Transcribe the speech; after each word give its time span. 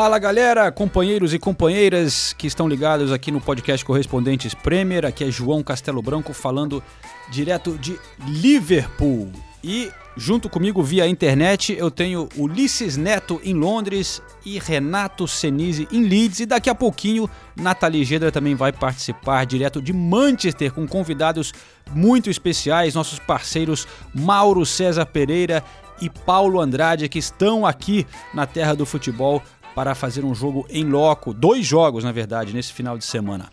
Fala 0.00 0.18
galera, 0.18 0.72
companheiros 0.72 1.34
e 1.34 1.38
companheiras 1.38 2.32
que 2.32 2.46
estão 2.46 2.66
ligados 2.66 3.12
aqui 3.12 3.30
no 3.30 3.38
podcast 3.38 3.84
Correspondentes 3.84 4.54
Premier. 4.54 5.04
Aqui 5.04 5.24
é 5.24 5.30
João 5.30 5.62
Castelo 5.62 6.00
Branco 6.00 6.32
falando 6.32 6.82
direto 7.30 7.76
de 7.76 8.00
Liverpool. 8.26 9.30
E 9.62 9.90
junto 10.16 10.48
comigo 10.48 10.82
via 10.82 11.06
internet 11.06 11.76
eu 11.78 11.90
tenho 11.90 12.30
Ulisses 12.34 12.96
Neto 12.96 13.42
em 13.44 13.52
Londres 13.52 14.22
e 14.42 14.58
Renato 14.58 15.28
Senise 15.28 15.86
em 15.92 16.02
Leeds. 16.04 16.40
E 16.40 16.46
daqui 16.46 16.70
a 16.70 16.74
pouquinho 16.74 17.28
Nathalie 17.54 18.02
Gedra 18.02 18.32
também 18.32 18.54
vai 18.54 18.72
participar 18.72 19.44
direto 19.44 19.82
de 19.82 19.92
Manchester 19.92 20.72
com 20.72 20.88
convidados 20.88 21.52
muito 21.90 22.30
especiais, 22.30 22.94
nossos 22.94 23.18
parceiros 23.18 23.86
Mauro 24.14 24.64
César 24.64 25.04
Pereira 25.04 25.62
e 26.00 26.08
Paulo 26.08 26.58
Andrade 26.58 27.06
que 27.06 27.18
estão 27.18 27.66
aqui 27.66 28.06
na 28.32 28.46
terra 28.46 28.72
do 28.74 28.86
futebol 28.86 29.42
para 29.74 29.94
fazer 29.94 30.24
um 30.24 30.34
jogo 30.34 30.66
em 30.68 30.84
loco, 30.84 31.32
dois 31.32 31.66
jogos 31.66 32.04
na 32.04 32.12
verdade, 32.12 32.52
nesse 32.52 32.72
final 32.72 32.98
de 32.98 33.04
semana. 33.04 33.50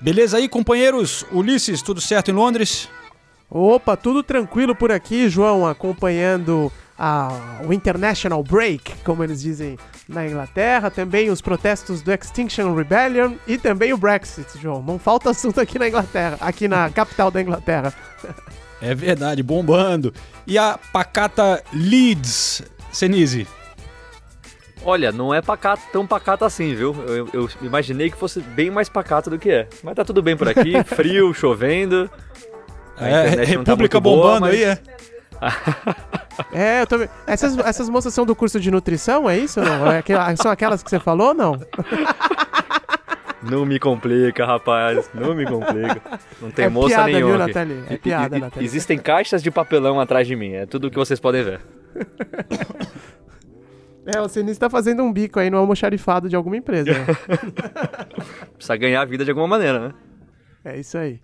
Beleza 0.00 0.36
aí, 0.36 0.48
companheiros? 0.48 1.24
Ulisses, 1.32 1.82
tudo 1.82 2.00
certo 2.00 2.30
em 2.30 2.34
Londres? 2.34 2.88
Opa, 3.50 3.96
tudo 3.96 4.22
tranquilo 4.22 4.74
por 4.74 4.92
aqui, 4.92 5.28
João, 5.28 5.66
acompanhando 5.66 6.70
a, 6.98 7.60
o 7.66 7.72
International 7.72 8.42
Break, 8.42 8.96
como 9.04 9.24
eles 9.24 9.40
dizem 9.40 9.78
na 10.08 10.26
Inglaterra, 10.26 10.90
também 10.90 11.30
os 11.30 11.40
protestos 11.40 12.02
do 12.02 12.12
Extinction 12.12 12.74
Rebellion 12.74 13.34
e 13.46 13.56
também 13.56 13.92
o 13.92 13.96
Brexit, 13.96 14.46
João. 14.60 14.82
Não 14.82 14.98
falta 14.98 15.30
assunto 15.30 15.60
aqui 15.60 15.78
na 15.78 15.88
Inglaterra, 15.88 16.36
aqui 16.40 16.68
na 16.68 16.90
capital 16.92 17.30
da 17.30 17.40
Inglaterra. 17.40 17.94
É 18.80 18.94
verdade, 18.94 19.42
bombando. 19.42 20.12
E 20.46 20.58
a 20.58 20.78
pacata 20.92 21.62
Leeds, 21.72 22.62
Senise? 22.92 23.46
Olha, 24.84 25.12
não 25.12 25.34
é 25.34 25.42
pacato, 25.42 25.82
tão 25.92 26.06
pacato 26.06 26.44
assim, 26.44 26.74
viu? 26.74 26.94
Eu, 27.06 27.28
eu, 27.32 27.50
imaginei 27.62 28.10
que 28.10 28.16
fosse 28.16 28.40
bem 28.40 28.70
mais 28.70 28.88
pacato 28.88 29.28
do 29.28 29.38
que 29.38 29.50
é. 29.50 29.68
Mas 29.82 29.94
tá 29.94 30.04
tudo 30.04 30.22
bem 30.22 30.36
por 30.36 30.48
aqui, 30.48 30.82
frio, 30.84 31.34
chovendo. 31.34 32.10
É, 33.00 33.44
República 33.44 33.98
tá 33.98 34.00
bombando 34.00 34.22
boa, 34.22 34.40
mas... 34.40 34.54
aí, 34.54 34.64
é? 34.64 34.78
é, 36.52 36.82
eu 36.82 36.86
tô... 36.86 36.96
essas, 37.26 37.56
essas 37.58 37.88
moças 37.88 38.12
são 38.12 38.26
do 38.26 38.34
curso 38.34 38.58
de 38.58 38.70
nutrição, 38.70 39.30
é 39.30 39.38
isso? 39.38 39.60
Não? 39.60 39.92
É 39.92 40.02
são 40.36 40.50
aquelas 40.50 40.82
que 40.82 40.90
você 40.90 40.98
falou 40.98 41.32
não? 41.32 41.60
Não 43.40 43.64
me 43.64 43.78
complica, 43.78 44.44
rapaz. 44.44 45.08
Não 45.14 45.32
me 45.32 45.46
complica. 45.46 46.02
Não 46.42 46.50
tem 46.50 46.64
é 46.64 46.68
moça 46.68 46.96
piada, 46.96 47.12
nenhuma. 47.12 47.36
Viu, 47.36 47.46
Nathalie? 47.46 47.82
É 47.88 47.96
piada, 47.96 48.36
e, 48.36 48.40
Nathalie. 48.40 48.66
Existem 48.66 48.98
caixas 48.98 49.42
de 49.42 49.50
papelão 49.50 50.00
atrás 50.00 50.26
de 50.26 50.34
mim. 50.34 50.54
É 50.54 50.66
tudo 50.66 50.88
o 50.88 50.90
que 50.90 50.96
vocês 50.96 51.20
podem 51.20 51.44
ver. 51.44 51.60
É, 54.10 54.18
o 54.22 54.28
Sinistro 54.28 54.60
tá 54.60 54.70
fazendo 54.70 55.02
um 55.02 55.12
bico 55.12 55.38
aí 55.38 55.50
no 55.50 55.58
almoxarifado 55.58 56.30
de 56.30 56.34
alguma 56.34 56.56
empresa. 56.56 56.90
Né? 56.90 57.04
Precisa 58.56 58.74
ganhar 58.74 59.02
a 59.02 59.04
vida 59.04 59.22
de 59.22 59.30
alguma 59.30 59.46
maneira, 59.46 59.88
né? 59.88 59.94
É 60.64 60.80
isso 60.80 60.96
aí. 60.96 61.20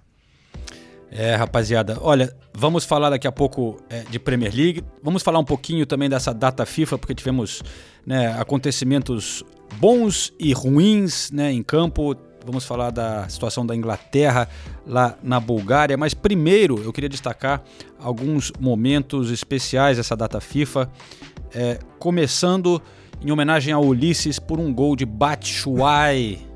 É, 1.11 1.35
rapaziada, 1.35 1.97
olha, 2.03 2.37
vamos 2.53 2.85
falar 2.85 3.09
daqui 3.09 3.27
a 3.27 3.33
pouco 3.33 3.81
é, 3.89 4.01
de 4.03 4.19
Premier 4.19 4.55
League, 4.55 4.85
vamos 5.03 5.23
falar 5.23 5.39
um 5.39 5.45
pouquinho 5.45 5.87
também 5.87 6.11
dessa 6.11 6.35
data 6.35 6.67
FIFA, 6.67 6.99
porque 6.99 7.15
tivemos 7.15 7.63
né, 8.05 8.39
acontecimentos 8.39 9.43
bons 9.77 10.35
e 10.39 10.53
ruins 10.53 11.31
né, 11.31 11.51
em 11.53 11.63
campo. 11.63 12.15
Vamos 12.45 12.67
falar 12.67 12.91
da 12.91 13.27
situação 13.31 13.65
da 13.65 13.75
Inglaterra 13.75 14.47
lá 14.87 15.17
na 15.23 15.41
Bulgária, 15.41 15.97
mas 15.97 16.13
primeiro 16.13 16.83
eu 16.85 16.93
queria 16.93 17.09
destacar 17.09 17.63
alguns 17.99 18.53
momentos 18.61 19.31
especiais 19.31 19.97
dessa 19.97 20.15
data 20.15 20.39
FIFA. 20.39 20.91
É, 21.55 21.79
começando 21.99 22.83
em 23.23 23.31
homenagem 23.31 23.73
a 23.73 23.79
Ulisses 23.79 24.39
por 24.39 24.59
um 24.59 24.73
gol 24.73 24.97
de 24.97 25.07
Batshuayi. 25.07 26.47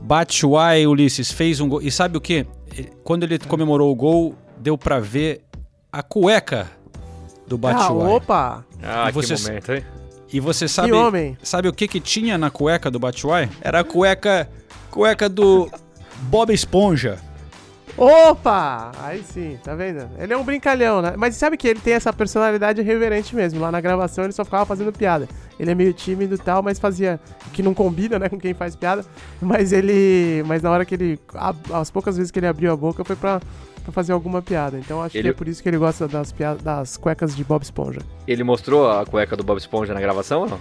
Batshuayi, 0.00 0.86
Ulisses, 0.86 1.32
fez 1.32 1.60
um 1.60 1.68
gol. 1.68 1.82
E 1.82 1.90
sabe 1.90 2.16
o 2.16 2.20
que? 2.20 2.46
Quando 3.02 3.24
ele 3.24 3.38
comemorou 3.38 3.90
o 3.90 3.94
gol, 3.94 4.34
deu 4.58 4.78
para 4.78 5.00
ver 5.00 5.42
a 5.92 6.02
cueca 6.02 6.70
do 7.46 7.58
Batshuayi. 7.58 8.10
Ah, 8.10 8.14
opa! 8.14 8.64
Ah, 8.82 9.10
você, 9.10 9.34
que 9.34 9.42
momento, 9.42 9.72
hein? 9.72 9.84
E 10.32 10.40
você 10.40 10.68
sabe, 10.68 10.90
sabe 11.42 11.68
o 11.68 11.72
que 11.72 11.88
que 11.88 12.00
tinha 12.00 12.36
na 12.36 12.50
cueca 12.50 12.90
do 12.90 12.98
Batshuayi? 12.98 13.48
Era 13.60 13.80
a 13.80 13.84
cueca, 13.84 14.48
cueca 14.90 15.28
do 15.28 15.70
Bob 16.22 16.52
Esponja. 16.52 17.18
Opa! 17.96 18.92
Aí 19.00 19.22
sim, 19.22 19.58
tá 19.64 19.74
vendo? 19.74 20.08
Ele 20.18 20.32
é 20.32 20.36
um 20.36 20.44
brincalhão, 20.44 21.00
né? 21.00 21.14
Mas 21.16 21.34
sabe 21.36 21.56
que 21.56 21.66
ele 21.66 21.80
tem 21.80 21.94
essa 21.94 22.12
personalidade 22.12 22.82
reverente 22.82 23.34
mesmo. 23.34 23.58
Lá 23.60 23.72
na 23.72 23.80
gravação 23.80 24.24
ele 24.24 24.34
só 24.34 24.44
ficava 24.44 24.66
fazendo 24.66 24.92
piada. 24.92 25.26
Ele 25.58 25.70
é 25.70 25.74
meio 25.74 25.94
tímido 25.94 26.34
e 26.34 26.38
tal, 26.38 26.62
mas 26.62 26.78
fazia. 26.78 27.18
que 27.54 27.62
não 27.62 27.72
combina, 27.72 28.18
né, 28.18 28.28
com 28.28 28.38
quem 28.38 28.52
faz 28.52 28.76
piada. 28.76 29.04
Mas 29.40 29.72
ele. 29.72 30.42
Mas 30.46 30.62
na 30.62 30.70
hora 30.70 30.84
que 30.84 30.94
ele. 30.94 31.18
As 31.72 31.90
poucas 31.90 32.16
vezes 32.16 32.30
que 32.30 32.38
ele 32.38 32.46
abriu 32.46 32.70
a 32.70 32.76
boca 32.76 33.02
foi 33.02 33.16
pra, 33.16 33.40
pra 33.82 33.92
fazer 33.92 34.12
alguma 34.12 34.42
piada. 34.42 34.78
Então 34.78 35.02
acho 35.02 35.16
ele... 35.16 35.22
que 35.22 35.28
é 35.30 35.32
por 35.32 35.48
isso 35.48 35.62
que 35.62 35.68
ele 35.68 35.78
gosta 35.78 36.06
das, 36.06 36.32
piadas, 36.32 36.62
das 36.62 36.96
cuecas 36.98 37.34
de 37.34 37.44
Bob 37.44 37.62
Esponja. 37.62 38.00
Ele 38.28 38.44
mostrou 38.44 38.90
a 38.90 39.06
cueca 39.06 39.34
do 39.36 39.42
Bob 39.42 39.56
Esponja 39.56 39.94
na 39.94 40.00
gravação 40.00 40.42
ou 40.42 40.48
não? 40.48 40.60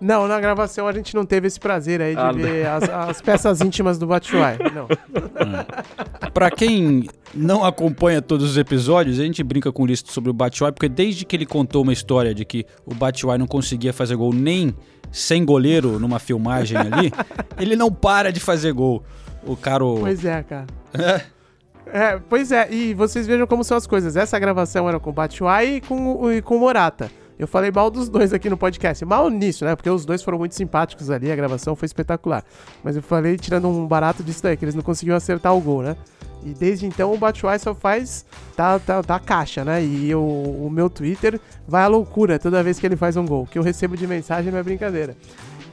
Não, 0.00 0.26
na 0.26 0.40
gravação 0.40 0.86
a 0.88 0.92
gente 0.92 1.14
não 1.14 1.24
teve 1.24 1.46
esse 1.46 1.58
prazer 1.58 2.00
aí 2.00 2.14
de 2.14 2.20
ah, 2.20 2.32
ver 2.32 2.66
as, 2.66 2.82
as, 2.84 3.22
peças 3.22 3.60
íntimas 3.60 3.98
do 3.98 4.06
Batshuayi. 4.06 4.58
Não. 4.74 4.84
Hum. 4.84 6.30
Pra 6.32 6.50
quem 6.50 7.08
não 7.32 7.64
acompanha 7.64 8.20
todos 8.20 8.50
os 8.50 8.56
episódios, 8.56 9.18
a 9.20 9.24
gente 9.24 9.42
brinca 9.42 9.72
com 9.72 9.86
isso 9.86 10.04
sobre 10.08 10.30
o 10.30 10.32
Batshuayi, 10.32 10.72
porque 10.72 10.88
desde 10.88 11.24
que 11.24 11.36
ele 11.36 11.46
contou 11.46 11.82
uma 11.82 11.92
história 11.92 12.34
de 12.34 12.44
que 12.44 12.66
o 12.84 12.94
Batshuayi 12.94 13.38
não 13.38 13.46
conseguia 13.46 13.92
fazer 13.92 14.16
gol 14.16 14.32
nem 14.32 14.74
sem 15.10 15.44
goleiro 15.44 15.98
numa 15.98 16.18
filmagem 16.18 16.76
ali, 16.76 17.12
ele 17.58 17.76
não 17.76 17.90
para 17.90 18.32
de 18.32 18.40
fazer 18.40 18.72
gol. 18.72 19.02
O 19.46 19.56
caro... 19.56 19.98
Pois 20.00 20.24
é, 20.24 20.42
cara. 20.42 20.66
É. 20.92 21.34
É, 21.86 22.18
pois 22.28 22.50
é, 22.50 22.72
e 22.72 22.94
vocês 22.94 23.26
vejam 23.26 23.46
como 23.46 23.62
são 23.62 23.76
as 23.76 23.86
coisas. 23.86 24.16
Essa 24.16 24.38
gravação 24.38 24.88
era 24.88 24.98
com 24.98 25.10
o 25.10 25.12
Batshuayi 25.12 25.76
e 25.76 25.80
com, 25.80 26.32
e 26.32 26.42
com 26.42 26.56
o 26.56 26.60
Morata. 26.60 27.10
Eu 27.38 27.48
falei 27.48 27.70
mal 27.70 27.90
dos 27.90 28.08
dois 28.08 28.32
aqui 28.32 28.48
no 28.48 28.56
podcast. 28.56 29.04
Mal 29.04 29.28
nisso, 29.28 29.64
né? 29.64 29.74
Porque 29.74 29.90
os 29.90 30.04
dois 30.04 30.22
foram 30.22 30.38
muito 30.38 30.54
simpáticos 30.54 31.10
ali, 31.10 31.30
a 31.30 31.36
gravação 31.36 31.74
foi 31.74 31.86
espetacular. 31.86 32.44
Mas 32.82 32.96
eu 32.96 33.02
falei 33.02 33.36
tirando 33.36 33.68
um 33.68 33.86
barato 33.86 34.22
disso 34.22 34.42
daí, 34.42 34.56
que 34.56 34.64
eles 34.64 34.74
não 34.74 34.82
conseguiam 34.82 35.16
acertar 35.16 35.54
o 35.54 35.60
gol, 35.60 35.82
né? 35.82 35.96
E 36.44 36.50
desde 36.52 36.86
então 36.86 37.12
o 37.12 37.16
Batshuayi 37.16 37.58
só 37.58 37.74
faz 37.74 38.24
tá, 38.54 38.78
tá, 38.78 39.02
tá 39.02 39.18
caixa, 39.18 39.64
né? 39.64 39.82
E 39.82 40.14
o, 40.14 40.68
meu 40.70 40.90
Twitter 40.90 41.40
vai 41.66 41.82
à 41.82 41.86
loucura 41.86 42.38
toda 42.38 42.62
vez 42.62 42.78
que 42.78 42.86
ele 42.86 42.96
faz 42.96 43.16
um 43.16 43.24
gol. 43.24 43.44
O 43.44 43.46
que 43.46 43.58
eu 43.58 43.62
recebo 43.62 43.96
de 43.96 44.06
mensagem 44.06 44.52
não 44.52 44.58
é 44.58 44.62
brincadeira. 44.62 45.16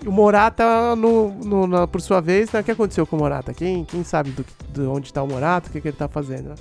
E 0.04 0.08
o 0.08 0.12
Morata, 0.12 0.96
no, 0.96 1.30
no, 1.30 1.68
na, 1.68 1.86
por 1.86 2.02
sua 2.02 2.22
vez, 2.22 2.52
né? 2.52 2.62
o 2.62 2.64
que 2.64 2.72
aconteceu 2.72 3.06
com 3.06 3.18
o 3.18 3.20
Morata? 3.20 3.54
Quem, 3.54 3.84
quem 3.84 4.04
sabe 4.04 4.32
do, 4.32 4.46
de 4.70 4.82
onde 4.82 5.08
está 5.08 5.22
o 5.22 5.28
Morata, 5.28 5.70
o 5.70 5.72
que, 5.72 5.82
que 5.82 5.90
ele 5.90 5.96
está 5.96 6.08
fazendo, 6.08 6.50
né? 6.50 6.56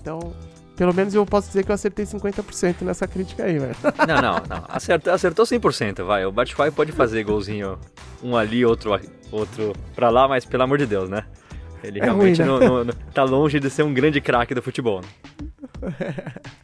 Então, 0.00 0.32
pelo 0.80 0.94
menos 0.94 1.14
eu 1.14 1.26
posso 1.26 1.48
dizer 1.48 1.62
que 1.62 1.70
eu 1.70 1.74
acertei 1.74 2.06
50% 2.06 2.80
nessa 2.80 3.06
crítica 3.06 3.44
aí, 3.44 3.58
velho. 3.58 3.76
Não, 4.08 4.22
não, 4.22 4.42
não. 4.48 4.64
Acertou, 4.66 5.12
acertou 5.12 5.44
100%, 5.44 6.02
vai. 6.06 6.24
O 6.24 6.32
Batshuayi 6.32 6.70
pode 6.70 6.90
fazer 6.90 7.22
golzinho 7.22 7.78
um 8.22 8.34
ali, 8.34 8.64
outro, 8.64 8.98
outro 9.30 9.74
pra 9.94 10.08
lá, 10.08 10.26
mas 10.26 10.46
pelo 10.46 10.62
amor 10.62 10.78
de 10.78 10.86
Deus, 10.86 11.10
né? 11.10 11.26
Ele 11.84 12.00
é 12.00 12.04
realmente 12.04 12.40
ruim, 12.40 12.60
né? 12.60 12.66
não, 12.66 12.84
não, 12.84 12.94
tá 13.12 13.24
longe 13.24 13.60
de 13.60 13.68
ser 13.68 13.82
um 13.82 13.92
grande 13.92 14.22
craque 14.22 14.54
do 14.54 14.62
futebol. 14.62 15.02
Né? 15.02 15.08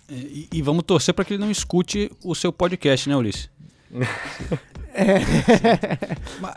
E, 0.09 0.49
e, 0.51 0.63
vamos 0.63 0.85
torcer 0.85 1.13
para 1.13 1.23
que 1.23 1.35
ele 1.35 1.43
não 1.43 1.51
escute 1.51 2.11
o 2.25 2.35
seu 2.35 2.51
podcast, 2.51 3.07
né, 3.11 3.17
Ulisses? 3.17 3.51
É. 4.97 5.21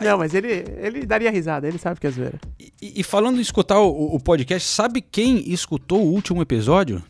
Não, 0.02 0.16
mas 0.16 0.32
ele, 0.32 0.64
ele 0.78 1.04
daria 1.04 1.30
risada, 1.30 1.68
ele 1.68 1.76
sabe 1.76 2.00
que 2.00 2.06
é 2.06 2.10
zoeira. 2.10 2.40
E, 2.58 2.72
e 2.80 3.02
falando 3.02 3.36
em 3.36 3.42
escutar 3.42 3.78
o, 3.78 4.14
o, 4.14 4.18
podcast, 4.18 4.66
sabe 4.66 5.02
quem 5.02 5.52
escutou 5.52 6.00
o 6.00 6.10
último 6.10 6.40
episódio? 6.40 7.02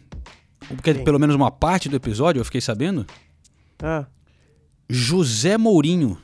Porque 0.74 0.94
Sim. 0.94 1.04
pelo 1.04 1.18
menos 1.18 1.34
uma 1.34 1.50
parte 1.50 1.88
do 1.88 1.96
episódio 1.96 2.40
eu 2.40 2.44
fiquei 2.44 2.60
sabendo. 2.60 3.06
Ah. 3.82 4.04
José 4.88 5.56
Mourinho. 5.56 6.18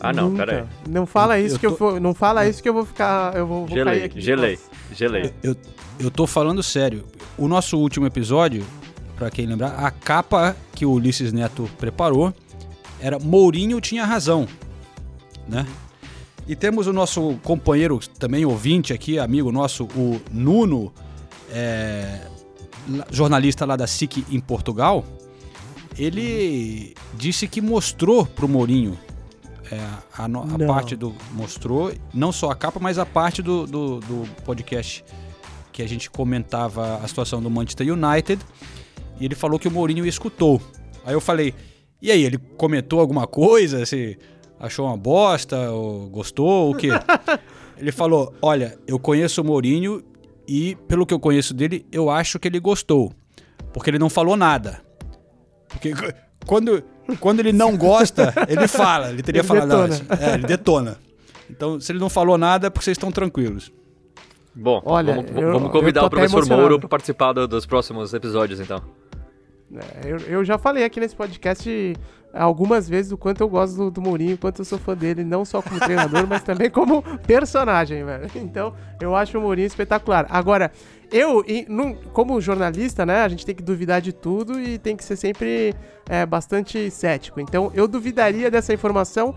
Ah, 0.00 0.12
não, 0.12 0.30
Nunca. 0.30 0.46
pera 0.46 0.62
aí. 0.62 0.90
Não 0.90 1.06
fala 1.06 1.38
isso 1.38 1.56
eu 1.56 1.58
que 1.60 1.66
tô... 1.66 1.72
eu 1.72 1.78
vou, 1.78 2.00
não 2.00 2.14
fala 2.14 2.46
isso 2.48 2.62
que 2.62 2.68
eu 2.68 2.74
vou 2.74 2.84
ficar, 2.84 3.36
eu 3.36 3.46
vou, 3.46 3.66
vou 3.66 3.76
gelei, 3.76 4.04
aqui. 4.04 4.20
Gelei, 4.20 4.58
gelei. 4.92 5.32
Eu, 5.42 5.56
eu 6.00 6.10
tô 6.10 6.26
falando 6.26 6.62
sério. 6.62 7.04
O 7.38 7.46
nosso 7.46 7.78
último 7.78 8.06
episódio 8.06 8.64
para 9.22 9.30
quem 9.30 9.46
lembrar, 9.46 9.74
a 9.76 9.88
capa 9.88 10.56
que 10.74 10.84
o 10.84 10.90
Ulisses 10.90 11.32
Neto 11.32 11.70
preparou 11.78 12.34
era 12.98 13.20
Mourinho 13.20 13.80
tinha 13.80 14.04
razão, 14.04 14.48
né? 15.48 15.64
E 16.48 16.56
temos 16.56 16.88
o 16.88 16.92
nosso 16.92 17.38
companheiro, 17.44 18.00
também 18.18 18.44
ouvinte 18.44 18.92
aqui, 18.92 19.20
amigo 19.20 19.52
nosso, 19.52 19.84
o 19.84 20.20
Nuno, 20.28 20.92
é, 21.52 22.26
jornalista 23.10 23.64
lá 23.64 23.76
da 23.76 23.86
SIC 23.86 24.24
em 24.30 24.40
Portugal. 24.40 25.04
Ele 25.98 26.94
disse 27.14 27.46
que 27.46 27.60
mostrou 27.60 28.24
pro 28.24 28.48
Mourinho 28.48 28.98
é, 29.70 29.76
a, 30.16 30.24
a 30.24 30.66
parte 30.66 30.96
do. 30.96 31.14
Mostrou, 31.32 31.92
não 32.14 32.32
só 32.32 32.50
a 32.50 32.54
capa, 32.54 32.80
mas 32.80 32.98
a 32.98 33.06
parte 33.06 33.42
do, 33.42 33.66
do, 33.66 34.00
do 34.00 34.28
podcast 34.44 35.04
que 35.70 35.82
a 35.82 35.88
gente 35.88 36.10
comentava 36.10 36.96
a 36.96 37.08
situação 37.08 37.42
do 37.42 37.50
Manchester 37.50 37.86
United. 37.92 38.40
E 39.20 39.24
ele 39.24 39.34
falou 39.34 39.58
que 39.58 39.68
o 39.68 39.70
Mourinho 39.70 40.06
escutou. 40.06 40.60
Aí 41.04 41.14
eu 41.14 41.20
falei, 41.20 41.54
e 42.02 42.10
aí, 42.10 42.24
ele 42.24 42.36
comentou 42.56 42.98
alguma 42.98 43.28
coisa? 43.28 43.86
Se 43.86 44.18
achou 44.58 44.86
uma 44.86 44.96
bosta, 44.96 45.70
ou 45.70 46.08
gostou, 46.08 46.72
o 46.72 46.74
quê? 46.74 46.88
ele 47.78 47.92
falou: 47.92 48.34
Olha, 48.42 48.76
eu 48.88 48.98
conheço 48.98 49.40
o 49.40 49.44
Mourinho 49.44 50.02
e, 50.46 50.76
pelo 50.88 51.06
que 51.06 51.14
eu 51.14 51.20
conheço 51.20 51.54
dele, 51.54 51.86
eu 51.92 52.10
acho 52.10 52.38
que 52.38 52.48
ele 52.48 52.60
gostou. 52.60 53.12
Porque 53.72 53.90
ele 53.90 53.98
não 53.98 54.10
falou 54.10 54.36
nada. 54.36 54.82
Porque 55.68 55.92
quando, 56.46 56.82
quando 57.20 57.40
ele 57.40 57.52
não 57.52 57.76
gosta, 57.76 58.34
ele 58.48 58.68
fala. 58.68 59.10
Ele 59.10 59.22
teria 59.22 59.40
ele 59.40 59.48
falado. 59.48 59.88
Detona. 59.88 60.20
É, 60.20 60.34
ele 60.34 60.46
detona. 60.46 60.98
Então, 61.50 61.80
se 61.80 61.92
ele 61.92 61.98
não 61.98 62.08
falou 62.08 62.38
nada, 62.38 62.66
é 62.66 62.70
porque 62.70 62.84
vocês 62.84 62.96
estão 62.96 63.10
tranquilos. 63.10 63.72
Bom, 64.54 64.82
Olha, 64.84 65.14
vamos, 65.14 65.30
eu, 65.34 65.52
vamos 65.52 65.72
convidar 65.72 66.04
o 66.04 66.10
professor 66.10 66.46
Mouro 66.46 66.78
para 66.78 66.88
participar 66.88 67.32
do, 67.32 67.48
dos 67.48 67.64
próximos 67.64 68.12
episódios, 68.12 68.60
então. 68.60 68.82
É, 69.74 70.12
eu, 70.12 70.18
eu 70.18 70.44
já 70.44 70.58
falei 70.58 70.84
aqui 70.84 71.00
nesse 71.00 71.16
podcast 71.16 71.94
algumas 72.32 72.88
vezes 72.88 73.12
o 73.12 73.16
quanto 73.18 73.40
eu 73.40 73.48
gosto 73.48 73.76
do, 73.76 73.90
do 73.90 74.00
Mourinho, 74.00 74.34
o 74.34 74.38
quanto 74.38 74.60
eu 74.60 74.64
sou 74.64 74.78
fã 74.78 74.96
dele, 74.96 75.24
não 75.24 75.44
só 75.44 75.60
como 75.60 75.78
treinador, 75.78 76.26
mas 76.26 76.42
também 76.42 76.70
como 76.70 77.02
personagem, 77.26 78.04
velho. 78.04 78.26
Então, 78.36 78.74
eu 79.00 79.14
acho 79.14 79.38
o 79.38 79.40
Mourinho 79.40 79.66
espetacular. 79.66 80.26
Agora, 80.30 80.72
eu, 81.10 81.44
como 82.12 82.40
jornalista, 82.40 83.04
né, 83.04 83.22
a 83.22 83.28
gente 83.28 83.44
tem 83.44 83.54
que 83.54 83.62
duvidar 83.62 84.00
de 84.00 84.12
tudo 84.12 84.58
e 84.58 84.78
tem 84.78 84.96
que 84.96 85.04
ser 85.04 85.16
sempre 85.16 85.74
é, 86.08 86.24
bastante 86.24 86.90
cético. 86.90 87.40
Então, 87.40 87.70
eu 87.74 87.86
duvidaria 87.86 88.50
dessa 88.50 88.72
informação 88.72 89.34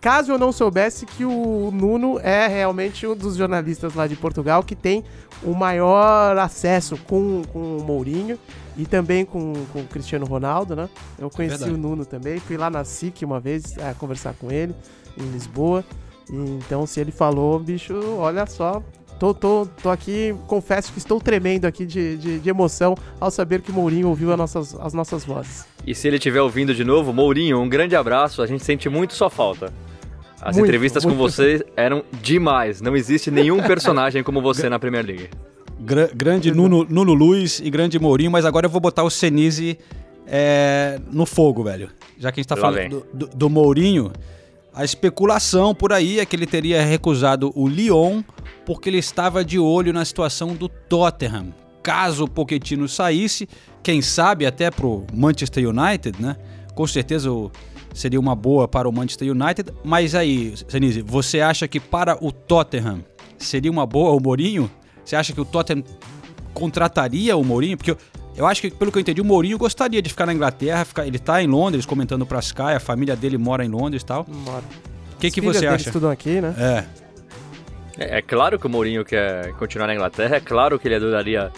caso 0.00 0.32
eu 0.32 0.38
não 0.38 0.52
soubesse 0.52 1.04
que 1.04 1.24
o 1.24 1.70
Nuno 1.72 2.18
é 2.20 2.46
realmente 2.46 3.06
um 3.06 3.14
dos 3.14 3.36
jornalistas 3.36 3.94
lá 3.94 4.06
de 4.06 4.16
Portugal 4.16 4.62
que 4.62 4.74
tem 4.74 5.04
o 5.42 5.54
maior 5.54 6.36
acesso 6.38 6.96
com, 6.96 7.42
com 7.52 7.76
o 7.76 7.84
Mourinho 7.84 8.38
e 8.76 8.86
também 8.86 9.24
com, 9.24 9.52
com 9.72 9.80
o 9.80 9.86
Cristiano 9.86 10.24
Ronaldo, 10.24 10.74
né? 10.74 10.88
Eu 11.18 11.28
conheci 11.28 11.58
Verdade. 11.58 11.78
o 11.78 11.78
Nuno 11.78 12.04
também, 12.04 12.38
fui 12.38 12.56
lá 12.56 12.70
na 12.70 12.84
SIC 12.84 13.24
uma 13.24 13.40
vez 13.40 13.76
é, 13.76 13.92
conversar 13.94 14.34
com 14.34 14.50
ele 14.50 14.74
em 15.18 15.30
Lisboa. 15.30 15.84
E, 16.30 16.34
então, 16.34 16.86
se 16.86 17.00
ele 17.00 17.12
falou, 17.12 17.58
bicho, 17.58 17.94
olha 18.16 18.46
só, 18.46 18.82
Tô, 19.18 19.34
tô, 19.34 19.68
tô 19.82 19.90
aqui, 19.90 20.34
confesso 20.46 20.90
que 20.90 20.98
estou 20.98 21.20
tremendo 21.20 21.66
aqui 21.66 21.84
de, 21.84 22.16
de, 22.16 22.38
de, 22.38 22.48
emoção 22.48 22.94
ao 23.20 23.30
saber 23.30 23.60
que 23.60 23.70
Mourinho 23.70 24.08
ouviu 24.08 24.32
as 24.32 24.38
nossas, 24.38 24.74
as 24.76 24.94
nossas 24.94 25.26
vozes. 25.26 25.66
E 25.86 25.94
se 25.94 26.08
ele 26.08 26.16
estiver 26.16 26.40
ouvindo 26.40 26.74
de 26.74 26.84
novo, 26.84 27.12
Mourinho, 27.12 27.60
um 27.60 27.68
grande 27.68 27.94
abraço, 27.94 28.40
a 28.40 28.46
gente 28.46 28.64
sente 28.64 28.88
muito 28.88 29.12
sua 29.12 29.28
falta. 29.28 29.70
As 30.40 30.56
muito, 30.56 30.66
entrevistas 30.66 31.04
muito. 31.04 31.16
com 31.16 31.22
você 31.22 31.64
eram 31.76 32.02
demais, 32.22 32.80
não 32.80 32.96
existe 32.96 33.30
nenhum 33.30 33.62
personagem 33.62 34.22
como 34.22 34.40
você 34.40 34.68
na 34.68 34.78
Premier 34.78 35.04
League. 35.04 35.28
Gra 35.80 36.10
grande 36.14 36.52
Nuno, 36.52 36.86
Nuno 36.88 37.14
Luiz 37.14 37.60
e 37.60 37.70
grande 37.70 37.98
Mourinho, 37.98 38.30
mas 38.30 38.44
agora 38.44 38.66
eu 38.66 38.70
vou 38.70 38.80
botar 38.80 39.02
o 39.02 39.10
Senise 39.10 39.78
é, 40.26 40.98
no 41.10 41.26
fogo, 41.26 41.64
velho. 41.64 41.90
Já 42.18 42.30
que 42.30 42.40
a 42.40 42.42
gente 42.42 42.48
tá 42.48 42.54
Lá 42.54 42.60
falando 42.60 43.06
do, 43.12 43.26
do, 43.26 43.36
do 43.36 43.50
Mourinho, 43.50 44.12
a 44.74 44.84
especulação 44.84 45.74
por 45.74 45.92
aí 45.92 46.20
é 46.20 46.26
que 46.26 46.36
ele 46.36 46.46
teria 46.46 46.82
recusado 46.84 47.52
o 47.54 47.66
Lyon 47.66 48.22
porque 48.64 48.88
ele 48.88 48.98
estava 48.98 49.44
de 49.44 49.58
olho 49.58 49.92
na 49.92 50.04
situação 50.04 50.54
do 50.54 50.68
Tottenham. 50.68 51.52
Caso 51.82 52.24
o 52.24 52.28
Pochettino 52.28 52.86
saísse, 52.88 53.48
quem 53.82 54.02
sabe 54.02 54.46
até 54.46 54.70
pro 54.70 55.04
Manchester 55.12 55.68
United, 55.68 56.20
né? 56.20 56.36
Com 56.74 56.86
certeza 56.86 57.30
seria 57.94 58.18
uma 58.18 58.34
boa 58.34 58.68
para 58.68 58.88
o 58.88 58.92
Manchester 58.92 59.30
United. 59.30 59.72
Mas 59.84 60.14
aí, 60.14 60.54
Senise, 60.68 61.02
você 61.02 61.40
acha 61.40 61.66
que 61.68 61.80
para 61.80 62.16
o 62.24 62.32
Tottenham 62.32 63.04
seria 63.38 63.70
uma 63.70 63.86
boa 63.86 64.12
o 64.12 64.20
Mourinho? 64.20 64.70
Você 65.04 65.16
acha 65.16 65.32
que 65.32 65.40
o 65.40 65.44
Tottenham 65.44 65.84
contrataria 66.54 67.36
o 67.36 67.44
Mourinho? 67.44 67.76
Porque 67.76 67.90
eu, 67.90 67.98
eu 68.36 68.46
acho 68.46 68.60
que, 68.60 68.70
pelo 68.70 68.92
que 68.92 68.98
eu 68.98 69.00
entendi, 69.00 69.20
o 69.20 69.24
Mourinho 69.24 69.58
gostaria 69.58 70.00
de 70.00 70.08
ficar 70.08 70.26
na 70.26 70.32
Inglaterra. 70.32 70.84
Ficar, 70.84 71.06
ele 71.06 71.16
está 71.16 71.42
em 71.42 71.46
Londres 71.46 71.84
comentando 71.86 72.24
para 72.24 72.38
Sky, 72.40 72.74
a 72.76 72.80
família 72.80 73.16
dele 73.16 73.38
mora 73.38 73.64
em 73.64 73.68
Londres 73.68 74.02
e 74.02 74.06
tal. 74.06 74.26
Mora. 74.28 74.64
O 75.14 75.18
que, 75.20 75.30
que 75.30 75.40
você 75.40 75.66
acha? 75.66 75.88
estudam 75.88 76.10
aqui, 76.10 76.40
né? 76.40 76.54
É. 76.58 77.00
É, 77.98 78.18
é 78.18 78.22
claro 78.22 78.58
que 78.58 78.66
o 78.66 78.70
Mourinho 78.70 79.04
quer 79.04 79.52
continuar 79.52 79.86
na 79.86 79.94
Inglaterra, 79.94 80.36
é 80.36 80.40
claro 80.40 80.78
que 80.78 80.88
ele 80.88 80.94
adoraria 80.94 81.52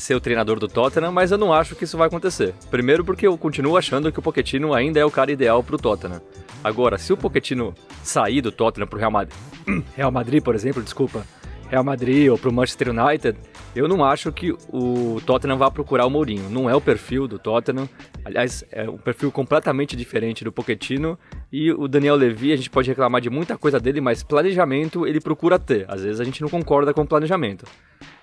ser 0.00 0.14
o 0.14 0.20
treinador 0.20 0.58
do 0.58 0.68
Tottenham, 0.68 1.12
mas 1.12 1.30
eu 1.30 1.38
não 1.38 1.52
acho 1.52 1.74
que 1.74 1.84
isso 1.84 1.96
vai 1.96 2.06
acontecer. 2.06 2.54
Primeiro 2.70 3.04
porque 3.04 3.26
eu 3.26 3.36
continuo 3.36 3.76
achando 3.76 4.10
que 4.12 4.18
o 4.18 4.22
Pochettino 4.22 4.74
ainda 4.74 5.00
é 5.00 5.04
o 5.04 5.10
cara 5.10 5.32
ideal 5.32 5.62
para 5.62 5.76
o 5.76 5.78
Tottenham. 5.78 6.20
Agora, 6.62 6.98
se 6.98 7.12
o 7.12 7.16
Pochettino 7.16 7.74
sair 8.02 8.40
do 8.40 8.50
Tottenham 8.52 8.86
para 8.86 8.96
o 8.96 9.00
Real 9.00 9.10
Madrid, 9.10 9.36
Real 9.94 10.10
Madrid, 10.10 10.42
por 10.42 10.54
exemplo, 10.54 10.82
desculpa, 10.82 11.24
Real 11.68 11.84
Madrid 11.84 12.30
ou 12.30 12.38
para 12.38 12.48
o 12.48 12.52
Manchester 12.52 12.88
United, 12.88 13.38
eu 13.76 13.86
não 13.86 14.02
acho 14.04 14.32
que 14.32 14.52
o 14.72 15.20
Tottenham 15.26 15.58
vá 15.58 15.70
procurar 15.70 16.06
o 16.06 16.10
Mourinho. 16.10 16.48
Não 16.48 16.68
é 16.68 16.74
o 16.74 16.80
perfil 16.80 17.28
do 17.28 17.38
Tottenham. 17.38 17.88
Aliás, 18.24 18.64
é 18.72 18.88
um 18.88 18.96
perfil 18.96 19.30
completamente 19.30 19.94
diferente 19.94 20.42
do 20.42 20.50
Pochettino. 20.50 21.18
E 21.52 21.70
o 21.70 21.86
Daniel 21.86 22.16
Levy, 22.16 22.52
a 22.52 22.56
gente 22.56 22.70
pode 22.70 22.88
reclamar 22.88 23.20
de 23.20 23.28
muita 23.28 23.56
coisa 23.58 23.78
dele, 23.78 24.00
mas 24.00 24.22
planejamento 24.22 25.06
ele 25.06 25.20
procura 25.20 25.58
ter. 25.58 25.84
Às 25.88 26.02
vezes 26.02 26.20
a 26.20 26.24
gente 26.24 26.40
não 26.40 26.48
concorda 26.48 26.94
com 26.94 27.02
o 27.02 27.06
planejamento. 27.06 27.66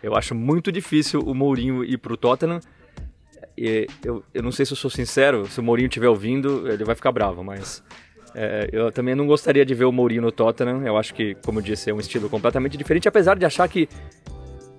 Eu 0.01 0.15
acho 0.15 0.33
muito 0.33 0.71
difícil 0.71 1.19
o 1.21 1.33
Mourinho 1.35 1.83
ir 1.83 1.97
para 1.97 2.13
o 2.13 2.17
Tottenham. 2.17 2.59
E 3.57 3.87
eu, 4.03 4.23
eu 4.33 4.43
não 4.43 4.51
sei 4.51 4.65
se 4.65 4.73
eu 4.73 4.77
sou 4.77 4.89
sincero, 4.89 5.45
se 5.45 5.59
o 5.59 5.63
Mourinho 5.63 5.87
estiver 5.87 6.09
ouvindo, 6.09 6.67
ele 6.67 6.83
vai 6.83 6.95
ficar 6.95 7.11
bravo, 7.11 7.43
mas 7.43 7.83
é, 8.35 8.69
eu 8.71 8.91
também 8.91 9.15
não 9.15 9.25
gostaria 9.25 9.65
de 9.65 9.73
ver 9.73 9.85
o 9.85 9.91
Mourinho 9.91 10.21
no 10.21 10.31
Tottenham. 10.31 10.85
Eu 10.85 10.97
acho 10.97 11.13
que, 11.13 11.35
como 11.45 11.59
eu 11.59 11.63
disse, 11.63 11.89
é 11.89 11.93
um 11.93 11.99
estilo 11.99 12.29
completamente 12.29 12.77
diferente, 12.77 13.07
apesar 13.07 13.37
de 13.37 13.45
achar 13.45 13.67
que 13.67 13.87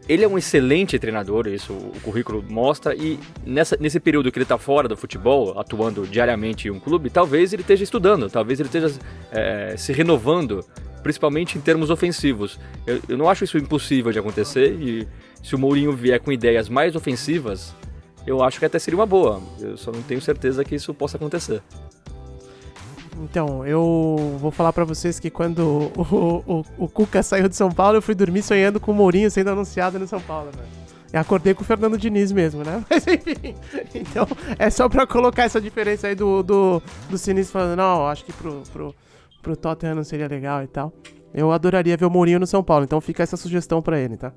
ele 0.08 0.23
é 0.23 0.29
um 0.29 0.38
excelente 0.38 0.99
treinador, 0.99 1.49
isso 1.49 1.73
o 1.73 2.00
currículo 2.00 2.44
mostra, 2.49 2.94
e 2.94 3.19
nessa, 3.44 3.76
nesse 3.81 3.99
período 3.99 4.31
que 4.31 4.38
ele 4.38 4.44
está 4.44 4.56
fora 4.56 4.87
do 4.87 4.97
futebol, 4.97 5.59
atuando 5.59 6.07
diariamente 6.07 6.69
em 6.69 6.71
um 6.71 6.78
clube, 6.78 7.11
talvez 7.11 7.52
ele 7.52 7.62
esteja 7.62 7.83
estudando, 7.83 8.30
talvez 8.30 8.61
ele 8.61 8.69
esteja 8.69 8.95
é, 9.33 9.75
se 9.76 9.92
renovando, 9.92 10.64
principalmente 11.02 11.59
em 11.59 11.61
termos 11.61 11.90
ofensivos. 11.90 12.57
Eu, 12.87 13.00
eu 13.09 13.19
não 13.19 13.28
acho 13.28 13.42
isso 13.42 13.59
impossível 13.59 14.12
de 14.12 14.19
acontecer, 14.19 14.76
e 14.80 15.09
se 15.42 15.57
o 15.57 15.59
Mourinho 15.59 15.92
vier 15.92 16.21
com 16.21 16.30
ideias 16.30 16.69
mais 16.69 16.95
ofensivas, 16.95 17.75
eu 18.25 18.45
acho 18.45 18.61
que 18.61 18.64
até 18.64 18.78
seria 18.78 18.99
uma 18.99 19.07
boa. 19.07 19.42
Eu 19.61 19.76
só 19.76 19.90
não 19.90 20.02
tenho 20.02 20.21
certeza 20.21 20.64
que 20.64 20.75
isso 20.75 20.95
possa 20.95 21.16
acontecer. 21.16 21.62
Então, 23.23 23.66
eu 23.66 24.37
vou 24.38 24.50
falar 24.50 24.73
para 24.73 24.85
vocês 24.85 25.18
que 25.18 25.30
quando 25.30 25.90
o, 25.96 26.44
o, 26.46 26.64
o, 26.85 26.88
Cuca 26.88 27.23
saiu 27.23 27.49
de 27.49 27.56
São 27.56 27.70
Paulo, 27.70 27.96
eu 27.96 28.02
fui 28.02 28.14
dormir 28.14 28.42
sonhando 28.42 28.78
com 28.78 28.92
o 28.92 28.94
Mourinho 28.94 29.30
sendo 29.30 29.50
anunciado 29.50 29.99
no 29.99 30.06
São 30.06 30.20
Paulo, 30.20 30.50
né? 30.56 30.64
E 31.12 31.16
acordei 31.16 31.54
com 31.54 31.62
o 31.62 31.64
Fernando 31.64 31.96
Diniz 31.96 32.30
mesmo, 32.32 32.62
né? 32.62 32.85
Mas 32.90 33.06
enfim, 33.06 33.54
então 33.94 34.26
é 34.58 34.68
só 34.68 34.88
pra 34.88 35.06
colocar 35.06 35.44
essa 35.44 35.61
diferença 35.61 36.08
aí 36.08 36.14
do, 36.14 36.42
do, 36.42 36.82
do 37.08 37.16
Sinistro 37.16 37.52
falando, 37.52 37.76
não, 37.76 38.06
acho 38.06 38.25
que 38.25 38.32
pro, 38.32 38.62
pro, 38.73 38.94
pro 39.42 39.56
Tottenham 39.56 39.94
não 39.94 40.04
seria 40.04 40.28
legal 40.28 40.62
e 40.62 40.66
tal. 40.66 40.92
Eu 41.32 41.52
adoraria 41.52 41.96
ver 41.96 42.04
o 42.04 42.11
Mourinho 42.11 42.40
no 42.40 42.46
São 42.46 42.62
Paulo, 42.62 42.85
então 42.85 43.00
fica 43.00 43.23
essa 43.23 43.37
sugestão 43.37 43.80
para 43.80 43.99
ele, 43.99 44.16
tá? 44.16 44.32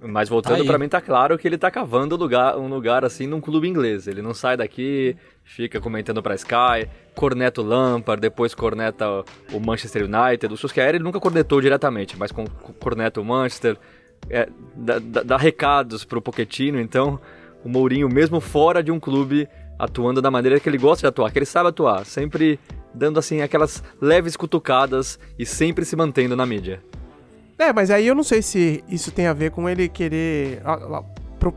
Mas 0.00 0.28
voltando 0.28 0.64
para 0.64 0.78
mim 0.78 0.88
tá 0.88 1.00
claro 1.00 1.38
que 1.38 1.46
ele 1.46 1.58
tá 1.58 1.70
cavando 1.70 2.16
lugar, 2.16 2.56
um 2.56 2.68
lugar 2.68 3.04
assim 3.04 3.26
num 3.26 3.40
clube 3.40 3.68
inglês. 3.68 4.06
Ele 4.06 4.22
não 4.22 4.34
sai 4.34 4.56
daqui, 4.56 5.16
fica 5.44 5.80
comentando 5.80 6.22
para 6.22 6.34
Sky, 6.34 6.88
corneta 7.14 7.60
o 7.60 7.64
Lampard, 7.64 8.20
depois 8.20 8.54
corneta 8.54 9.24
o 9.52 9.60
Manchester 9.60 10.04
United. 10.04 10.52
O 10.52 10.56
Solskjaer 10.56 10.94
ele 10.94 11.04
nunca 11.04 11.20
cornetou 11.20 11.60
diretamente, 11.60 12.16
mas 12.18 12.32
com, 12.32 12.44
corneta 12.78 13.20
o 13.20 13.24
Manchester, 13.24 13.76
é, 14.28 14.48
dá, 14.74 14.98
dá, 14.98 15.22
dá 15.22 15.36
recados 15.36 16.04
pro 16.04 16.22
Pochettino, 16.22 16.80
então 16.80 17.20
o 17.64 17.68
Mourinho 17.68 18.08
mesmo 18.08 18.40
fora 18.40 18.82
de 18.82 18.90
um 18.90 19.00
clube 19.00 19.48
atuando 19.78 20.20
da 20.20 20.30
maneira 20.30 20.60
que 20.60 20.68
ele 20.68 20.78
gosta 20.78 21.02
de 21.02 21.06
atuar, 21.06 21.30
que 21.30 21.38
ele 21.38 21.46
sabe 21.46 21.68
atuar, 21.68 22.04
sempre 22.04 22.60
dando 22.94 23.18
assim 23.18 23.40
aquelas 23.40 23.82
leves 24.00 24.36
cutucadas 24.36 25.18
e 25.38 25.46
sempre 25.46 25.84
se 25.84 25.96
mantendo 25.96 26.36
na 26.36 26.44
mídia. 26.44 26.82
É, 27.60 27.74
mas 27.74 27.90
aí 27.90 28.06
eu 28.06 28.14
não 28.14 28.22
sei 28.22 28.40
se 28.40 28.82
isso 28.88 29.12
tem 29.12 29.26
a 29.26 29.34
ver 29.34 29.50
com 29.50 29.68
ele 29.68 29.86
querer. 29.86 30.62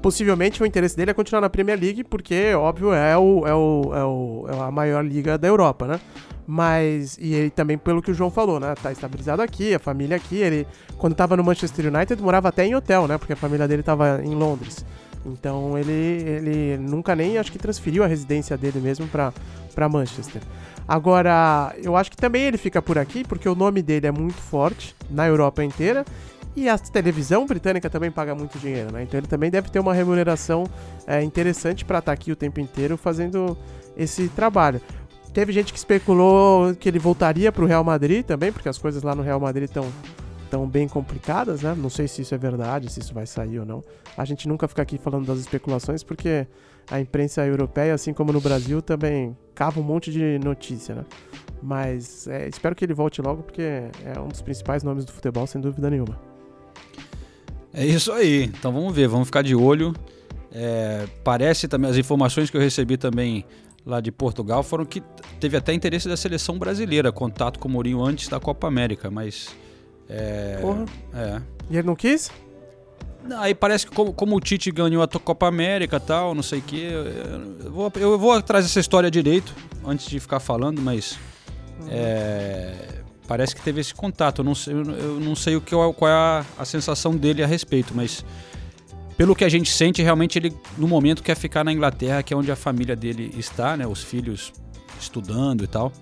Possivelmente 0.02 0.62
o 0.62 0.66
interesse 0.66 0.98
dele 0.98 1.12
é 1.12 1.14
continuar 1.14 1.40
na 1.40 1.50
Premier 1.50 1.80
League, 1.80 2.04
porque, 2.04 2.54
óbvio, 2.54 2.94
é, 2.94 3.18
o, 3.18 3.48
é, 3.48 3.56
o, 3.56 3.96
é, 3.96 4.04
o, 4.04 4.46
é 4.50 4.68
a 4.68 4.72
maior 4.72 5.04
liga 5.04 5.38
da 5.38 5.48
Europa, 5.48 5.88
né? 5.88 6.02
Mas, 6.46 7.18
e 7.18 7.34
ele 7.34 7.50
também, 7.50 7.78
pelo 7.78 8.02
que 8.02 8.12
o 8.12 8.14
João 8.14 8.30
falou, 8.30 8.60
né? 8.60 8.76
Tá 8.84 8.92
estabilizado 8.92 9.42
aqui, 9.42 9.74
a 9.74 9.80
família 9.80 10.18
aqui. 10.18 10.36
Ele, 10.36 10.68
quando 10.98 11.16
tava 11.16 11.38
no 11.38 11.44
Manchester 11.44 11.94
United, 11.94 12.22
morava 12.22 12.50
até 12.50 12.66
em 12.66 12.76
hotel, 12.76 13.08
né? 13.08 13.18
Porque 13.18 13.32
a 13.32 13.38
família 13.38 13.66
dele 13.66 13.82
tava 13.82 14.22
em 14.26 14.36
Londres. 14.36 14.86
Então 15.26 15.78
ele, 15.78 15.92
ele 15.92 16.78
nunca 16.78 17.16
nem 17.16 17.38
acho 17.38 17.52
que 17.52 17.58
transferiu 17.58 18.04
a 18.04 18.08
residência 18.08 18.58
dele 18.58 18.80
mesmo 18.80 19.08
para 19.08 19.90
Manchester. 19.90 20.42
Agora, 20.88 21.74
eu 21.82 21.96
acho 21.96 22.12
que 22.12 22.18
também 22.18 22.44
ele 22.44 22.58
fica 22.58 22.82
por 22.82 22.98
aqui 22.98 23.24
porque 23.24 23.48
o 23.48 23.56
nome 23.56 23.82
dele 23.82 24.08
é 24.08 24.12
muito 24.12 24.38
forte 24.38 24.94
na 25.10 25.26
Europa 25.26 25.64
inteira 25.64 26.04
e 26.56 26.70
a 26.70 26.78
televisão 26.78 27.46
britânica 27.46 27.90
também 27.90 28.12
paga 28.12 28.36
muito 28.36 28.60
dinheiro, 28.60 28.92
né? 28.92 29.04
Então 29.04 29.20
ele 29.20 29.28
também 29.28 29.50
deve 29.50 29.70
ter 29.70 29.80
uma 29.80 29.94
remuneração 29.94 30.66
é, 31.08 31.24
interessante 31.24 31.84
para 31.84 32.00
estar 32.00 32.12
tá 32.12 32.14
aqui 32.14 32.32
o 32.32 32.36
tempo 32.36 32.60
inteiro 32.60 32.98
fazendo 32.98 33.58
esse 33.98 34.28
trabalho. 34.30 34.82
Teve 35.34 35.52
gente 35.52 35.74
que 35.74 35.80
especulou 35.80 36.76
que 36.76 36.88
ele 36.88 37.00
voltaria 37.00 37.52
para 37.52 37.64
o 37.64 37.68
Real 37.68 37.84
Madrid 37.84 38.24
também, 38.24 38.52
porque 38.52 38.70
as 38.70 38.78
coisas 38.78 39.02
lá 39.02 39.16
no 39.16 39.24
Real 39.24 39.40
Madrid 39.40 39.68
estão 39.68 39.88
tão 40.54 40.68
bem 40.68 40.88
complicadas, 40.88 41.64
né? 41.64 41.74
Não 41.76 41.90
sei 41.90 42.08
se 42.08 42.22
isso 42.22 42.36
é 42.36 42.38
verdade, 42.38 42.88
se 42.88 43.00
isso 43.00 43.12
vai 43.12 43.26
sair 43.26 43.58
ou 43.58 43.66
não. 43.66 43.84
A 44.16 44.24
gente 44.24 44.48
nunca 44.48 44.68
fica 44.68 44.84
aqui 44.84 45.00
falando 45.00 45.26
das 45.26 45.40
especulações 45.40 46.04
porque 46.04 46.46
a 46.92 47.00
imprensa 47.00 47.44
europeia, 47.44 47.92
assim 47.92 48.14
como 48.14 48.32
no 48.32 48.40
Brasil, 48.40 48.80
também 48.80 49.36
cava 49.56 49.80
um 49.80 49.84
monte 49.84 50.12
de 50.12 50.38
notícia, 50.38 50.94
né? 50.94 51.06
Mas 51.60 52.28
é, 52.28 52.48
espero 52.48 52.76
que 52.76 52.86
ele 52.86 52.94
volte 52.94 53.20
logo 53.20 53.42
porque 53.42 53.64
é 53.64 54.20
um 54.24 54.28
dos 54.28 54.44
principais 54.44 54.84
nomes 54.84 55.06
do 55.06 55.12
futebol, 55.12 55.48
sem 55.48 55.60
dúvida 55.60 55.90
nenhuma. 55.90 56.20
É 57.74 57.84
isso 57.84 58.12
aí. 58.12 58.44
Então 58.44 58.72
vamos 58.72 58.94
ver, 58.94 59.08
vamos 59.08 59.30
ficar 59.30 59.42
de 59.42 59.56
olho. 59.56 59.92
É, 60.52 61.08
parece 61.24 61.68
também, 61.68 61.90
as 61.90 61.98
informações 61.98 62.52
que 62.52 62.58
eu 62.58 62.62
recebi 62.62 62.96
também 62.96 63.44
lá 63.84 64.00
de 64.00 64.12
Portugal 64.12 64.62
foram 64.62 64.86
que 64.86 65.02
teve 65.40 65.58
até 65.58 65.74
interesse 65.74 66.08
da 66.08 66.16
seleção 66.16 66.60
brasileira, 66.60 67.12
contato 67.12 67.58
com 67.58 67.68
o 67.68 67.72
Mourinho 67.72 68.04
antes 68.04 68.28
da 68.28 68.40
Copa 68.40 68.68
América, 68.68 69.10
mas. 69.10 69.63
É, 70.10 70.60
Porra. 70.62 70.86
É. 71.14 71.42
E 71.70 71.78
ele 71.78 71.88
não 71.88 71.96
quis? 71.96 72.32
Aí 73.38 73.56
parece 73.56 73.88
que 73.88 73.96
como, 73.96 74.12
como 74.14 74.36
o 74.36 74.40
Tite 74.40 74.70
ganhou 74.70 75.02
a 75.02 75.08
Copa 75.08 75.48
América 75.48 76.00
tal, 76.00 76.36
não 76.36 76.44
sei 76.44 76.60
o 76.60 76.62
que. 76.62 76.82
Eu 76.82 77.72
vou, 77.72 77.92
eu 77.96 78.20
vou 78.20 78.34
atrás 78.34 78.66
dessa 78.66 78.80
história 78.80 79.10
direito 79.10 79.56
antes 79.86 80.08
de 80.08 80.20
ficar 80.20 80.40
falando, 80.40 80.82
mas. 80.82 81.18
Uhum. 81.80 81.88
É, 81.90 83.04
parece 83.28 83.56
que 83.56 83.62
teve 83.62 83.80
esse 83.80 83.94
contato. 83.94 84.40
Eu 84.40 84.46
não 84.46 84.56
sei, 84.56 84.74
eu 84.74 85.20
não 85.20 85.36
sei 85.36 85.56
o 85.56 85.62
que, 85.62 85.72
qual 85.72 86.12
é 86.12 86.14
a, 86.14 86.46
a, 86.58 86.66
sensação 86.66 87.16
dele 87.16 87.42
a 87.42 87.48
respeito, 87.48 87.94
mas 87.96 88.26
pelo 89.18 89.36
que 89.36 89.46
a 89.46 89.50
gente 89.50 89.72
sente, 89.72 90.02
realmente 90.02 90.38
ele 90.38 90.54
no 90.78 90.88
momento 90.88 91.24
quer 91.24 91.36
ficar 91.36 91.64
na 91.64 91.72
Inglaterra, 91.72 92.22
que 92.24 92.34
é 92.34 92.38
onde 92.38 92.52
a 92.52 92.56
família 92.56 92.96
dele 92.96 93.34
está, 93.38 93.78
né? 93.78 93.88
Os 93.88 94.04
filhos 94.04 94.52
estudando 95.00 95.64
e 95.64 95.68
tal. 95.68 95.94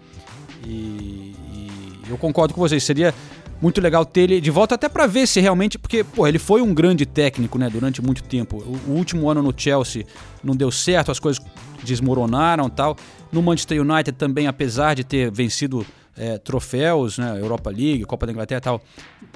E, 0.66 1.36
e 1.54 2.02
eu 2.10 2.18
concordo 2.18 2.54
com 2.54 2.62
vocês. 2.62 2.84
Seria 2.84 3.14
muito 3.62 3.80
legal 3.80 4.04
ter 4.04 4.22
ele 4.22 4.42
de 4.42 4.50
volta 4.50 4.76
até 4.76 4.90
para 4.90 5.06
ver 5.06 5.28
se 5.28 5.40
realmente, 5.40 5.78
porque 5.78 6.04
pô, 6.04 6.28
ele 6.28 6.40
foi 6.40 6.62
um 6.62 6.74
grande 6.74 7.06
técnico, 7.06 7.60
né, 7.60 7.70
durante 7.70 8.02
muito 8.02 8.24
tempo. 8.24 8.58
O, 8.58 8.92
o, 8.92 8.96
último 8.96 9.30
ano 9.30 9.42
no 9.42 9.54
Chelsea 9.56 10.06
não 10.44 10.56
deu 10.56 10.72
certo, 10.72 11.12
as 11.12 11.20
coisas 11.20 11.44
desmoronaram, 11.84 12.70
tal. 12.70 12.98
No 13.32 13.42
Manchester 13.42 13.80
United 13.80 14.14
também, 14.14 14.48
apesar 14.48 14.96
de 14.96 15.04
ter 15.04 15.30
vencido 15.32 15.86
é, 16.18 16.38
troféus, 16.38 17.18
né, 17.18 17.40
Europa 17.40 17.70
League, 17.70 18.04
Copa 18.06 18.26
da 18.26 18.32
Inglaterra 18.32 18.62
tal. 18.62 18.82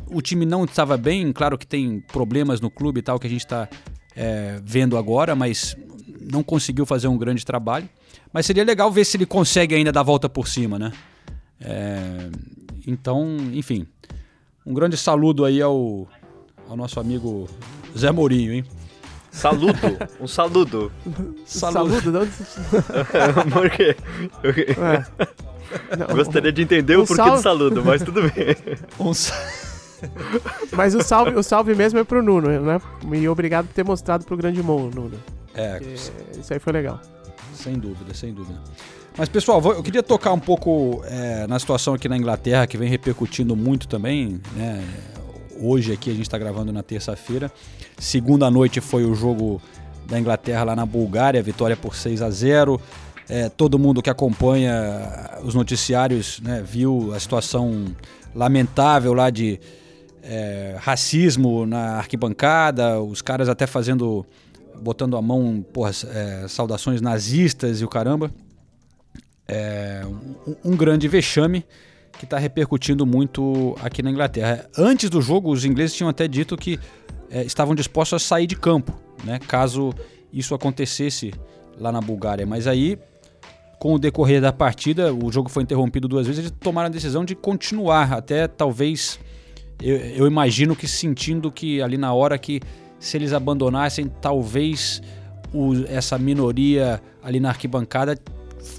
O 0.08 0.22
time 0.22 0.46
não 0.46 0.66
estava 0.66 0.98
bem, 0.98 1.32
claro 1.32 1.58
que 1.58 1.68
tem 1.68 2.00
problemas 2.12 2.60
no 2.60 2.70
clube 2.70 3.00
e 3.00 3.04
tal 3.04 3.20
que 3.20 3.28
a 3.28 3.30
gente 3.30 3.46
está 3.46 3.70
é, 4.16 4.60
vendo 4.64 4.98
agora, 4.98 5.36
mas 5.36 5.78
não 6.32 6.42
conseguiu 6.42 6.86
fazer 6.86 7.08
um 7.08 7.18
grande 7.18 7.46
trabalho. 7.46 7.88
Mas 8.34 8.46
seria 8.46 8.64
legal 8.64 8.92
ver 8.92 9.06
se 9.06 9.16
ele 9.16 9.26
consegue 9.26 9.76
ainda 9.76 9.92
dar 9.92 10.02
a 10.02 10.04
volta 10.04 10.28
por 10.28 10.48
cima, 10.48 10.78
né? 10.78 10.92
É, 11.60 12.30
então, 12.86 13.38
enfim, 13.54 13.88
um 14.66 14.74
grande 14.74 14.98
saludo 14.98 15.46
aí 15.46 15.62
ao, 15.62 16.08
ao 16.70 16.76
nosso 16.76 17.00
amigo 17.00 17.48
Zé 17.98 18.12
Mourinho, 18.12 18.54
hein? 18.54 18.66
Saludo, 19.32 19.78
um 20.20 20.28
saludo. 20.28 20.92
Saludo, 21.46 22.02
saludo 22.02 22.32
Por 23.52 23.70
quê? 23.70 23.96
É. 24.80 25.98
Não, 25.98 26.16
Gostaria 26.16 26.52
de 26.54 26.62
entender 26.62 26.98
um 26.98 27.04
o 27.04 27.08
porquê 27.08 27.22
salve... 27.22 27.38
do 27.38 27.44
saludo, 27.44 27.84
mas 27.84 28.02
tudo 28.02 28.22
bem. 28.22 28.56
Um 28.98 29.12
Mas 30.72 30.96
o 30.96 31.02
salve, 31.02 31.32
o 31.36 31.44
salve 31.44 31.76
mesmo 31.76 32.00
é 32.00 32.04
pro 32.04 32.24
Nuno, 32.24 32.48
né? 32.62 32.82
E 33.14 33.28
obrigado 33.28 33.68
por 33.68 33.74
ter 33.74 33.84
mostrado 33.84 34.24
pro 34.26 34.38
grande 34.38 34.64
Mon, 34.64 34.90
Nuno. 34.90 35.20
É. 35.54 35.82
Isso 35.84 36.54
aí 36.54 36.60
foi 36.60 36.72
legal. 36.72 37.02
Sem 37.56 37.80
dúvida, 37.80 38.14
sem 38.14 38.34
dúvida. 38.34 38.60
Mas, 39.18 39.30
pessoal, 39.30 39.62
eu 39.74 39.82
queria 39.82 40.04
tocar 40.04 40.34
um 40.34 40.40
pouco 40.40 41.02
é, 41.06 41.48
na 41.48 41.58
situação 41.58 41.94
aqui 41.94 42.10
na 42.10 42.18
Inglaterra, 42.18 42.68
que 42.68 42.78
vem 42.78 42.90
repercutindo 42.90 43.56
muito 43.56 43.88
também, 43.88 44.42
né? 44.56 44.84
Hoje 45.58 45.94
aqui 45.94 46.10
a 46.10 46.14
gente 46.14 46.24
está 46.24 46.38
gravando 46.38 46.74
na 46.74 46.84
terça-feira. 46.84 47.50
Segunda 47.98 48.52
noite 48.52 48.82
foi 48.82 49.06
o 49.06 49.16
jogo 49.16 49.62
da 50.06 50.20
Inglaterra 50.20 50.66
lá 50.66 50.76
na 50.76 50.86
Bulgária, 50.86 51.42
vitória 51.42 51.78
por 51.78 51.96
6 51.96 52.22
a 52.22 52.30
0 52.30 52.80
é, 53.28 53.50
todo 53.50 53.80
mundo 53.80 54.02
que 54.02 54.10
acompanha 54.10 55.40
os 55.44 55.56
noticiários 55.56 56.40
né, 56.42 56.64
viu 56.64 57.14
a 57.14 57.20
situação 57.20 57.86
lamentável 58.36 59.14
lá 59.14 59.30
de 59.30 59.60
é, 60.22 60.76
racismo 60.80 61.66
na 61.66 61.98
arquibancada, 61.98 63.02
os 63.02 63.22
caras 63.22 63.50
até 63.50 63.66
fazendo, 63.66 64.26
botando 64.82 65.18
a 65.18 65.22
mão, 65.22 65.66
porra, 65.74 65.92
é, 66.14 66.48
saudações 66.48 67.02
nazistas 67.02 67.82
e 67.82 67.86
o 67.86 67.88
caramba. 67.88 68.32
É, 69.48 70.04
um, 70.48 70.72
um 70.72 70.78
grande 70.78 71.08
vexame 71.08 71.66
que 72.18 72.26
está 72.26 72.38
repercutindo 72.38 73.06
muito 73.06 73.76
aqui 73.82 74.02
na 74.02 74.10
Inglaterra. 74.10 74.68
Antes 74.78 75.10
do 75.10 75.22
jogo, 75.22 75.52
os 75.52 75.66
ingleses 75.66 75.96
tinham 75.96 76.10
até 76.10 76.28
dito 76.28 76.56
que 76.58 76.80
é, 77.30 77.44
estavam 77.44 77.76
dispostos 77.76 78.24
a 78.24 78.26
sair 78.26 78.48
de 78.48 78.56
campo, 78.56 78.94
né, 79.24 79.40
caso 79.40 79.94
isso 80.32 80.56
acontecesse 80.56 81.34
lá 81.78 81.92
na 81.92 82.02
Bulgária. 82.02 82.46
Mas 82.46 82.68
aí 82.68 82.98
com 83.80 83.94
o 83.94 84.00
decorrer 84.00 84.42
da 84.42 84.54
partida, 84.54 85.14
o 85.14 85.32
jogo 85.32 85.50
foi 85.50 85.64
interrompido 85.64 86.08
duas 86.08 86.26
vezes, 86.26 86.40
eles 86.40 86.54
tomaram 86.60 86.88
a 86.88 86.90
decisão 86.90 87.24
de 87.24 87.36
continuar, 87.36 88.14
até 88.14 88.48
talvez, 88.48 89.20
eu, 89.82 89.98
eu 89.98 90.28
imagino 90.28 90.76
que 90.76 90.88
sentindo 90.88 91.52
que 91.52 91.82
ali 91.82 91.98
na 91.98 92.14
hora 92.14 92.38
que 92.38 92.62
se 93.06 93.16
eles 93.18 93.34
abandonassem, 93.34 94.12
talvez 94.20 95.00
o, 95.54 95.74
essa 95.88 96.18
minoria 96.18 97.00
ali 97.22 97.40
na 97.40 97.50
arquibancada 97.50 98.18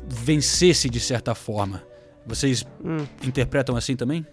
vencesse 0.09 0.91
de 0.91 0.99
certa 0.99 1.33
forma. 1.33 1.85
Vocês 2.27 2.67
hum. 2.85 3.07
interpretam 3.25 3.77
assim 3.77 3.95
também? 3.95 4.27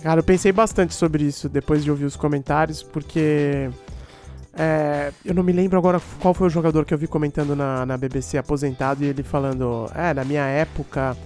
Cara, 0.00 0.20
eu 0.20 0.24
pensei 0.24 0.52
bastante 0.52 0.94
sobre 0.94 1.24
isso 1.24 1.48
depois 1.48 1.82
de 1.82 1.90
ouvir 1.90 2.04
os 2.04 2.14
comentários, 2.14 2.80
porque 2.80 3.68
é, 4.56 5.12
eu 5.24 5.34
não 5.34 5.42
me 5.42 5.52
lembro 5.52 5.76
agora 5.76 6.00
qual 6.20 6.32
foi 6.32 6.46
o 6.46 6.50
jogador 6.50 6.84
que 6.84 6.94
eu 6.94 6.98
vi 6.98 7.08
comentando 7.08 7.56
na, 7.56 7.84
na 7.84 7.96
BBC 7.96 8.38
aposentado 8.38 9.02
e 9.02 9.08
ele 9.08 9.24
falando: 9.24 9.90
É, 9.92 10.14
na 10.14 10.24
minha 10.24 10.44
época, 10.44 11.16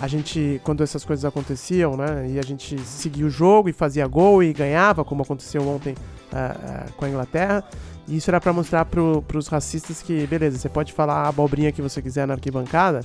a 0.00 0.06
gente, 0.06 0.60
quando 0.64 0.82
essas 0.82 1.04
coisas 1.04 1.24
aconteciam, 1.24 1.94
né, 1.94 2.26
e 2.30 2.38
a 2.38 2.42
gente 2.42 2.78
seguia 2.80 3.26
o 3.26 3.30
jogo 3.30 3.68
e 3.68 3.72
fazia 3.72 4.06
gol 4.06 4.42
e 4.42 4.52
ganhava, 4.52 5.04
como 5.04 5.22
aconteceu 5.22 5.66
ontem 5.68 5.92
uh, 5.92 6.88
uh, 6.88 6.92
com 6.94 7.04
a 7.04 7.08
Inglaterra. 7.08 7.62
E 8.08 8.16
isso 8.16 8.30
era 8.30 8.40
para 8.40 8.52
mostrar 8.52 8.86
pro, 8.86 9.22
pros 9.28 9.46
racistas 9.46 10.00
que, 10.02 10.26
beleza, 10.26 10.56
você 10.56 10.70
pode 10.70 10.92
falar 10.92 11.24
a 11.24 11.28
abobrinha 11.28 11.70
que 11.70 11.82
você 11.82 12.00
quiser 12.00 12.26
na 12.26 12.34
arquibancada, 12.34 13.02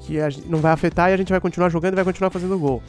que 0.00 0.16
não 0.46 0.58
vai 0.58 0.72
afetar 0.72 1.10
e 1.10 1.12
a 1.12 1.16
gente 1.18 1.30
vai 1.30 1.40
continuar 1.40 1.68
jogando 1.68 1.92
e 1.92 1.96
vai 1.96 2.04
continuar 2.04 2.30
fazendo 2.30 2.58
gol. 2.58 2.82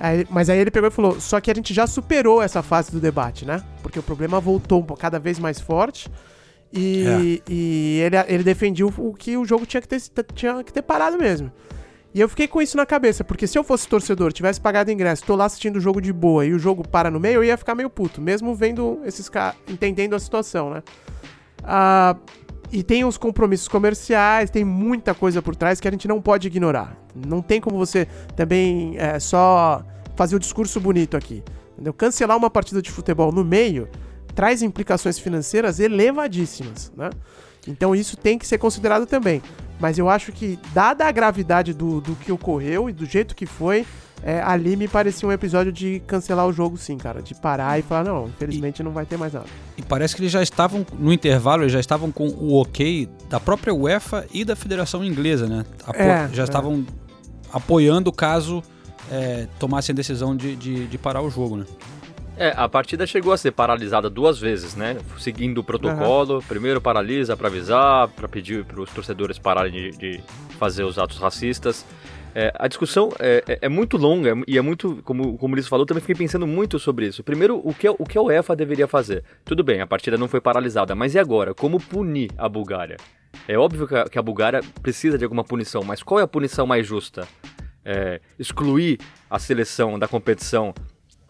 Aí, 0.00 0.26
mas 0.30 0.48
aí 0.48 0.58
ele 0.58 0.70
pegou 0.70 0.88
e 0.88 0.90
falou: 0.90 1.20
só 1.20 1.38
que 1.38 1.50
a 1.50 1.54
gente 1.54 1.74
já 1.74 1.86
superou 1.86 2.40
essa 2.40 2.62
fase 2.62 2.90
do 2.90 2.98
debate, 2.98 3.44
né? 3.44 3.62
Porque 3.82 3.98
o 3.98 4.02
problema 4.02 4.40
voltou 4.40 4.82
cada 4.96 5.18
vez 5.18 5.38
mais 5.38 5.60
forte. 5.60 6.10
E, 6.72 7.04
é. 7.46 7.52
e 7.52 8.00
ele, 8.00 8.16
ele 8.28 8.44
defendia 8.44 8.86
o 8.86 9.12
que 9.12 9.36
o 9.36 9.44
jogo 9.44 9.66
tinha 9.66 9.82
que, 9.82 9.88
ter, 9.88 10.00
tinha 10.34 10.64
que 10.64 10.72
ter 10.72 10.82
parado 10.82 11.18
mesmo. 11.18 11.52
E 12.12 12.20
eu 12.20 12.28
fiquei 12.28 12.48
com 12.48 12.60
isso 12.60 12.76
na 12.76 12.84
cabeça, 12.84 13.22
porque 13.22 13.46
se 13.46 13.56
eu 13.56 13.62
fosse 13.62 13.86
torcedor, 13.86 14.32
tivesse 14.32 14.60
pagado 14.60 14.90
ingresso, 14.90 15.24
tô 15.24 15.36
lá 15.36 15.44
assistindo 15.44 15.76
o 15.76 15.80
jogo 15.80 16.00
de 16.00 16.12
boa 16.12 16.44
e 16.44 16.52
o 16.52 16.58
jogo 16.58 16.86
para 16.86 17.10
no 17.10 17.20
meio, 17.20 17.36
eu 17.36 17.44
ia 17.44 17.56
ficar 17.56 17.74
meio 17.74 17.88
puto, 17.88 18.20
mesmo 18.20 18.54
vendo 18.54 19.00
esses 19.04 19.28
caras, 19.28 19.56
entendendo 19.68 20.14
a 20.14 20.18
situação, 20.18 20.70
né? 20.70 20.82
Ah, 21.62 22.16
e 22.72 22.82
tem 22.82 23.04
os 23.04 23.16
compromissos 23.16 23.68
comerciais, 23.68 24.50
tem 24.50 24.64
muita 24.64 25.14
coisa 25.14 25.40
por 25.40 25.54
trás 25.54 25.80
que 25.80 25.86
a 25.86 25.90
gente 25.90 26.08
não 26.08 26.20
pode 26.20 26.48
ignorar. 26.48 26.96
Não 27.14 27.42
tem 27.42 27.60
como 27.60 27.76
você 27.76 28.06
também 28.36 28.96
é, 28.96 29.18
só 29.18 29.84
fazer 30.16 30.36
o 30.36 30.38
discurso 30.38 30.80
bonito 30.80 31.16
aqui. 31.16 31.42
Entendeu? 31.72 31.92
Cancelar 31.92 32.36
uma 32.36 32.50
partida 32.50 32.82
de 32.82 32.90
futebol 32.90 33.32
no 33.32 33.44
meio 33.44 33.88
traz 34.34 34.62
implicações 34.62 35.18
financeiras 35.18 35.80
elevadíssimas, 35.80 36.92
né? 36.96 37.10
Então 37.66 37.94
isso 37.94 38.16
tem 38.16 38.38
que 38.38 38.46
ser 38.46 38.58
considerado 38.58 39.06
também. 39.06 39.42
Mas 39.80 39.98
eu 39.98 40.08
acho 40.08 40.30
que, 40.30 40.58
dada 40.74 41.06
a 41.06 41.12
gravidade 41.12 41.72
do, 41.72 42.00
do 42.00 42.14
que 42.14 42.30
ocorreu 42.30 42.88
e 42.88 42.92
do 42.92 43.06
jeito 43.06 43.34
que 43.34 43.46
foi, 43.46 43.86
é, 44.22 44.42
ali 44.42 44.76
me 44.76 44.86
parecia 44.86 45.26
um 45.26 45.32
episódio 45.32 45.72
de 45.72 46.02
cancelar 46.06 46.46
o 46.46 46.52
jogo, 46.52 46.76
sim, 46.76 46.98
cara. 46.98 47.22
De 47.22 47.34
parar 47.34 47.78
e 47.78 47.82
falar, 47.82 48.04
não, 48.04 48.28
infelizmente 48.28 48.80
e, 48.80 48.82
não 48.82 48.92
vai 48.92 49.06
ter 49.06 49.16
mais 49.16 49.32
nada. 49.32 49.46
E 49.78 49.82
parece 49.82 50.14
que 50.14 50.20
eles 50.20 50.30
já 50.30 50.42
estavam, 50.42 50.84
no 50.98 51.12
intervalo, 51.12 51.62
eles 51.62 51.72
já 51.72 51.80
estavam 51.80 52.12
com 52.12 52.28
o 52.28 52.60
ok 52.60 53.08
da 53.30 53.40
própria 53.40 53.74
UEFA 53.74 54.26
e 54.32 54.44
da 54.44 54.54
Federação 54.54 55.02
Inglesa, 55.02 55.46
né? 55.46 55.64
Apo 55.86 55.98
é, 55.98 56.28
já 56.32 56.42
é. 56.42 56.44
estavam 56.44 56.84
apoiando 57.52 58.12
caso 58.12 58.62
é, 59.10 59.48
tomassem 59.58 59.92
a 59.92 59.96
decisão 59.96 60.36
de, 60.36 60.54
de, 60.54 60.86
de, 60.86 60.98
parar 60.98 61.22
o 61.22 61.30
jogo, 61.30 61.56
né? 61.56 61.64
É, 62.40 62.54
a 62.56 62.66
partida 62.66 63.06
chegou 63.06 63.34
a 63.34 63.36
ser 63.36 63.50
paralisada 63.50 64.08
duas 64.08 64.38
vezes, 64.38 64.74
né? 64.74 64.96
Seguindo 65.18 65.58
o 65.58 65.62
protocolo. 65.62 66.36
Uhum. 66.36 66.40
Primeiro 66.40 66.80
paralisa 66.80 67.36
para 67.36 67.48
avisar, 67.48 68.08
para 68.08 68.26
pedir 68.26 68.64
para 68.64 68.80
os 68.80 68.90
torcedores 68.90 69.38
pararem 69.38 69.70
de, 69.70 69.90
de, 69.90 70.20
fazer 70.58 70.84
os 70.84 70.98
atos 70.98 71.18
racistas. 71.18 71.84
É, 72.34 72.50
a 72.58 72.66
discussão 72.66 73.12
é, 73.18 73.44
é, 73.46 73.58
é, 73.60 73.68
muito 73.68 73.98
longa 73.98 74.34
e 74.48 74.56
é 74.56 74.62
muito, 74.62 75.02
como, 75.04 75.36
como 75.36 75.54
eles 75.54 75.68
falou, 75.68 75.84
também 75.84 76.00
fiquei 76.00 76.14
pensando 76.14 76.46
muito 76.46 76.78
sobre 76.78 77.08
isso. 77.08 77.22
Primeiro, 77.22 77.60
o 77.62 77.74
que, 77.74 77.86
o 77.90 78.06
que 78.06 78.16
a 78.16 78.22
UEFA 78.22 78.56
deveria 78.56 78.88
fazer? 78.88 79.22
Tudo 79.44 79.62
bem, 79.62 79.82
a 79.82 79.86
partida 79.86 80.16
não 80.16 80.26
foi 80.26 80.40
paralisada, 80.40 80.94
mas 80.94 81.14
e 81.14 81.18
agora? 81.18 81.52
Como 81.52 81.78
punir 81.78 82.30
a 82.38 82.48
Bulgária? 82.48 82.96
É 83.46 83.58
óbvio 83.58 83.86
que 83.86 83.94
a, 83.94 84.04
que 84.04 84.18
a 84.18 84.22
Bulgária 84.22 84.62
precisa 84.80 85.18
de 85.18 85.24
alguma 85.24 85.44
punição, 85.44 85.82
mas 85.84 86.02
qual 86.02 86.18
é 86.18 86.22
a 86.22 86.28
punição 86.28 86.66
mais 86.66 86.86
justa? 86.86 87.28
É, 87.84 88.18
excluir 88.38 88.98
a 89.28 89.38
seleção 89.38 89.98
da 89.98 90.08
competição 90.08 90.72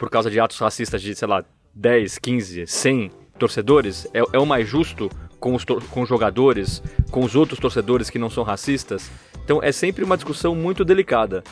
por 0.01 0.09
causa 0.09 0.31
de 0.31 0.41
atos 0.41 0.59
racistas 0.59 1.03
de, 1.03 1.15
sei 1.15 1.29
lá, 1.29 1.45
10, 1.75 2.19
15, 2.19 2.67
100 2.67 3.11
torcedores? 3.39 4.09
É, 4.15 4.23
é 4.33 4.39
o 4.39 4.47
mais 4.47 4.67
justo 4.67 5.11
com 5.39 5.55
os, 5.55 5.63
com 5.63 6.01
os 6.01 6.09
jogadores, 6.09 6.83
com 7.11 7.23
os 7.23 7.37
outros 7.37 7.61
torcedores 7.61 8.09
que 8.09 8.19
não 8.19 8.31
são 8.31 8.43
racistas? 8.43 9.11
Então 9.45 9.63
é 9.63 9.71
sempre 9.71 10.03
uma 10.03 10.17
discussão 10.17 10.55
muito 10.55 10.87
delicada. 10.87 11.45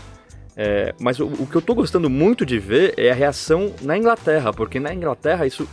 É, 0.57 0.95
mas 0.99 1.21
o, 1.21 1.27
o, 1.27 1.47
que 1.47 1.57
eu 1.57 1.59
estou 1.59 1.77
gostando 1.77 2.09
muito 2.09 2.47
de 2.47 2.59
ver 2.59 2.95
é 2.97 3.11
a 3.11 3.15
reação 3.15 3.75
na 3.83 3.99
Inglaterra, 3.99 4.51
porque 4.51 4.81
na 4.81 4.95
Inglaterra 4.95 5.47
isso, 5.47 5.69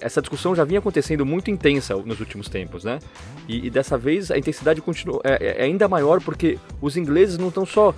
essa 0.00 0.22
discussão 0.22 0.54
já 0.54 0.62
vinha 0.62 0.78
acontecendo 0.78 1.26
muito 1.26 1.50
intensa 1.50 1.96
nos 1.96 2.20
últimos 2.20 2.48
tempos, 2.48 2.84
né? 2.84 3.00
E, 3.48 3.66
e 3.66 3.70
dessa 3.70 3.98
vez 3.98 4.30
a 4.30 4.38
intensidade 4.38 4.80
continua, 4.80 5.20
é, 5.24 5.62
é 5.62 5.64
ainda 5.64 5.88
maior 5.88 6.22
porque 6.22 6.58
os 6.80 6.96
ingleses 6.96 7.36
não 7.36 7.48
estão 7.48 7.66
só 7.66 7.92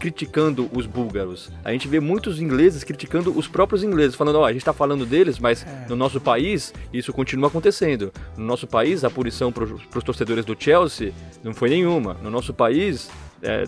criticando 0.00 0.68
os 0.72 0.86
búlgaros. 0.86 1.52
A 1.62 1.70
gente 1.70 1.86
vê 1.86 2.00
muitos 2.00 2.40
ingleses 2.40 2.82
criticando 2.82 3.38
os 3.38 3.46
próprios 3.46 3.84
ingleses, 3.84 4.16
falando, 4.16 4.36
ó, 4.36 4.42
oh, 4.42 4.44
a 4.46 4.52
gente 4.52 4.62
está 4.62 4.72
falando 4.72 5.04
deles, 5.04 5.38
mas 5.38 5.64
é. 5.64 5.86
no 5.88 5.94
nosso 5.94 6.18
país 6.20 6.72
isso 6.92 7.12
continua 7.12 7.48
acontecendo. 7.48 8.10
No 8.36 8.44
nosso 8.44 8.66
país, 8.66 9.04
a 9.04 9.10
punição 9.10 9.52
para 9.52 9.64
os 9.64 10.04
torcedores 10.04 10.44
do 10.44 10.56
Chelsea 10.58 11.12
não 11.44 11.52
foi 11.52 11.68
nenhuma. 11.68 12.14
No 12.14 12.30
nosso 12.30 12.54
país, 12.54 13.10
é... 13.42 13.64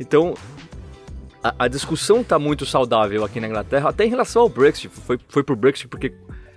então 0.00 0.34
a, 1.42 1.54
a 1.60 1.68
discussão 1.68 2.20
está 2.20 2.38
muito 2.38 2.66
saudável 2.66 3.24
aqui 3.24 3.38
na 3.38 3.46
Inglaterra, 3.46 3.88
até 3.88 4.04
em 4.04 4.10
relação 4.10 4.42
ao 4.42 4.48
Brexit. 4.48 4.88
Foi, 4.88 5.18
foi 5.28 5.44
pro 5.44 5.54
Brexit 5.54 5.86
porque, 5.86 6.12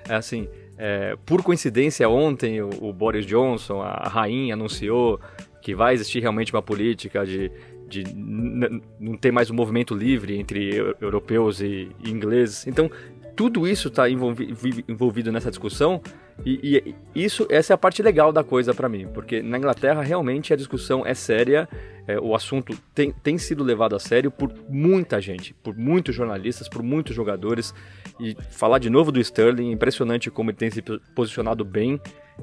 é 0.07 0.15
assim, 0.15 0.47
é, 0.75 1.15
por 1.23 1.43
coincidência, 1.43 2.09
ontem 2.09 2.61
o, 2.61 2.69
o, 2.81 2.91
Boris 2.91 3.25
Johnson, 3.25 3.81
a 3.81 4.07
rainha, 4.07 4.55
anunciou 4.55 5.19
que 5.61 5.75
vai 5.75 5.93
existir 5.93 6.21
realmente 6.21 6.53
uma 6.53 6.61
política 6.61 7.25
de 7.25 7.51
de 7.89 8.03
não 8.13 9.17
ter 9.17 9.31
mais 9.31 9.49
um 9.49 9.55
movimento 9.55 9.95
livre 9.95 10.37
entre 10.37 10.77
europeus 11.01 11.59
e, 11.59 11.89
e 12.03 12.11
ingleses. 12.11 12.67
Então, 12.67 12.89
tudo 13.35 13.67
isso 13.67 13.87
está 13.87 14.09
envolvi 14.09 14.53
envolvido 14.87 15.31
nessa 15.31 15.49
discussão 15.49 16.01
e, 16.45 16.83
e, 17.15 17.23
isso 17.23 17.47
essa 17.49 17.73
é 17.73 17.75
a 17.75 17.77
parte 17.77 18.01
legal 18.01 18.31
da 18.31 18.43
coisa 18.43 18.73
para 18.73 18.89
mim, 18.89 19.07
porque 19.13 19.41
na 19.41 19.57
Inglaterra 19.57 20.01
realmente 20.01 20.53
a 20.53 20.55
discussão 20.55 21.05
é 21.05 21.13
séria, 21.13 21.67
é, 22.07 22.19
o 22.19 22.35
assunto 22.35 22.77
tem, 22.93 23.11
tem 23.11 23.37
sido 23.37 23.63
levado 23.63 23.95
a 23.95 23.99
sério 23.99 24.29
por 24.29 24.53
muita 24.67 25.21
gente, 25.21 25.53
por 25.53 25.75
muitos 25.75 26.15
jornalistas, 26.15 26.67
por 26.67 26.83
muitos 26.83 27.15
jogadores 27.15 27.73
e 28.19 28.35
falar 28.51 28.79
de 28.79 28.89
novo 28.89 29.11
do 29.11 29.19
Sterling, 29.19 29.71
impressionante 29.71 30.29
como 30.29 30.49
ele 30.49 30.57
tem 30.57 30.69
se 30.69 30.81
posicionado 31.15 31.63
bem. 31.63 31.99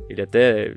Ele 0.08 0.22
até 0.22 0.74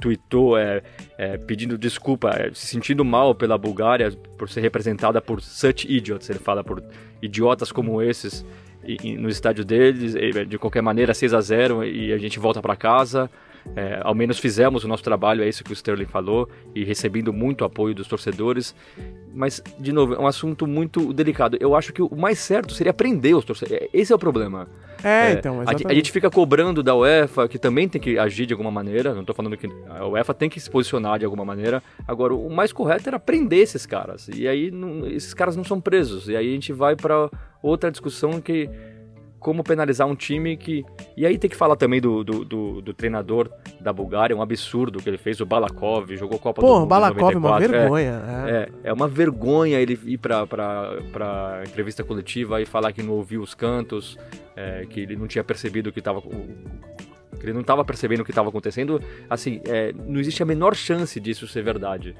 tweetou 0.00 0.58
é, 0.58 0.82
é, 1.16 1.38
pedindo 1.38 1.78
desculpa, 1.78 2.30
é, 2.30 2.50
se 2.52 2.66
sentindo 2.66 3.04
mal 3.04 3.34
pela 3.34 3.56
Bulgária 3.56 4.12
por 4.36 4.48
ser 4.48 4.60
representada 4.60 5.20
por 5.20 5.40
such 5.40 5.86
idiots, 5.90 6.28
ele 6.28 6.38
fala 6.38 6.62
por 6.62 6.82
idiotas 7.22 7.72
como 7.72 8.02
esses 8.02 8.44
e, 8.84 8.96
e 9.02 9.16
no 9.16 9.28
estádio 9.28 9.64
deles, 9.64 10.14
e, 10.14 10.44
de 10.44 10.58
qualquer 10.58 10.82
maneira 10.82 11.12
6 11.12 11.34
a 11.34 11.40
0 11.40 11.84
e 11.84 12.12
a 12.12 12.18
gente 12.18 12.38
volta 12.38 12.62
para 12.62 12.76
casa. 12.76 13.30
É, 13.74 14.00
ao 14.04 14.14
menos 14.14 14.38
fizemos 14.38 14.84
o 14.84 14.88
nosso 14.88 15.02
trabalho, 15.02 15.42
é 15.42 15.48
isso 15.48 15.64
que 15.64 15.72
o 15.72 15.74
Sterling 15.74 16.06
falou, 16.06 16.48
e 16.72 16.84
recebendo 16.84 17.32
muito 17.32 17.64
apoio 17.64 17.94
dos 17.94 18.06
torcedores. 18.06 18.74
Mas, 19.34 19.62
de 19.78 19.92
novo, 19.92 20.14
é 20.14 20.18
um 20.20 20.26
assunto 20.26 20.66
muito 20.66 21.12
delicado. 21.12 21.56
Eu 21.58 21.74
acho 21.74 21.92
que 21.92 22.00
o 22.00 22.14
mais 22.14 22.38
certo 22.38 22.72
seria 22.72 22.94
prender 22.94 23.36
os 23.36 23.44
torcedores. 23.44 23.88
Esse 23.92 24.12
é 24.12 24.16
o 24.16 24.18
problema. 24.18 24.68
É, 25.06 25.28
é 25.28 25.32
então, 25.34 25.62
exatamente. 25.62 25.86
A, 25.86 25.90
a, 25.90 25.94
gente 25.94 26.10
fica 26.10 26.28
cobrando 26.28 26.82
da 26.82 26.94
UEFA, 26.96 27.46
que 27.46 27.60
também 27.60 27.88
tem 27.88 28.00
que 28.00 28.18
agir 28.18 28.44
de 28.44 28.52
alguma 28.52 28.72
maneira. 28.72 29.14
Não 29.14 29.20
estou 29.20 29.34
falando 29.34 29.56
que 29.56 29.68
a 29.88 30.04
UEFA 30.04 30.34
tem 30.34 30.50
que 30.50 30.58
se 30.58 30.68
posicionar 30.68 31.20
de 31.20 31.24
alguma 31.24 31.44
maneira. 31.44 31.80
Agora, 32.08 32.34
o 32.34 32.50
mais 32.50 32.72
correto 32.72 33.08
era 33.08 33.18
prender 33.20 33.60
esses 33.60 33.86
caras. 33.86 34.28
E 34.34 34.48
aí, 34.48 34.70
não, 34.72 35.06
esses 35.06 35.32
caras 35.32 35.54
não 35.54 35.62
são 35.62 35.80
presos. 35.80 36.28
E 36.28 36.36
aí 36.36 36.48
a 36.48 36.52
gente 36.52 36.72
vai 36.72 36.96
para 36.96 37.30
outra 37.62 37.88
discussão 37.88 38.40
que 38.40 38.68
como 39.46 39.62
penalizar 39.62 40.08
um 40.08 40.16
time 40.16 40.56
que. 40.56 40.84
E 41.16 41.24
aí 41.24 41.38
tem 41.38 41.48
que 41.48 41.54
falar 41.54 41.76
também 41.76 42.00
do, 42.00 42.24
do, 42.24 42.44
do, 42.44 42.82
do 42.82 42.92
treinador 42.92 43.48
da 43.80 43.92
Bulgária, 43.92 44.36
um 44.36 44.42
absurdo 44.42 45.00
que 45.00 45.08
ele 45.08 45.18
fez, 45.18 45.40
o 45.40 45.46
Balakov, 45.46 46.16
jogou 46.16 46.36
Copa 46.36 46.60
Pô, 46.60 46.66
do 46.66 46.72
Mundo. 46.72 46.80
Pô, 46.80 46.86
Balakov 46.86 47.32
é 47.32 47.36
uma 47.38 47.60
vergonha. 47.60 48.22
É, 48.26 48.50
é. 48.50 48.54
é, 48.56 48.68
é 48.88 48.92
uma 48.92 49.06
vergonha 49.06 49.78
ele 49.78 49.96
ir 50.04 50.18
pra, 50.18 50.48
pra, 50.48 50.98
pra 51.12 51.62
entrevista 51.64 52.02
coletiva 52.02 52.60
e 52.60 52.66
falar 52.66 52.92
que 52.92 53.04
não 53.04 53.12
ouviu 53.12 53.40
os 53.40 53.54
cantos, 53.54 54.18
é, 54.56 54.84
que 54.90 54.98
ele 54.98 55.14
não 55.14 55.28
tinha 55.28 55.44
percebido 55.44 55.90
o 55.90 55.92
que 55.92 56.00
estava. 56.00 56.20
Que 56.20 57.44
ele 57.44 57.52
não 57.52 57.60
estava 57.60 57.84
percebendo 57.84 58.22
o 58.22 58.24
que 58.24 58.32
estava 58.32 58.48
acontecendo. 58.48 59.00
Assim, 59.30 59.60
é, 59.64 59.92
não 59.92 60.18
existe 60.18 60.42
a 60.42 60.46
menor 60.46 60.74
chance 60.74 61.20
disso 61.20 61.46
ser 61.46 61.62
verdade. 61.62 62.16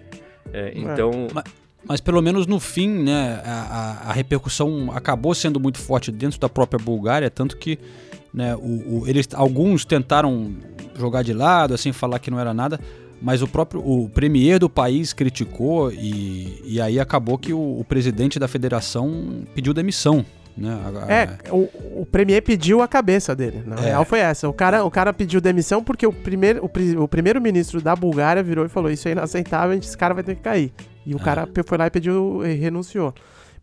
É, 0.53 0.71
então. 0.77 1.27
Mas 1.35 1.45
mas 1.89 2.01
pelo 2.01 2.21
menos 2.21 2.47
no 2.47 2.59
fim, 2.59 2.89
né, 2.89 3.41
a, 3.45 4.09
a, 4.09 4.13
repercussão 4.13 4.91
acabou 4.93 5.35
sendo 5.35 5.61
muito 5.61 5.79
forte 5.79 6.11
dentro 6.11 6.39
da 6.41 6.49
própria 6.49 6.79
Bulgária, 6.79 7.31
tanto 7.31 7.57
que 7.57 7.79
né, 8.35 8.55
o, 8.57 9.01
o, 9.01 9.05
eles, 9.07 9.29
alguns 9.33 9.85
tentaram 9.85 10.55
jogar 10.99 11.23
de 11.23 11.33
lado, 11.33 11.75
assim, 11.75 11.93
falar 11.93 12.19
que 12.19 12.31
não 12.31 12.41
era 12.41 12.53
nada, 12.53 12.81
mas 13.23 13.41
o 13.41 13.49
próprio 13.49 13.81
o 13.81 14.09
premier 14.11 14.59
do 14.59 14.69
país 14.69 15.13
criticou 15.13 15.93
e, 15.93 16.61
e 16.65 16.81
aí 16.81 16.99
acabou 16.99 17.39
que 17.39 17.53
o, 17.53 17.81
o 17.81 17.85
presidente 17.85 18.39
da 18.39 18.49
federação 18.49 19.45
pediu 19.55 19.73
demissão. 19.73 20.25
Né? 20.57 20.75
É, 21.07 21.53
o, 21.53 21.69
o 22.01 22.07
Premier 22.11 22.43
pediu 22.43 22.81
a 22.81 22.89
cabeça 22.89 23.37
dele. 23.37 23.63
Na 23.67 23.77
é. 23.77 23.81
real 23.89 24.07
foi 24.07 24.21
essa. 24.21 24.49
O 24.49 24.55
cara, 24.55 24.85
o 24.85 24.91
cara 24.91 25.13
pediu 25.13 25.39
demissão 25.39 25.85
porque 25.85 26.07
o, 26.07 26.13
primeiro, 26.13 26.65
o, 26.65 27.03
o 27.03 27.07
primeiro-ministro 27.07 27.83
da 27.83 27.95
Bulgária 27.95 28.43
virou 28.43 28.65
e 28.65 28.69
falou: 28.69 28.91
Isso 28.91 29.07
é 29.07 29.13
inaceitável, 29.13 29.77
esse 29.77 29.97
cara 29.97 30.15
vai 30.15 30.25
ter 30.25 30.35
que 30.35 30.41
cair. 30.41 30.73
E 31.07 31.15
o 31.15 31.19
é. 31.19 31.21
cara 31.21 31.49
foi 31.65 31.79
lá 31.79 31.87
e 31.87 31.91
pediu 31.91 32.45
e 32.45 32.55
renunciou. 32.55 33.15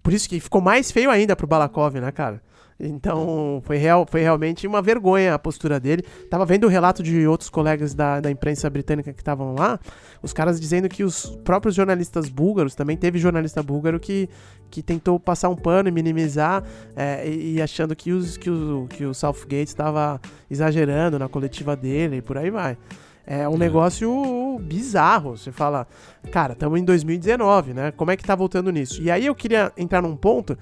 Por 0.02 0.14
isso 0.14 0.28
que 0.28 0.40
ficou 0.40 0.62
mais 0.62 0.92
feio 0.92 1.12
ainda 1.12 1.36
pro 1.36 1.46
Balakov, 1.46 2.00
né, 2.00 2.12
cara? 2.12 2.42
Então, 2.80 3.62
foi, 3.64 3.78
real, 3.78 4.06
foi 4.10 4.22
realmente 4.22 4.66
uma 4.68 4.82
vergonha 4.82 5.34
a 5.34 5.40
postura 5.40 5.80
dele. 5.80 6.04
Tava 6.30 6.46
vendo 6.46 6.66
o 6.66 6.68
relato 6.68 7.04
de 7.04 7.26
outros 7.28 7.50
colegas 7.50 7.94
da, 7.94 8.20
da 8.20 8.32
imprensa 8.32 8.70
britânica 8.70 9.14
que 9.14 9.22
estavam 9.22 9.54
lá, 9.56 9.80
os 10.22 10.34
caras 10.34 10.60
dizendo 10.60 10.90
que 10.90 11.04
os 11.04 11.28
próprios 11.44 11.76
jornalistas 11.76 12.30
búlgaros, 12.30 12.76
também 12.76 12.98
teve 12.98 13.20
jornalista 13.20 13.62
búlgaro 13.62 14.00
que, 14.00 14.30
que 14.70 14.82
tentou 14.82 15.20
passar 15.20 15.50
um 15.50 15.56
pano 15.56 15.88
e 15.88 15.92
minimizar, 15.92 16.64
é, 16.96 17.28
e, 17.28 17.56
e, 17.56 17.62
achando 17.62 17.96
que, 17.96 18.12
os, 18.12 18.38
que, 18.38 18.50
o, 18.50 18.88
que 18.90 19.06
o 19.06 19.14
Southgate 19.14 19.70
estava 19.70 20.20
exagerando 20.50 21.20
na 21.20 21.30
coletiva 21.30 21.76
dele 21.76 22.18
e 22.18 22.22
por 22.22 22.38
aí 22.38 22.50
vai. 22.50 22.78
É 23.26 23.48
um 23.48 23.56
é. 23.56 23.58
negócio 23.58 24.60
bizarro. 24.62 25.38
Você 25.38 25.52
fala, 25.52 25.88
cara, 26.32 26.54
estamos 26.54 26.80
em 26.80 26.84
2019, 26.84 27.74
né? 27.74 27.92
Como 27.92 28.12
é 28.12 28.18
que 28.18 28.24
tá 28.24 28.36
voltando 28.36 28.72
nisso? 28.72 29.02
E 29.02 29.10
aí 29.10 29.26
eu 29.26 29.36
queria 29.36 29.72
entrar 29.78 30.02
num 30.02 30.16
ponto 30.16 30.58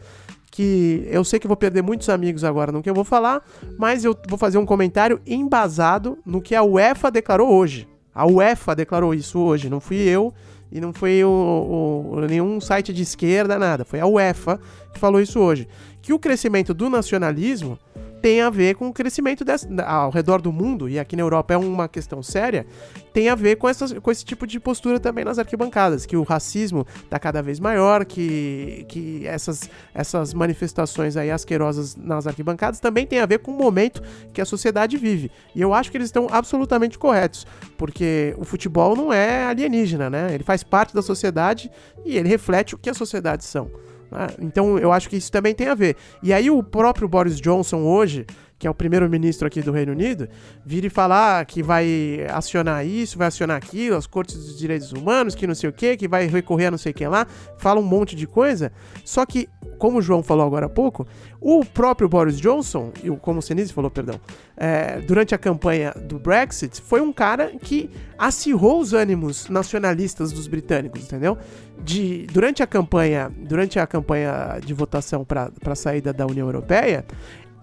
que 0.51 1.07
eu 1.09 1.23
sei 1.23 1.39
que 1.39 1.47
vou 1.47 1.55
perder 1.55 1.81
muitos 1.81 2.09
amigos 2.09 2.43
agora 2.43 2.71
no 2.71 2.83
que 2.83 2.89
eu 2.89 2.93
vou 2.93 3.05
falar, 3.05 3.41
mas 3.77 4.03
eu 4.03 4.15
vou 4.27 4.37
fazer 4.37 4.57
um 4.57 4.65
comentário 4.65 5.21
embasado 5.25 6.17
no 6.25 6.41
que 6.41 6.53
a 6.53 6.61
UEFA 6.61 7.09
declarou 7.09 7.49
hoje. 7.49 7.87
A 8.13 8.27
UEFA 8.27 8.75
declarou 8.75 9.13
isso 9.13 9.39
hoje, 9.39 9.69
não 9.69 9.79
fui 9.79 9.97
eu 9.97 10.33
e 10.69 10.81
não 10.81 10.93
foi 10.93 11.23
o, 11.23 12.11
o, 12.11 12.21
nenhum 12.27 12.59
site 12.59 12.93
de 12.93 13.01
esquerda, 13.01 13.57
nada. 13.57 13.85
Foi 13.85 13.99
a 13.99 14.05
UEFA 14.05 14.59
que 14.93 14.99
falou 14.99 15.21
isso 15.21 15.39
hoje. 15.39 15.67
Que 16.01 16.11
o 16.13 16.19
crescimento 16.19 16.73
do 16.73 16.89
nacionalismo 16.89 17.79
tem 18.21 18.41
a 18.41 18.49
ver 18.49 18.75
com 18.75 18.87
o 18.87 18.93
crescimento 18.93 19.43
ao 19.85 20.11
redor 20.11 20.41
do 20.41 20.51
mundo, 20.51 20.87
e 20.87 20.99
aqui 20.99 21.15
na 21.15 21.23
Europa 21.23 21.53
é 21.53 21.57
uma 21.57 21.87
questão 21.87 22.21
séria, 22.21 22.65
tem 23.11 23.29
a 23.29 23.35
ver 23.35 23.55
com, 23.57 23.67
essas, 23.67 23.91
com 23.93 24.11
esse 24.11 24.23
tipo 24.23 24.45
de 24.45 24.59
postura 24.59 24.99
também 24.99 25.25
nas 25.25 25.39
arquibancadas, 25.39 26.05
que 26.05 26.15
o 26.15 26.23
racismo 26.23 26.85
está 27.03 27.17
cada 27.17 27.41
vez 27.41 27.59
maior, 27.59 28.05
que, 28.05 28.85
que 28.87 29.25
essas, 29.27 29.69
essas 29.93 30.33
manifestações 30.33 31.17
aí 31.17 31.31
asquerosas 31.31 31.95
nas 31.95 32.27
arquibancadas 32.27 32.79
também 32.79 33.05
tem 33.07 33.19
a 33.19 33.25
ver 33.25 33.39
com 33.39 33.51
o 33.51 33.57
momento 33.57 34.01
que 34.31 34.39
a 34.39 34.45
sociedade 34.45 34.97
vive. 34.97 35.31
E 35.55 35.61
eu 35.61 35.73
acho 35.73 35.89
que 35.91 35.97
eles 35.97 36.07
estão 36.07 36.27
absolutamente 36.31 36.97
corretos, 36.97 37.45
porque 37.77 38.35
o 38.37 38.45
futebol 38.45 38.95
não 38.95 39.11
é 39.11 39.45
alienígena, 39.45 40.09
né? 40.09 40.33
Ele 40.33 40.43
faz 40.43 40.63
parte 40.63 40.93
da 40.93 41.01
sociedade 41.01 41.71
e 42.05 42.17
ele 42.17 42.29
reflete 42.29 42.75
o 42.75 42.77
que 42.77 42.89
as 42.89 42.97
sociedades 42.97 43.47
são. 43.47 43.71
Né? 44.11 44.27
Então 44.39 44.77
eu 44.77 44.91
acho 44.91 45.09
que 45.09 45.15
isso 45.15 45.31
também 45.31 45.55
tem 45.55 45.67
a 45.67 45.75
ver. 45.75 45.95
E 46.21 46.33
aí 46.33 46.51
o 46.51 46.61
próprio 46.61 47.07
Boris 47.07 47.39
Johnson 47.39 47.79
hoje, 47.83 48.25
que 48.61 48.67
é 48.67 48.69
o 48.69 48.75
primeiro-ministro 48.75 49.47
aqui 49.47 49.59
do 49.59 49.71
Reino 49.71 49.91
Unido, 49.91 50.29
vira 50.63 50.85
e 50.85 50.89
falar 50.89 51.43
que 51.47 51.63
vai 51.63 52.27
acionar 52.29 52.85
isso, 52.85 53.17
vai 53.17 53.27
acionar 53.27 53.57
aquilo, 53.57 53.95
as 53.95 54.05
cortes 54.05 54.35
dos 54.35 54.55
direitos 54.55 54.91
humanos, 54.91 55.33
que 55.33 55.47
não 55.47 55.55
sei 55.55 55.67
o 55.67 55.73
que, 55.73 55.97
que 55.97 56.07
vai 56.07 56.27
recorrer 56.27 56.67
a 56.67 56.71
não 56.71 56.77
sei 56.77 56.91
o 56.91 56.93
que 56.93 57.07
lá, 57.07 57.25
fala 57.57 57.79
um 57.79 57.83
monte 57.83 58.15
de 58.15 58.27
coisa. 58.27 58.71
Só 59.03 59.25
que, 59.25 59.49
como 59.79 59.97
o 59.97 60.01
João 60.01 60.21
falou 60.21 60.45
agora 60.45 60.67
há 60.67 60.69
pouco, 60.69 61.07
o 61.39 61.65
próprio 61.65 62.07
Boris 62.07 62.39
Johnson, 62.39 62.91
e 63.03 63.09
como 63.17 63.39
o 63.39 63.41
Senise 63.41 63.73
falou, 63.73 63.89
perdão, 63.89 64.21
é, 64.55 64.99
durante 64.99 65.33
a 65.33 65.39
campanha 65.39 65.91
do 65.91 66.19
Brexit, 66.19 66.79
foi 66.79 67.01
um 67.01 67.11
cara 67.11 67.47
que 67.59 67.89
acirrou 68.15 68.79
os 68.79 68.93
ânimos 68.93 69.49
nacionalistas 69.49 70.31
dos 70.31 70.47
britânicos, 70.47 71.01
entendeu? 71.01 71.35
De, 71.83 72.27
durante 72.31 72.61
a 72.61 72.67
campanha, 72.67 73.31
durante 73.35 73.79
a 73.79 73.87
campanha 73.87 74.59
de 74.63 74.71
votação 74.71 75.25
para 75.25 75.51
a 75.65 75.75
saída 75.75 76.13
da 76.13 76.27
União 76.27 76.45
Europeia, 76.45 77.03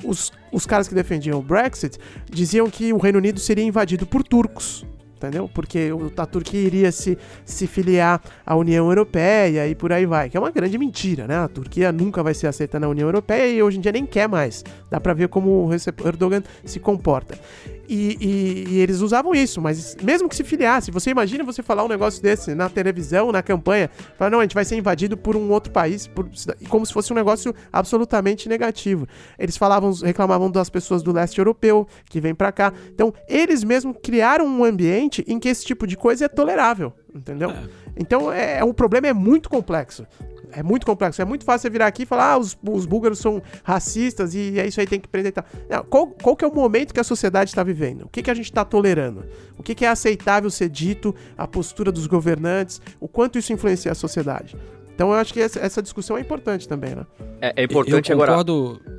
os, 0.05 0.33
os 0.53 0.67
caras 0.67 0.89
que 0.89 0.95
defendiam 0.95 1.39
o 1.39 1.43
Brexit 1.43 1.99
diziam 2.31 2.69
que 2.71 2.93
o 2.93 2.99
Reino 2.99 3.19
Unido 3.19 3.41
seria 3.41 3.65
invadido 3.65 4.07
por 4.07 4.23
turcos 4.23 4.87
entendeu? 5.19 5.51
Porque 5.53 5.91
a 6.17 6.27
Turquia 6.27 6.61
iria 6.61 6.93
se, 6.93 7.19
se 7.45 7.67
filiar 7.67 8.23
à 8.47 8.57
União 8.57 8.87
Europeia 8.87 9.67
e 9.67 9.75
por 9.75 9.93
aí 9.93 10.07
vai, 10.07 10.31
que 10.31 10.37
é 10.37 10.41
uma 10.41 10.51
grande 10.51 10.79
mentira, 10.79 11.27
né? 11.27 11.37
A 11.37 11.49
Turquia 11.49 11.93
nunca 11.93 12.23
vai 12.23 12.33
ser 12.33 12.47
aceita 12.47 12.79
na 12.79 12.89
União 12.89 13.09
Europeia 13.09 13.51
e 13.53 13.63
hoje 13.63 13.79
em 13.79 13.81
dia 13.81 13.93
nem 13.93 14.07
quer 14.07 14.29
mais. 14.29 14.65
Dá 14.89 15.01
pra 15.01 15.13
ver 15.13 15.29
como 15.29 15.67
o 15.67 15.71
Erdogan 16.07 16.43
se 16.65 16.79
comporta. 16.79 17.37
E, 17.89 18.19
e, 18.21 18.75
e, 18.75 18.81
eles 18.81 19.01
usavam 19.01 19.35
isso, 19.35 19.63
mas 19.63 19.97
mesmo 20.03 20.29
que 20.29 20.37
se 20.37 20.45
filiasse, 20.45 20.91
você 20.91 21.11
imagina 21.11 21.43
você 21.43 21.63
falar 21.63 21.85
um 21.85 21.89
negócio 21.89 22.23
desse 22.23 22.55
na 22.55 22.69
televisão, 22.69 23.33
na 23.33 23.43
campanha, 23.43 23.89
falar, 24.19 24.31
não, 24.31 24.41
a 24.41 24.43
gente 24.43 24.55
vai 24.55 24.65
ser 24.65 24.77
invadido 24.77 25.17
por 25.17 25.35
um 25.35 25.51
outro 25.51 25.73
país, 25.73 26.07
por, 26.07 26.29
como 26.69 26.85
se 26.85 26.93
fosse 26.93 27.11
um 27.15 27.17
negócio 27.17 27.55
absolutamente 27.73 28.47
negativo. 28.47 29.09
Eles 29.39 29.57
falavam, 29.57 29.91
reclamavam 29.93 30.51
das 30.51 30.69
pessoas 30.69 31.03
do 31.03 31.13
leste 31.13 31.39
europeu 31.39 31.89
que 32.05 32.21
vêm 32.21 32.35
para 32.35 32.53
cá. 32.53 32.75
Então, 32.93 33.15
eles 33.27 33.65
mesmos 33.65 33.97
criaram 34.03 34.47
um 34.47 34.65
ambiente 34.65 35.25
em 35.27 35.39
que 35.39 35.49
esse 35.49 35.65
tipo 35.65 35.87
de 35.87 35.97
coisa 35.97 36.27
é 36.27 36.29
tolerável, 36.29 36.93
entendeu? 37.15 37.51
É. 37.51 37.63
Então, 37.97 38.31
é, 38.31 38.63
o 38.63 38.69
é 38.69 38.73
problema 38.75 39.07
é 39.07 39.15
muito 39.15 39.49
complexo. 39.49 40.07
É 40.53 40.63
muito 40.63 40.87
complexo. 40.87 41.21
É 41.21 41.25
muito 41.25 41.45
fácil 41.45 41.63
você 41.63 41.71
virar 41.71 41.87
aqui 41.87 42.03
e 42.03 42.07
falar, 42.07 42.33
ah, 42.33 42.39
os, 42.39 42.57
os 42.63 42.87
búlgaros 42.87 43.19
são 43.19 43.43
racistas 43.63 44.35
e 44.35 44.59
é 44.59 44.67
isso 44.67 44.81
aí, 44.81 44.87
tem 44.87 45.01
que 45.01 45.09
prender 45.09 45.31
e 45.31 45.33
tal. 45.33 45.45
Não, 45.69 45.85
qual, 45.85 46.07
qual 46.07 46.37
que 46.37 46.45
é 46.45 46.49
o 46.49 46.55
momento 46.55 46.93
que 46.95 47.01
a 47.01 47.05
sociedade 47.05 47.51
está 47.51 47.63
vivendo? 47.63 48.03
O 48.03 48.09
que, 48.09 48.23
que 48.23 48.31
a 48.31 48.35
gente 48.35 48.47
está 48.47 48.65
tolerando? 48.65 49.25
O 49.57 49.63
que, 49.63 49.75
que 49.75 49.85
é 49.85 49.89
aceitável 49.89 50.51
ser 50.51 50.69
dito? 50.69 51.15
A 51.37 51.47
postura 51.47 51.93
dos 51.93 52.07
governantes? 52.07 52.81
O 53.01 53.09
quanto 53.09 53.39
isso 53.39 53.53
influencia 53.53 53.93
a 53.93 53.95
sociedade? 53.95 54.57
Então 54.95 55.11
eu 55.11 55.15
acho 55.15 55.33
que 55.33 55.41
essa, 55.41 55.61
essa 55.61 55.81
discussão 55.81 56.19
é 56.19 56.21
importante 56.21 56.67
também, 56.67 56.95
né? 56.95 57.07
É, 57.41 57.63
é 57.63 57.65
importante 57.65 58.11
eu 58.11 58.19
concordo... 58.19 58.81
agora... 58.83 58.99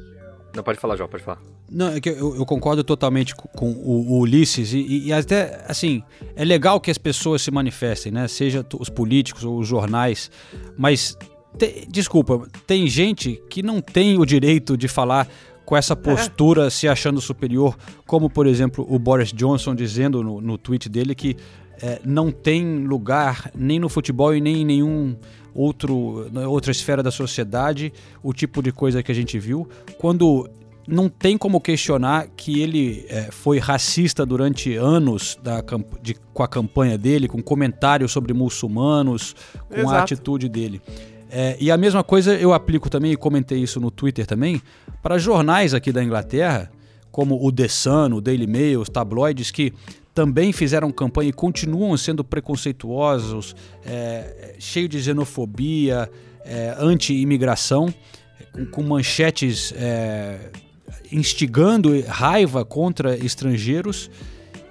Não, 0.55 0.63
pode 0.63 0.79
falar, 0.79 0.95
João, 0.95 1.09
pode 1.09 1.23
falar. 1.23 1.39
Não, 1.71 1.89
é 1.89 2.01
que 2.01 2.09
eu, 2.09 2.35
eu 2.35 2.45
concordo 2.45 2.83
totalmente 2.83 3.35
com, 3.35 3.47
com 3.49 3.71
o, 3.71 4.13
o, 4.13 4.19
Ulisses 4.21 4.73
e, 4.73 5.07
e, 5.07 5.13
até, 5.13 5.63
assim, 5.67 6.03
é 6.35 6.43
legal 6.43 6.81
que 6.81 6.89
as 6.89 6.97
pessoas 6.97 7.41
se 7.41 7.51
manifestem, 7.51 8.12
né? 8.12 8.27
Seja 8.27 8.65
os 8.79 8.89
políticos 8.89 9.43
ou 9.43 9.59
os 9.59 9.67
jornais, 9.67 10.31
mas 10.75 11.15
te, 11.57 11.88
desculpa, 11.89 12.47
tem 12.65 12.88
gente 12.88 13.41
que 13.49 13.63
não 13.63 13.81
tem 13.81 14.17
o 14.19 14.25
direito 14.25 14.77
de 14.77 14.88
falar 14.88 15.27
com 15.65 15.77
essa 15.77 15.95
postura 15.95 16.65
é. 16.65 16.69
se 16.69 16.88
achando 16.88 17.21
superior, 17.21 17.77
como 18.05 18.29
por 18.29 18.47
exemplo 18.47 18.85
o 18.89 18.97
Boris 18.97 19.31
Johnson 19.31 19.75
dizendo 19.75 20.23
no, 20.23 20.41
no 20.41 20.57
tweet 20.57 20.89
dele 20.89 21.13
que 21.13 21.38
é, 21.81 22.01
não 22.03 22.31
tem 22.31 22.85
lugar 22.85 23.51
nem 23.55 23.79
no 23.79 23.88
futebol 23.88 24.35
e 24.35 24.41
nem 24.41 24.62
em 24.62 24.65
nenhum 24.65 25.15
outro 25.53 26.27
outra 26.47 26.71
esfera 26.71 27.01
da 27.01 27.12
sociedade 27.12 27.93
o 28.21 28.33
tipo 28.33 28.62
de 28.62 28.71
coisa 28.71 29.01
que 29.01 29.12
a 29.12 29.15
gente 29.15 29.39
viu 29.39 29.67
quando 29.97 30.49
não 30.89 31.07
tem 31.07 31.38
como 31.38 31.62
questionar 31.62 32.27
que 32.35 32.62
ele 32.62 33.05
é, 33.07 33.29
foi 33.31 33.59
racista 33.59 34.25
durante 34.25 34.75
anos 34.75 35.38
da, 35.41 35.63
de, 36.01 36.15
com 36.33 36.41
a 36.41 36.47
campanha 36.47 36.97
dele, 36.97 37.27
com 37.27 37.43
comentários 37.43 38.12
sobre 38.12 38.33
muçulmanos, 38.33 39.35
com 39.69 39.81
Exato. 39.81 39.93
a 39.93 40.01
atitude 40.01 40.49
dele. 40.49 40.81
É, 41.30 41.56
e 41.60 41.70
a 41.70 41.78
mesma 41.78 42.04
coisa 42.04 42.34
eu 42.34 42.54
aplico 42.54 42.89
também, 42.89 43.12
e 43.12 43.15
comentei 43.15 43.60
isso 43.60 43.80
no 43.80 43.92
Twitter 43.92 44.26
também, 44.26 44.62
para 45.02 45.18
jornais 45.18 45.74
aqui 45.74 45.92
da 45.92 46.04
Inglaterra, 46.04 46.72
como 47.12 47.46
o 47.46 47.52
The 47.52 47.68
Sun, 47.68 48.15
o 48.15 48.22
Daily 48.22 48.48
Mail, 48.48 48.82
os 48.82 48.89
tabloides, 48.89 49.52
que 49.52 49.74
também 50.13 50.52
fizeram 50.52 50.92
campanha 50.92 51.30
e 51.30 51.34
continuam 51.34 51.96
sendo 51.96 52.24
preconceituosos, 52.24 53.56
é, 53.86 54.56
cheio 54.60 54.89
de 54.89 55.02
xenofobia, 55.02 56.10
é, 56.44 56.76
anti-imigração, 56.80 57.94
com, 58.52 58.65
com, 58.65 58.84
manchetes 58.84 59.74
é, 59.78 60.50
instigando 61.12 62.02
raiva 62.08 62.65
contra 62.65 63.15
estrangeiros. 63.15 64.10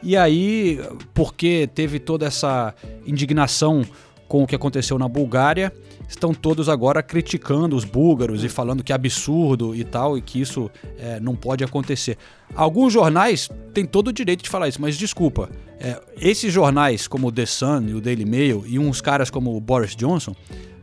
E 0.03 0.16
aí, 0.16 0.81
porque 1.14 1.68
teve 1.73 1.99
toda 1.99 2.27
essa 2.27 2.75
indignação 3.07 3.85
com 4.27 4.42
o 4.42 4.47
que 4.47 4.55
aconteceu 4.55 4.99
na 4.99 5.09
Bulgária, 5.09 5.73
estão 6.09 6.33
todos 6.33 6.68
agora 6.68 7.03
criticando 7.03 7.77
os 7.77 7.85
búlgaros 7.85 8.42
e 8.42 8.49
falando 8.49 8.83
que 8.83 8.92
é 8.92 8.94
absurdo 8.94 9.75
e 9.75 9.85
tal, 9.85 10.16
e 10.16 10.23
que 10.23 10.40
isso 10.40 10.71
é, 10.99 11.21
não 11.21 11.37
pode 11.37 11.62
acontecer. 11.62 12.16
Alguns 12.55 12.92
jornais 12.92 13.51
têm 13.75 13.85
todo 13.85 14.09
o 14.09 14.12
direito 14.12 14.42
de 14.42 14.49
falar 14.49 14.68
isso, 14.68 14.81
mas 14.81 14.97
desculpa, 14.97 15.51
é, 15.79 16.01
esses 16.21 16.53
jornais 16.53 17.07
como 17.07 17.29
o 17.29 17.33
The 17.33 17.47
Sun 17.47 17.83
e 17.88 17.94
o 17.94 18.01
Daily 18.01 18.25
Mail 18.25 18.64
e 18.66 18.79
uns 18.79 19.01
caras 19.01 19.31
como 19.31 19.55
o 19.55 19.61
Boris 19.61 19.94
Johnson 19.94 20.35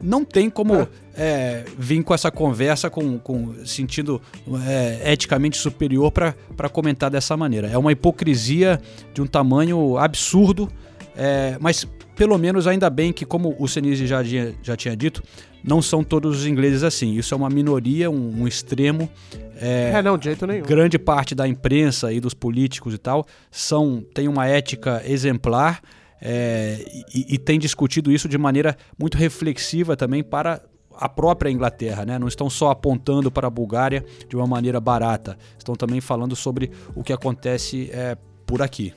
não 0.02 0.24
tem 0.24 0.50
como 0.50 0.76
é. 0.76 0.88
É, 1.16 1.66
vir 1.78 2.04
com 2.04 2.14
essa 2.14 2.30
conversa 2.30 2.90
com, 2.90 3.18
com 3.18 3.66
sentido 3.66 4.22
é, 4.68 5.12
eticamente 5.12 5.58
superior 5.58 6.12
para 6.12 6.70
comentar 6.72 7.10
dessa 7.10 7.36
maneira. 7.36 7.68
É 7.68 7.78
uma 7.78 7.92
hipocrisia 7.92 8.80
de 9.14 9.22
um 9.22 9.26
tamanho 9.26 9.98
absurdo, 9.98 10.70
é, 11.16 11.58
mas 11.60 11.88
pelo 12.15 12.38
menos 12.38 12.67
ainda 12.67 12.89
bem 12.89 13.12
que, 13.12 13.25
como 13.25 13.56
o 13.60 13.67
Senise 13.67 14.08
já, 14.08 14.21
já 14.23 14.75
tinha 14.75 14.95
dito, 14.95 15.21
não 15.63 15.82
são 15.82 16.04
todos 16.04 16.39
os 16.39 16.45
ingleses 16.45 16.84
assim. 16.84 17.13
Isso 17.15 17.34
é 17.34 17.38
uma 17.38 17.49
minoria, 17.49 18.10
um, 18.10 18.41
um 18.41 18.47
extremo. 18.47 19.10
É, 19.58 19.93
é, 19.95 20.01
não, 20.01 20.17
de 20.17 20.25
jeito 20.25 20.45
nenhum. 20.45 20.63
Grande 20.63 20.97
parte 20.97 21.34
da 21.34 21.47
imprensa 21.47 22.13
e 22.13 22.19
dos 22.19 22.34
políticos 22.34 22.93
e 22.93 22.97
tal 22.97 23.25
são 23.49 24.04
tem 24.13 24.28
uma 24.28 24.47
ética 24.47 25.01
exemplar 25.06 25.82
é, 26.21 26.86
e, 27.13 27.36
e 27.36 27.38
tem 27.38 27.60
discutido 27.60 28.12
isso 28.12 28.30
de 28.30 28.38
maneira 28.38 28.78
muito 28.97 29.17
reflexiva 29.17 29.95
também 29.95 30.23
para 30.23 30.62
a 30.97 31.10
própria 31.10 31.49
Inglaterra, 31.49 32.06
né? 32.06 32.17
Não 32.17 32.28
estão 32.28 32.49
só 32.49 32.69
apontando 32.69 33.30
para 33.30 33.47
a 33.47 33.49
Bulgária 33.49 34.06
de 34.30 34.36
uma 34.36 34.47
maneira 34.47 34.80
barata, 34.80 35.38
estão 35.58 35.75
também 35.75 35.99
falando 35.99 36.36
sobre 36.36 36.71
o 36.95 37.04
que 37.04 37.12
acontece 37.12 37.89
é, 37.91 38.17
por 38.45 38.62
aqui. 38.62 38.93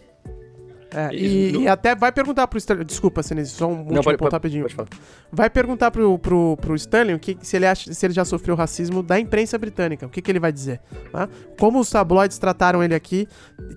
É, 0.91 1.15
e, 1.15 1.53
no... 1.53 1.63
e, 1.63 1.69
até 1.69 1.95
vai 1.95 2.11
perguntar 2.11 2.47
pro 2.47 2.59
Sterling. 2.59 2.85
Desculpa, 2.85 3.23
Sinise, 3.23 3.51
só 3.51 3.69
um 3.69 3.81
último 3.81 4.17
ponto 4.17 4.33
rapidinho. 4.33 4.67
vai 5.31 5.51
perguntar 5.51 5.91
pro, 5.91 6.19
pro, 6.19 6.57
pro 6.61 6.75
Sterling 6.75 7.15
o 7.15 7.19
que, 7.19 7.37
se, 7.43 7.57
ele 7.57 7.67
acha, 7.67 7.93
se 7.93 8.07
ele 8.07 8.15
já 8.15 8.25
sofreu 8.25 8.55
racismo 8.55 9.03
da 9.03 9.21
imprensa 9.21 9.59
britânica. 9.59 10.07
O 10.07 10.09
que, 10.09 10.23
que 10.23 10.31
ele 10.31 10.41
vai 10.41 10.51
dizer? 10.51 10.81
Tá? 11.13 11.29
Como 11.59 11.79
os 11.79 11.91
tabloides 11.91 12.39
trataram 12.39 12.83
ele 12.83 12.95
aqui, 12.95 13.29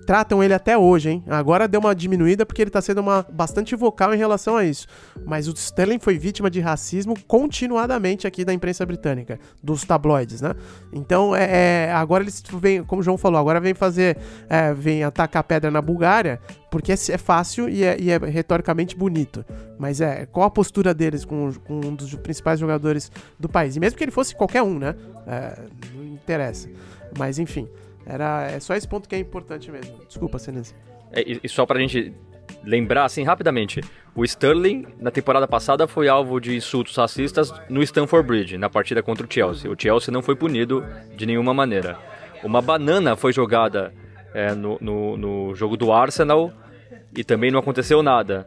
tratam 0.06 0.42
ele 0.42 0.54
até 0.54 0.76
hoje, 0.76 1.10
hein? 1.10 1.24
Agora 1.28 1.68
deu 1.68 1.80
uma 1.80 1.94
diminuída 1.94 2.46
porque 2.46 2.62
ele 2.62 2.70
tá 2.70 2.80
sendo 2.80 3.02
uma, 3.02 3.26
bastante 3.30 3.76
vocal 3.76 4.14
em 4.14 4.18
relação 4.18 4.56
a 4.56 4.64
isso. 4.64 4.86
Mas 5.26 5.48
o 5.48 5.52
Sterling 5.52 5.98
foi 5.98 6.16
vítima 6.16 6.50
de 6.50 6.60
racismo 6.60 7.14
continuadamente 7.26 8.26
aqui 8.26 8.44
da 8.44 8.54
imprensa 8.54 8.86
britânica, 8.86 9.38
dos 9.62 9.84
tabloides, 9.84 10.40
né? 10.40 10.54
Então, 10.92 11.36
é, 11.36 11.88
é 11.88 11.92
agora 11.92 12.24
eles 12.24 12.42
vêm, 12.54 12.82
como 12.82 13.00
o 13.00 13.02
João 13.02 13.18
falou, 13.18 13.38
agora 13.38 13.60
vem 13.60 13.74
fazer, 13.74 14.16
é, 14.48 14.72
vem 14.72 15.04
atacar 15.04 15.44
pedra 15.44 15.70
na 15.70 15.82
Bulgária 15.82 16.40
porque 16.72 16.90
é, 16.90 16.94
é 16.94 17.18
fácil 17.18 17.68
e 17.68 17.84
é, 17.84 18.00
e 18.00 18.10
é, 18.10 18.16
retoricamente 18.16 18.96
bonito. 18.96 19.44
Mas 19.78 20.00
é, 20.00 20.24
qual 20.24 20.46
a 20.46 20.50
postura 20.50 20.94
deles 20.94 21.22
com, 21.22 21.52
com, 21.52 21.74
um 21.74 21.94
dos 21.94 22.14
principais 22.14 22.58
jogadores 22.58 23.12
do 23.38 23.46
país? 23.46 23.76
E 23.76 23.80
mesmo 23.80 23.98
que 23.98 24.02
ele 24.02 24.10
fosse 24.10 24.34
qualquer 24.34 24.62
um, 24.62 24.78
né? 24.78 24.96
É, 25.26 25.60
não 25.94 26.02
interessa. 26.02 26.70
Mas 27.18 27.38
enfim, 27.38 27.68
era, 28.06 28.50
é 28.50 28.58
só 28.58 28.74
esse 28.74 28.88
ponto 28.88 29.06
que 29.06 29.14
é 29.14 29.18
importante 29.18 29.70
mesmo. 29.70 29.98
Desculpa, 30.08 30.38
Senese. 30.38 30.74
É, 31.12 31.22
e, 31.44 31.46
só 31.46 31.66
pra 31.66 31.78
gente 31.78 32.10
lembrar, 32.64 33.04
assim, 33.04 33.22
rapidamente, 33.22 33.82
o 34.14 34.24
Sterling, 34.24 34.86
na 34.98 35.10
temporada 35.10 35.46
passada, 35.46 35.86
foi 35.86 36.08
alvo 36.08 36.40
de 36.40 36.56
insultos 36.56 36.96
racistas 36.96 37.52
no 37.68 37.82
Stamford 37.82 38.26
Bridge, 38.26 38.56
na 38.56 38.70
partida 38.70 39.02
contra 39.02 39.26
o 39.26 39.30
Chelsea. 39.30 39.70
O 39.70 39.76
Chelsea 39.78 40.10
não 40.10 40.22
foi 40.22 40.36
punido 40.36 40.82
de 41.14 41.26
nenhuma 41.26 41.52
maneira. 41.52 41.98
Uma 42.42 42.62
banana 42.62 43.14
foi 43.14 43.30
jogada 43.30 43.92
é, 44.34 44.54
no, 44.54 44.78
no, 44.80 45.16
no, 45.16 45.54
jogo 45.54 45.76
do 45.76 45.92
Arsenal 45.92 46.52
e 47.16 47.22
também 47.22 47.50
não 47.50 47.60
aconteceu 47.60 48.02
nada. 48.02 48.46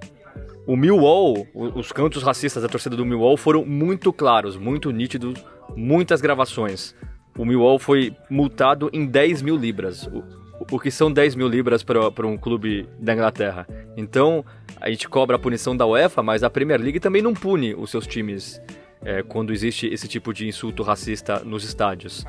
O 0.66 0.76
Millwall, 0.76 1.48
os 1.54 1.92
cantos 1.92 2.24
racistas 2.24 2.64
da 2.64 2.70
torcida 2.70 2.96
do 2.96 3.06
Millwall 3.06 3.38
foram 3.38 3.64
muito 3.64 4.12
claros, 4.12 4.58
muito 4.58 4.92
nítidos, 4.92 5.44
muitas 5.76 6.22
gravações. 6.22 6.96
O 7.38 7.46
Millwall 7.46 7.78
foi 7.78 8.16
multado 8.30 8.90
em 8.92 9.06
10 9.06 9.44
mil 9.44 9.56
libras, 9.56 10.08
o, 10.08 10.24
o 10.72 10.80
que 10.80 10.90
são 10.90 11.12
10 11.12 11.36
mil 11.36 11.48
libras 11.48 11.84
para 11.84 12.26
um 12.26 12.38
clube 12.38 12.88
da 13.00 13.14
Inglaterra. 13.14 13.68
Então, 13.96 14.44
a 14.82 14.90
gente 14.90 15.08
cobra 15.08 15.36
a 15.36 15.40
punição 15.40 15.78
da 15.78 15.86
UEFA, 15.86 16.24
mas 16.24 16.44
a 16.44 16.50
Premier 16.50 16.82
League 16.82 17.00
também 17.00 17.22
não 17.22 17.34
pune 17.34 17.76
os 17.76 17.92
seus 17.92 18.08
times 18.08 18.60
é, 19.04 19.22
quando 19.22 19.54
existe 19.54 19.88
esse 19.88 20.08
tipo 20.08 20.34
de 20.34 20.48
insulto 20.48 20.82
racista 20.82 21.40
nos 21.40 21.64
estádios. 21.64 22.26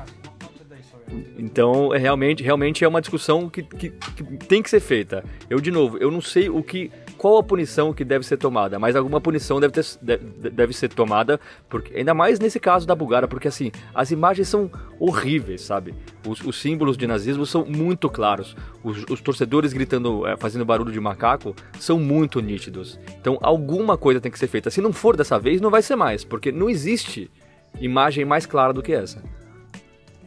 Então, 1.37 1.93
é 1.93 1.97
realmente, 1.97 2.43
realmente 2.43 2.83
é 2.83 2.87
uma 2.87 2.99
discussão 2.99 3.49
que, 3.49 3.63
que, 3.63 3.89
que, 3.89 4.23
tem 4.45 4.61
que 4.61 4.69
ser 4.69 4.79
feita. 4.79 5.23
Eu, 5.49 5.61
de 5.61 5.71
novo, 5.71 5.97
eu 5.97 6.11
não 6.11 6.21
sei 6.21 6.49
o 6.49 6.61
que. 6.61 6.91
Qual 7.17 7.37
a 7.37 7.43
punição 7.43 7.93
que 7.93 8.03
deve 8.03 8.25
ser 8.25 8.37
tomada, 8.37 8.77
mas 8.77 8.95
alguma 8.95 9.19
punição 9.19 9.59
deve, 9.59 9.73
ter, 9.73 9.85
deve, 10.01 10.49
deve 10.51 10.73
ser 10.73 10.89
tomada, 10.89 11.39
porque 11.67 11.97
ainda 11.97 12.13
mais 12.13 12.39
nesse 12.39 12.59
caso 12.59 12.85
da 12.85 12.93
Bulgária, 12.93 13.27
porque 13.27 13.47
assim, 13.47 13.71
as 13.95 14.11
imagens 14.11 14.47
são 14.47 14.69
horríveis, 14.99 15.61
sabe? 15.61 15.95
Os, 16.27 16.41
os 16.41 16.61
símbolos 16.61 16.95
de 16.95 17.07
nazismo 17.07 17.43
são 17.43 17.65
muito 17.65 18.07
claros. 18.07 18.55
Os, 18.83 19.03
os 19.09 19.19
torcedores 19.19 19.73
gritando, 19.73 20.27
é, 20.27 20.37
fazendo 20.37 20.63
barulho 20.63 20.91
de 20.91 20.99
macaco, 20.99 21.55
são 21.79 21.99
muito 21.99 22.39
nítidos. 22.39 22.99
Então, 23.19 23.39
alguma 23.41 23.97
coisa 23.97 24.21
tem 24.21 24.31
que 24.31 24.37
ser 24.37 24.47
feita. 24.47 24.69
Se 24.69 24.81
não 24.81 24.93
for 24.93 25.17
dessa 25.17 25.39
vez, 25.39 25.59
não 25.59 25.71
vai 25.71 25.81
ser 25.81 25.95
mais, 25.95 26.23
porque 26.23 26.51
não 26.51 26.69
existe 26.69 27.31
imagem 27.79 28.25
mais 28.25 28.45
clara 28.45 28.73
do 28.73 28.83
que 28.83 28.93
essa. 28.93 29.23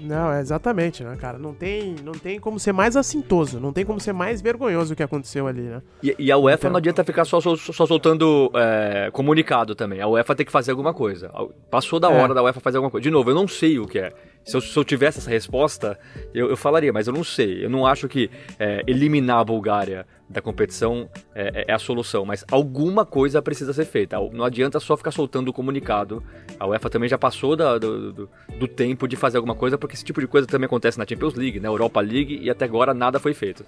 Não, 0.01 0.33
é 0.33 0.41
exatamente, 0.41 1.05
né, 1.05 1.17
cara? 1.17 1.39
Não 1.39 1.55
tem, 1.55 1.95
não 2.03 2.13
tem 2.13 2.41
como 2.41 2.59
ser 2.59 2.73
mais 2.73 2.97
assintoso, 2.97 3.61
não 3.61 3.73
tem 3.73 3.85
como 3.85 4.01
ser 4.01 4.13
mais 4.13 4.41
vergonhoso 4.41 4.93
o 4.93 4.97
que 4.97 5.03
aconteceu 5.03 5.47
ali, 5.47 5.63
né? 5.63 5.83
E, 6.03 6.15
e 6.19 6.33
a 6.33 6.39
UEFA 6.39 6.63
então... 6.63 6.71
não 6.71 6.79
adianta 6.79 7.05
ficar 7.05 7.25
só, 7.25 7.41
só, 7.41 7.55
só 7.57 7.87
soltando 7.87 8.51
é, 8.55 9.11
comunicado 9.13 9.75
também. 9.75 10.01
A 10.01 10.09
UEFA 10.09 10.35
tem 10.35 10.47
que 10.47 10.53
fazer 10.53 10.71
alguma 10.71 10.95
coisa. 10.95 11.31
Passou 11.71 12.01
da 12.01 12.11
é. 12.11 12.23
hora 12.23 12.35
da 12.35 12.43
UEFA 12.43 12.61
fazer 12.61 12.79
alguma 12.79 12.91
coisa. 12.91 13.03
De 13.03 13.11
novo, 13.11 13.31
eu 13.31 13.35
não 13.35 13.47
sei 13.47 13.79
o 13.79 13.87
que 13.87 13.99
é. 13.99 14.13
Se 14.45 14.57
eu, 14.57 14.61
se 14.61 14.77
eu 14.77 14.85
tivesse 14.85 15.19
essa 15.19 15.31
resposta, 15.31 15.99
eu, 16.33 16.49
eu, 16.49 16.57
falaria, 16.57 16.93
mas 16.93 17.07
eu 17.07 17.13
não 17.13 17.23
sei. 17.23 17.65
Eu 17.65 17.71
não 17.71 17.87
acho 17.87 18.09
que 18.09 18.31
é, 18.59 18.83
eliminar 18.87 19.39
a 19.39 19.45
Bulgária 19.45 20.07
da 20.31 20.41
competição 20.41 21.09
é, 21.35 21.63
é, 21.63 21.65
é, 21.69 21.73
a 21.73 21.79
solução, 21.79 22.25
mas 22.25 22.45
alguma 22.53 23.05
coisa 23.05 23.43
precisa 23.43 23.73
ser 23.73 23.85
feita. 23.85 24.17
Não 24.33 24.45
adianta 24.45 24.79
só 24.79 24.97
ficar 24.97 25.11
soltando 25.11 25.49
o 25.49 25.53
comunicado. 25.53 26.23
A 26.59 26.69
UEFA 26.69 26.89
também 26.89 27.09
já 27.09 27.19
passou 27.19 27.57
da, 27.57 27.79
do, 27.79 28.13
do, 28.13 28.31
do, 28.59 28.69
tempo 28.69 29.09
de 29.09 29.17
fazer 29.17 29.39
alguma 29.39 29.57
coisa, 29.57 29.77
porque 29.77 29.97
esse 29.97 30.05
tipo 30.05 30.21
de 30.21 30.29
coisa 30.29 30.47
também 30.47 30.67
acontece 30.67 30.97
na 30.99 31.05
Champions 31.05 31.35
League, 31.35 31.59
na 31.59 31.69
Europa 31.69 32.01
League, 32.01 32.39
e 32.41 32.49
até 32.49 32.65
agora 32.65 32.95
nada 32.95 33.19
foi 33.19 33.35
feito. 33.35 33.65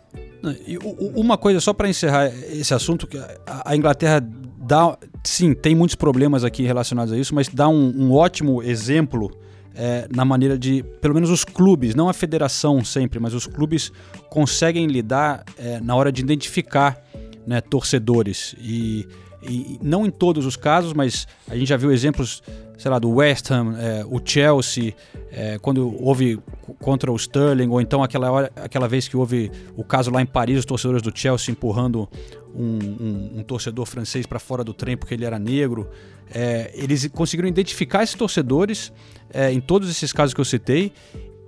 E 0.67 0.79
uma 1.15 1.37
coisa, 1.37 1.59
só 1.59 1.73
para 1.73 1.89
encerrar 1.89 2.27
esse 2.27 2.73
assunto, 2.73 3.09
que 3.09 3.19
a 3.47 3.75
Inglaterra 3.75 4.21
dá. 4.21 4.97
Sim, 5.25 5.55
tem 5.55 5.75
muitos 5.75 5.97
problemas 5.97 6.45
aqui 6.45 6.63
relacionados 6.63 7.13
a 7.13 7.19
isso, 7.19 7.35
mas 7.35 7.49
dá 7.49 7.69
um, 7.69 7.93
um 7.97 8.13
ótimo 8.13 8.63
exemplo 8.63 9.37
é, 9.75 10.07
na 10.15 10.25
maneira 10.25 10.59
de, 10.59 10.83
pelo 11.01 11.15
menos 11.15 11.31
os 11.31 11.45
clubes, 11.45 11.95
não 11.95 12.09
a 12.09 12.13
federação 12.13 12.85
sempre, 12.85 13.19
mas 13.19 13.35
os 13.35 13.47
clubes 13.47 13.93
conseguem 14.29 14.87
lidar 14.87 15.45
é, 15.57 15.81
na 15.81 15.95
hora 15.95 16.13
de 16.13 16.23
identificar 16.23 17.01
né, 17.47 17.61
torcedores. 17.61 18.55
E, 18.59 19.07
e, 19.43 19.79
não 19.83 20.07
em 20.07 20.11
todos 20.11 20.47
os 20.47 20.57
casos, 20.57 20.93
mas 20.93 21.27
a 21.49 21.57
gente 21.57 21.69
já 21.69 21.77
viu 21.77 21.93
exemplos, 21.93 22.43
sei 22.79 22.91
lá, 22.91 22.99
do 22.99 23.11
West 23.11 23.51
Ham, 23.51 23.77
é, 23.79 24.05
o 24.09 24.21
Chelsea, 24.25 24.95
é, 25.31 25.59
quando 25.59 25.95
houve 26.03 26.39
contra 26.81 27.11
o 27.11 27.17
Sterling, 27.17 27.69
ou 27.69 27.81
então 27.81 28.03
aquela, 28.03 28.31
hora, 28.31 28.53
aquela 28.57 28.87
vez 28.87 29.09
que 29.09 29.17
houve 29.17 29.51
o 29.77 29.83
caso 29.83 30.11
lá 30.11 30.23
em 30.23 30.27
Paris, 30.27 30.61
os 30.61 30.65
torcedores 30.65 31.03
do 31.03 31.13
Chelsea 31.15 31.53
empurrando 31.53 32.09
um, 32.55 32.79
um, 32.79 33.39
um 33.39 33.43
torcedor 33.43 33.87
francês 33.87 34.27
para 34.27 34.39
fora 34.39 34.63
do 34.63 34.73
trem 34.73 34.97
porque 34.97 35.15
ele 35.15 35.25
era 35.25 35.39
negro. 35.39 35.89
É, 36.33 36.71
eles 36.75 37.07
conseguiram 37.09 37.49
identificar 37.49 38.03
esses 38.03 38.15
torcedores 38.15 38.93
é, 39.33 39.53
em 39.53 39.61
todos 39.61 39.91
esses 39.91 40.13
casos 40.13 40.33
que 40.33 40.41
eu 40.41 40.45
citei 40.45 40.93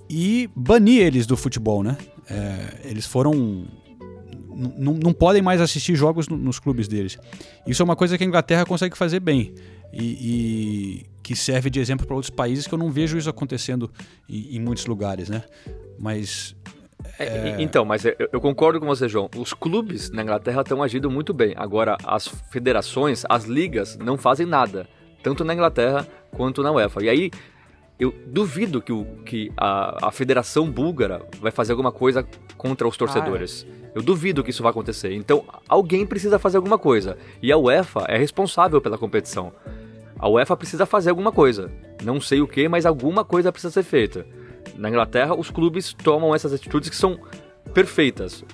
e 0.08 0.50
banir 0.54 1.02
eles 1.02 1.26
do 1.26 1.36
futebol, 1.36 1.82
né? 1.82 1.96
É, 2.28 2.88
eles 2.88 3.06
foram 3.06 3.66
não 4.54 5.12
podem 5.12 5.42
mais 5.42 5.60
assistir 5.60 5.94
jogos 5.94 6.28
nos 6.28 6.58
clubes 6.58 6.88
deles. 6.88 7.18
Isso 7.66 7.82
é 7.82 7.84
uma 7.84 7.96
coisa 7.96 8.16
que 8.16 8.24
a 8.24 8.26
Inglaterra 8.26 8.64
consegue 8.64 8.96
fazer 8.96 9.20
bem 9.20 9.54
e, 9.92 10.04
e 10.04 11.06
que 11.22 11.34
serve 11.34 11.70
de 11.70 11.80
exemplo 11.80 12.06
para 12.06 12.14
outros 12.14 12.30
países 12.30 12.66
que 12.66 12.74
eu 12.74 12.78
não 12.78 12.90
vejo 12.90 13.16
isso 13.16 13.30
acontecendo 13.30 13.90
em, 14.28 14.56
em 14.56 14.60
muitos 14.60 14.86
lugares, 14.86 15.28
né? 15.28 15.42
Mas 15.98 16.54
é... 17.18 17.24
É, 17.24 17.56
então, 17.62 17.84
mas 17.84 18.04
eu, 18.04 18.14
eu, 18.32 18.40
concordo 18.40 18.80
com 18.80 18.86
você, 18.86 19.08
João. 19.08 19.28
Os 19.36 19.52
clubes 19.52 20.10
na 20.10 20.22
Inglaterra 20.22 20.62
estão 20.62 20.82
agindo 20.82 21.10
muito 21.10 21.32
bem. 21.32 21.54
Agora, 21.56 21.96
as 22.04 22.26
federações, 22.50 23.24
as 23.28 23.44
ligas, 23.44 23.96
não 23.98 24.16
fazem 24.16 24.46
nada. 24.46 24.88
Tanto 25.22 25.44
na 25.44 25.54
Inglaterra 25.54 26.06
quanto 26.30 26.62
na 26.62 26.72
UEFA. 26.72 27.04
E 27.04 27.08
aí, 27.08 27.30
eu 27.98 28.12
duvido 28.26 28.82
que, 28.82 28.92
o, 28.92 29.04
que 29.24 29.52
a, 29.56 30.08
a 30.08 30.10
Federação 30.10 30.70
Búlgara 30.70 31.26
vai 31.40 31.52
fazer 31.52 31.72
alguma 31.72 31.92
coisa 31.92 32.26
contra 32.56 32.86
os 32.88 32.96
torcedores. 32.96 33.66
Ah. 33.68 33.83
Eu 33.94 34.02
duvido 34.02 34.42
que 34.42 34.50
isso 34.50 34.62
vai 34.62 34.70
acontecer. 34.70 35.12
Então, 35.14 35.44
alguém 35.68 36.04
precisa 36.04 36.38
fazer 36.38 36.56
alguma 36.56 36.78
coisa. 36.78 37.16
E 37.40 37.52
a 37.52 37.56
UEFA 37.56 38.06
é 38.08 38.18
responsável 38.18 38.80
pela 38.80 38.98
competição. 38.98 39.52
A 40.18 40.28
UEFA 40.28 40.56
precisa 40.56 40.84
fazer 40.84 41.10
alguma 41.10 41.30
coisa. 41.30 41.70
Não 42.02 42.20
sei 42.20 42.40
o 42.40 42.48
que, 42.48 42.68
mas 42.68 42.86
alguma 42.86 43.24
coisa 43.24 43.52
precisa 43.52 43.72
ser 43.72 43.82
feita. 43.82 44.26
Na 44.76 44.88
Inglaterra, 44.88 45.34
os 45.34 45.50
clubes 45.50 45.92
tomam 45.92 46.34
essas 46.34 46.52
atitudes 46.52 46.88
que 46.90 46.96
são 46.96 47.18
perfeitas. 47.72 48.44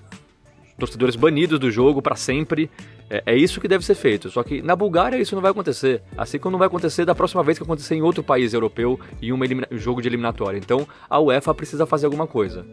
Torcedores 0.79 1.17
banidos 1.17 1.59
do 1.59 1.71
jogo 1.71 2.03
para 2.03 2.17
sempre. 2.17 2.71
É, 3.09 3.23
é, 3.27 3.37
isso 3.37 3.61
que 3.61 3.69
deve 3.69 3.85
ser 3.85 3.95
feito. 3.95 4.31
Só 4.31 4.43
que 4.43 4.61
na 4.61 4.77
Bulgária 4.77 5.17
isso 5.17 5.35
não 5.35 5.43
vai 5.43 5.51
acontecer. 5.51 6.03
Assim 6.17 6.39
como 6.39 6.53
não 6.53 6.59
vai 6.59 6.69
acontecer 6.69 7.05
da 7.05 7.15
próxima 7.15 7.43
vez 7.43 7.59
que 7.59 7.65
acontecer 7.65 7.95
em 7.95 8.03
outro 8.03 8.23
país 8.23 8.53
europeu 8.53 9.01
em 9.23 9.33
um 9.33 9.39
jogo 9.73 10.03
de 10.03 10.09
eliminatória. 10.09 10.59
Então 10.59 10.87
a 11.09 11.19
UEFA 11.19 11.55
precisa 11.55 11.87
fazer 11.87 12.07
alguma 12.07 12.27
coisa. 12.27 12.65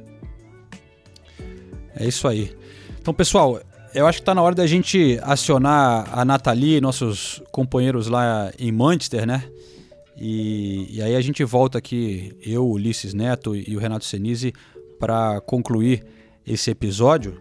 É 2.00 2.08
isso 2.08 2.28
aí. 2.28 2.56
Então, 3.00 3.14
pessoal, 3.14 3.60
eu 3.94 4.06
acho 4.06 4.20
que 4.20 4.22
está 4.22 4.36
na 4.36 4.42
hora 4.42 4.54
da 4.54 4.68
gente 4.68 5.20
acionar 5.24 6.08
a 6.12 6.24
Nathalie, 6.24 6.80
nossos 6.80 7.42
companheiros 7.52 8.08
lá 8.08 8.52
em 8.60 8.72
Manchester, 8.72 9.26
né? 9.26 9.44
E, 10.16 10.98
e 10.98 11.02
aí 11.02 11.16
a 11.16 11.22
gente 11.22 11.44
volta 11.44 11.78
aqui, 11.78 12.36
eu, 12.44 12.68
Ulisses 12.68 13.14
Neto 13.14 13.56
e 13.56 13.76
o 13.76 13.80
Renato 13.80 14.06
Senise, 14.06 14.54
para 15.00 15.40
concluir 15.42 16.04
esse 16.46 16.72
episódio. 16.72 17.40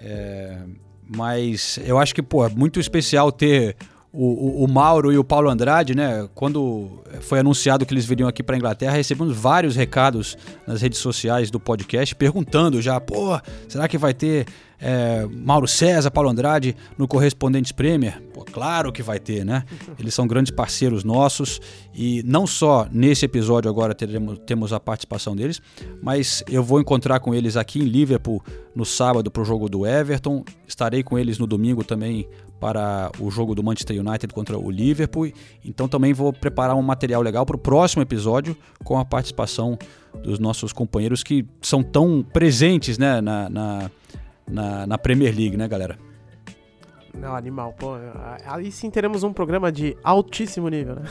É, 0.00 0.58
mas 1.06 1.78
eu 1.84 1.98
acho 1.98 2.14
que, 2.14 2.22
pô, 2.22 2.44
é 2.44 2.48
muito 2.48 2.80
especial 2.80 3.30
ter 3.30 3.76
o, 4.12 4.60
o, 4.62 4.64
o, 4.64 4.68
Mauro 4.68 5.10
e 5.10 5.16
o 5.16 5.24
Paulo 5.24 5.48
Andrade, 5.48 5.94
né? 5.94 6.28
Quando 6.34 7.02
foi 7.22 7.38
anunciado 7.38 7.86
que 7.86 7.94
eles 7.94 8.04
viriam 8.04 8.28
aqui 8.28 8.42
para 8.42 8.56
Inglaterra, 8.56 8.92
recebemos 8.92 9.34
vários 9.34 9.74
recados 9.74 10.36
nas 10.66 10.82
redes 10.82 10.98
sociais 10.98 11.50
do 11.50 11.58
podcast 11.58 12.14
perguntando 12.14 12.82
já, 12.82 13.00
pô, 13.00 13.40
será 13.66 13.88
que 13.88 13.96
vai 13.96 14.12
ter 14.12 14.46
é, 14.78 15.26
Mauro 15.30 15.66
César, 15.66 16.10
Paulo 16.10 16.28
Andrade 16.28 16.76
no 16.98 17.08
Correspondentes 17.08 17.72
Premier? 17.72 18.20
Pô, 18.34 18.44
claro 18.44 18.92
que 18.92 19.02
vai 19.02 19.18
ter, 19.18 19.46
né? 19.46 19.64
Eles 19.98 20.12
são 20.12 20.26
grandes 20.26 20.50
parceiros 20.50 21.04
nossos 21.04 21.58
e 21.94 22.22
não 22.26 22.46
só 22.46 22.86
nesse 22.92 23.24
episódio 23.24 23.70
agora 23.70 23.94
teremos, 23.94 24.38
temos 24.44 24.74
a 24.74 24.80
participação 24.80 25.34
deles, 25.34 25.62
mas 26.02 26.44
eu 26.50 26.62
vou 26.62 26.80
encontrar 26.80 27.18
com 27.20 27.34
eles 27.34 27.56
aqui 27.56 27.80
em 27.80 27.84
Liverpool 27.84 28.42
no 28.74 28.84
sábado 28.84 29.30
para 29.30 29.40
o 29.40 29.44
jogo 29.44 29.70
do 29.70 29.86
Everton. 29.86 30.44
Estarei 30.66 31.02
com 31.02 31.18
eles 31.18 31.38
no 31.38 31.46
domingo 31.46 31.82
também 31.82 32.28
para 32.62 33.10
o 33.18 33.28
jogo 33.28 33.56
do 33.56 33.62
Manchester 33.64 33.98
United 33.98 34.32
contra 34.32 34.56
o 34.56 34.70
Liverpool. 34.70 35.32
Então 35.64 35.88
também 35.88 36.12
vou 36.12 36.32
preparar 36.32 36.76
um 36.76 36.82
material 36.82 37.20
legal 37.20 37.44
para 37.44 37.56
o 37.56 37.58
próximo 37.58 38.02
episódio 38.02 38.56
com 38.84 38.96
a 39.00 39.04
participação 39.04 39.76
dos 40.22 40.38
nossos 40.38 40.72
companheiros 40.72 41.24
que 41.24 41.44
são 41.60 41.82
tão 41.82 42.22
presentes 42.22 42.98
né, 42.98 43.20
na, 43.20 43.50
na, 43.50 43.90
na, 44.48 44.86
na 44.86 44.96
Premier 44.96 45.34
League, 45.36 45.56
né, 45.56 45.66
galera? 45.66 45.98
Não, 47.12 47.34
animal, 47.34 47.74
pô. 47.76 47.96
Aí 48.46 48.70
sim 48.70 48.88
teremos 48.90 49.24
um 49.24 49.32
programa 49.32 49.72
de 49.72 49.96
altíssimo 50.04 50.68
nível, 50.68 50.94
né? 50.94 51.02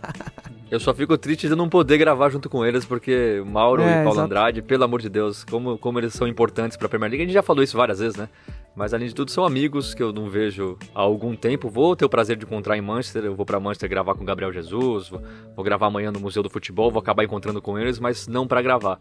Eu 0.70 0.80
só 0.80 0.94
fico 0.94 1.16
triste 1.18 1.46
de 1.46 1.54
não 1.54 1.68
poder 1.68 1.98
gravar 1.98 2.30
junto 2.30 2.48
com 2.48 2.64
eles, 2.64 2.86
porque 2.86 3.42
Mauro 3.46 3.82
é, 3.82 3.86
e 3.86 3.94
Paulo 3.96 4.12
exato. 4.12 4.20
Andrade, 4.22 4.62
pelo 4.62 4.82
amor 4.82 5.00
de 5.00 5.08
Deus, 5.10 5.44
como, 5.44 5.78
como 5.78 6.00
eles 6.00 6.14
são 6.14 6.26
importantes 6.26 6.76
pra 6.76 6.88
Premier 6.88 7.10
League. 7.10 7.22
A 7.22 7.26
gente 7.26 7.34
já 7.34 7.42
falou 7.42 7.62
isso 7.62 7.76
várias 7.76 8.00
vezes, 8.00 8.16
né? 8.16 8.28
Mas 8.76 8.92
além 8.92 9.08
de 9.08 9.14
tudo, 9.14 9.30
são 9.30 9.42
amigos 9.42 9.94
que 9.94 10.02
eu 10.02 10.12
não 10.12 10.28
vejo 10.28 10.78
há 10.94 11.00
algum 11.00 11.34
tempo. 11.34 11.70
Vou 11.70 11.96
ter 11.96 12.04
o 12.04 12.10
prazer 12.10 12.36
de 12.36 12.44
encontrar 12.44 12.76
em 12.76 12.82
Manchester. 12.82 13.24
Eu 13.24 13.34
vou 13.34 13.46
para 13.46 13.58
Manchester 13.58 13.88
gravar 13.88 14.14
com 14.14 14.22
o 14.22 14.26
Gabriel 14.26 14.52
Jesus. 14.52 15.08
Vou, 15.08 15.22
vou, 15.56 15.64
gravar 15.64 15.86
amanhã 15.86 16.12
no 16.12 16.20
Museu 16.20 16.42
do 16.42 16.50
Futebol. 16.50 16.90
Vou 16.90 17.00
acabar 17.00 17.24
encontrando 17.24 17.62
com 17.62 17.78
eles, 17.78 17.98
mas 17.98 18.28
não 18.28 18.46
para 18.46 18.60
gravar. 18.60 19.00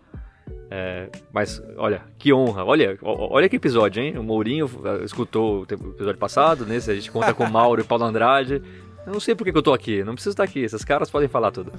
É, 0.71 1.09
mas 1.33 1.61
olha, 1.75 2.03
que 2.17 2.33
honra. 2.33 2.63
Olha, 2.63 2.97
olha 3.01 3.49
que 3.49 3.57
episódio, 3.57 4.01
hein? 4.01 4.17
O 4.17 4.23
Mourinho 4.23 4.65
uh, 4.65 5.03
escutou 5.03 5.59
o 5.59 5.63
episódio 5.63 6.17
passado. 6.17 6.65
Nesse 6.65 6.89
a 6.89 6.95
gente 6.95 7.11
conta 7.11 7.33
com 7.33 7.43
o 7.43 7.51
Mauro 7.51 7.81
e 7.81 7.83
Paulo 7.83 8.05
Andrade. 8.05 8.61
Eu 9.05 9.11
não 9.11 9.19
sei 9.19 9.35
por 9.35 9.43
que 9.43 9.55
eu 9.55 9.61
tô 9.61 9.73
aqui. 9.73 10.05
Não 10.05 10.13
preciso 10.13 10.31
estar 10.33 10.43
aqui. 10.43 10.61
Esses 10.61 10.85
caras 10.85 11.11
podem 11.11 11.27
falar 11.27 11.51
tudo. 11.51 11.73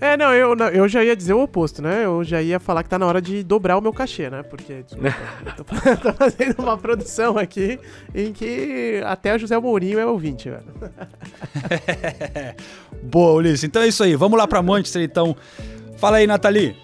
É, 0.00 0.16
não 0.16 0.32
eu, 0.32 0.56
não, 0.56 0.68
eu 0.68 0.88
já 0.88 1.04
ia 1.04 1.14
dizer 1.14 1.34
o 1.34 1.42
oposto, 1.42 1.82
né? 1.82 2.04
Eu 2.04 2.24
já 2.24 2.40
ia 2.40 2.58
falar 2.58 2.82
que 2.82 2.88
tá 2.88 2.98
na 2.98 3.06
hora 3.06 3.20
de 3.20 3.42
dobrar 3.42 3.76
o 3.76 3.82
meu 3.82 3.92
cachê, 3.92 4.30
né? 4.30 4.42
Porque, 4.42 4.82
desculpa, 4.82 5.14
eu 5.44 5.54
tô, 5.54 5.64
tô, 6.10 6.12
fazendo 6.14 6.58
uma 6.60 6.78
produção 6.78 7.36
aqui 7.36 7.78
em 8.14 8.32
que 8.32 9.02
até 9.04 9.34
o 9.34 9.38
José 9.38 9.58
Mourinho 9.58 9.98
é 9.98 10.06
ouvinte, 10.06 10.48
velho. 10.48 10.64
Boa, 13.04 13.34
Ulisses. 13.34 13.64
Então 13.64 13.82
é 13.82 13.88
isso 13.88 14.02
aí. 14.02 14.16
Vamos 14.16 14.38
lá 14.38 14.48
pra 14.48 14.62
Manchester, 14.62 15.02
então. 15.02 15.36
Fala 15.98 16.16
aí, 16.16 16.26
Nathalie. 16.26 16.74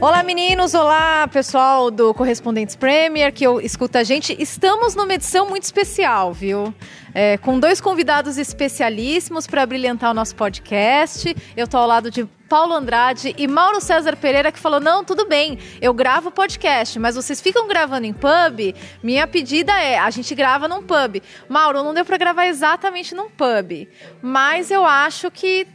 Olá 0.00 0.22
meninos, 0.22 0.72
olá 0.72 1.28
pessoal 1.28 1.90
do 1.90 2.14
Correspondentes 2.14 2.74
Premier 2.74 3.30
que 3.30 3.44
escuta 3.62 3.98
a 3.98 4.02
gente. 4.02 4.34
Estamos 4.40 4.94
numa 4.94 5.12
edição 5.12 5.46
muito 5.46 5.64
especial, 5.64 6.32
viu? 6.32 6.74
É, 7.12 7.36
com 7.36 7.60
dois 7.60 7.82
convidados 7.82 8.38
especialíssimos 8.38 9.46
para 9.46 9.66
brilhantar 9.66 10.10
o 10.10 10.14
nosso 10.14 10.34
podcast. 10.34 11.36
Eu 11.54 11.66
estou 11.66 11.78
ao 11.78 11.86
lado 11.86 12.10
de 12.10 12.24
Paulo 12.48 12.72
Andrade 12.72 13.34
e 13.36 13.46
Mauro 13.46 13.78
César 13.78 14.16
Pereira 14.16 14.50
que 14.50 14.58
falou: 14.58 14.80
não, 14.80 15.04
tudo 15.04 15.28
bem, 15.28 15.58
eu 15.82 15.92
gravo 15.92 16.30
podcast, 16.30 16.98
mas 16.98 17.14
vocês 17.14 17.38
ficam 17.38 17.68
gravando 17.68 18.06
em 18.06 18.14
pub? 18.14 18.74
Minha 19.02 19.26
pedida 19.26 19.78
é: 19.82 19.98
a 19.98 20.08
gente 20.08 20.34
grava 20.34 20.66
num 20.66 20.82
pub. 20.82 21.22
Mauro, 21.46 21.82
não 21.82 21.92
deu 21.92 22.06
para 22.06 22.16
gravar 22.16 22.46
exatamente 22.46 23.14
num 23.14 23.28
pub, 23.28 23.86
mas 24.22 24.70
eu 24.70 24.86
acho 24.86 25.30
que 25.30 25.66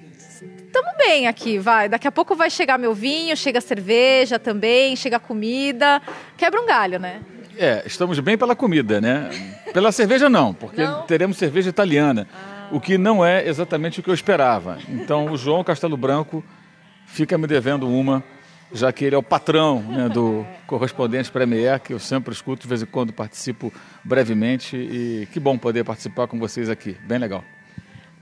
estamos 0.76 0.98
bem 0.98 1.26
aqui, 1.26 1.58
vai. 1.58 1.88
Daqui 1.88 2.06
a 2.06 2.12
pouco 2.12 2.36
vai 2.36 2.50
chegar 2.50 2.78
meu 2.78 2.94
vinho, 2.94 3.36
chega 3.38 3.62
cerveja 3.62 4.38
também, 4.38 4.94
chega 4.98 5.18
comida. 5.18 6.02
Quebra 6.36 6.60
um 6.60 6.66
galho, 6.66 7.00
né? 7.00 7.22
É, 7.58 7.84
estamos 7.86 8.20
bem 8.20 8.38
pela 8.38 8.58
comida, 8.58 9.00
né? 9.00 9.30
Pela 9.72 9.94
cerveja 9.94 10.30
não, 10.30 10.54
porque 10.54 10.84
não? 10.84 11.04
teremos 11.04 11.38
cerveja 11.38 11.70
italiana, 11.70 12.28
ah. 12.34 12.68
o 12.72 12.82
que 12.82 12.98
não 12.98 13.26
é 13.26 13.48
exatamente 13.48 14.02
o 14.02 14.04
que 14.04 14.10
eu 14.10 14.14
esperava. 14.14 14.78
Então 14.90 15.32
o 15.32 15.38
João 15.38 15.64
Castelo 15.64 15.96
Branco 15.96 16.44
fica 17.06 17.38
me 17.38 17.48
devendo 17.48 17.88
uma, 17.88 18.22
já 18.74 18.92
que 18.92 19.06
ele 19.06 19.16
é 19.16 19.18
o 19.18 19.24
patrão 19.24 19.82
né, 19.82 20.10
do 20.10 20.46
correspondente 20.68 21.32
Premier, 21.32 21.80
que 21.80 21.94
eu 21.94 22.00
sempre 22.00 22.34
escuto, 22.34 22.64
de 22.64 22.68
vez 22.68 22.82
em 22.82 22.86
quando 22.86 23.14
participo 23.14 23.72
brevemente 24.04 24.76
e 24.76 25.26
que 25.32 25.40
bom 25.40 25.58
poder 25.58 25.86
participar 25.86 26.28
com 26.28 26.38
vocês 26.38 26.70
aqui, 26.70 26.98
bem 27.08 27.18
legal. 27.18 27.46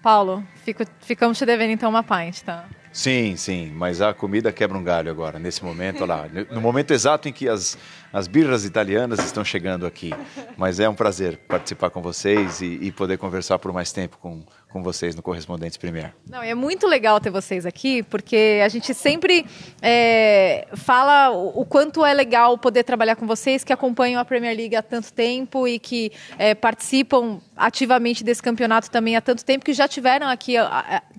Paulo, 0.04 0.44
fico, 0.66 0.84
ficamos 1.00 1.38
te 1.38 1.46
devendo 1.46 1.72
então 1.72 1.89
uma 1.89 2.04
pint, 2.04 2.42
tá? 2.42 2.66
Sim, 2.92 3.38
sim, 3.38 3.72
mas 3.74 4.02
a 4.02 4.13
comida 4.13 4.52
quebra 4.52 4.78
um 4.78 4.84
galho 4.84 5.10
agora, 5.10 5.39
nesse 5.39 5.63
momento 5.63 6.06
lá. 6.06 6.26
No 6.52 6.60
momento 6.60 6.92
exato 6.92 7.30
em 7.30 7.32
que 7.32 7.48
as, 7.48 7.78
as 8.13 8.28
birras 8.28 8.63
italianas 8.63 9.19
estão 9.19 9.43
chegando 9.43 9.88
aqui. 9.88 10.13
Mas 10.56 10.80
é 10.80 10.88
um 10.88 10.93
prazer 10.93 11.38
participar 11.47 11.89
com 11.89 11.99
vocês 11.99 12.62
e, 12.62 12.78
e 12.80 12.91
poder 12.91 13.17
conversar 13.17 13.58
por 13.58 13.73
mais 13.73 13.91
tempo 13.91 14.19
com, 14.21 14.43
com 14.69 14.84
vocês 14.84 15.15
no 15.15 15.23
Correspondentes 15.23 15.78
Premier. 15.78 16.13
Não, 16.30 16.43
é 16.43 16.54
muito 16.54 16.86
legal 16.86 17.19
ter 17.19 17.32
vocês 17.32 17.65
aqui, 17.65 18.04
porque 18.04 18.62
a 18.63 18.69
gente 18.69 18.93
sempre 18.93 19.43
é, 19.82 20.67
fala 20.76 21.32
o, 21.32 21.65
quanto 21.65 22.06
é 22.06 22.13
legal 22.13 22.56
poder 22.56 22.84
trabalhar 22.84 23.15
com 23.15 23.26
vocês 23.26 23.63
que 23.63 23.73
acompanham 23.73 24.21
a 24.21 24.26
Premier 24.26 24.56
League 24.56 24.76
há 24.76 24.84
tanto 24.84 25.12
tempo 25.12 25.67
e 25.67 25.80
que 25.80 26.12
é, 26.38 26.54
participam 26.54 27.39
ativamente 27.58 28.23
desse 28.23 28.43
campeonato 28.43 28.91
também 28.91 29.15
há 29.15 29.21
tanto 29.21 29.43
tempo, 29.43 29.65
que 29.65 29.73
já 29.73 29.88
tiveram 29.88 30.28
aqui 30.28 30.54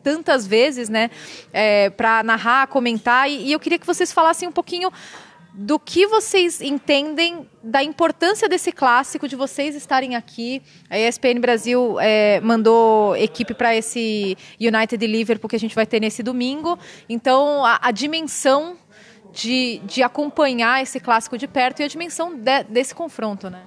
tantas 0.02 0.46
vezes, 0.46 0.88
né, 0.88 1.10
é, 1.52 1.90
para 1.90 2.22
narrar, 2.22 2.68
comentar. 2.68 3.28
E, 3.28 3.48
e 3.48 3.52
eu 3.52 3.58
queria 3.58 3.80
que 3.80 3.86
vocês 3.86 4.12
falassem 4.12 4.48
um 4.48 4.52
pouquinho 4.52 4.92
do 5.56 5.78
que 5.78 6.04
vocês 6.08 6.60
entendem 6.60 7.48
da 7.62 7.80
importância 7.80 8.48
desse 8.48 8.72
clássico, 8.72 9.28
de 9.28 9.36
vocês 9.36 9.76
estarem 9.76 10.16
aqui. 10.16 10.60
A 10.90 10.98
ESPN 10.98 11.40
Brasil 11.40 11.96
é, 12.00 12.40
mandou 12.40 13.16
equipe 13.16 13.54
para 13.54 13.74
esse 13.74 14.36
United 14.60 15.02
e 15.02 15.06
Liverpool 15.06 15.48
que 15.48 15.54
a 15.54 15.60
gente 15.60 15.74
vai 15.74 15.86
ter 15.86 16.00
nesse 16.00 16.24
domingo. 16.24 16.76
Então, 17.08 17.64
a, 17.64 17.78
a 17.80 17.92
dimensão 17.92 18.76
de, 19.32 19.80
de, 19.84 20.02
acompanhar 20.02 20.82
esse 20.82 20.98
clássico 20.98 21.38
de 21.38 21.46
perto 21.46 21.80
e 21.80 21.84
a 21.84 21.88
dimensão 21.88 22.34
de, 22.36 22.64
desse 22.64 22.92
confronto, 22.92 23.48
né? 23.48 23.62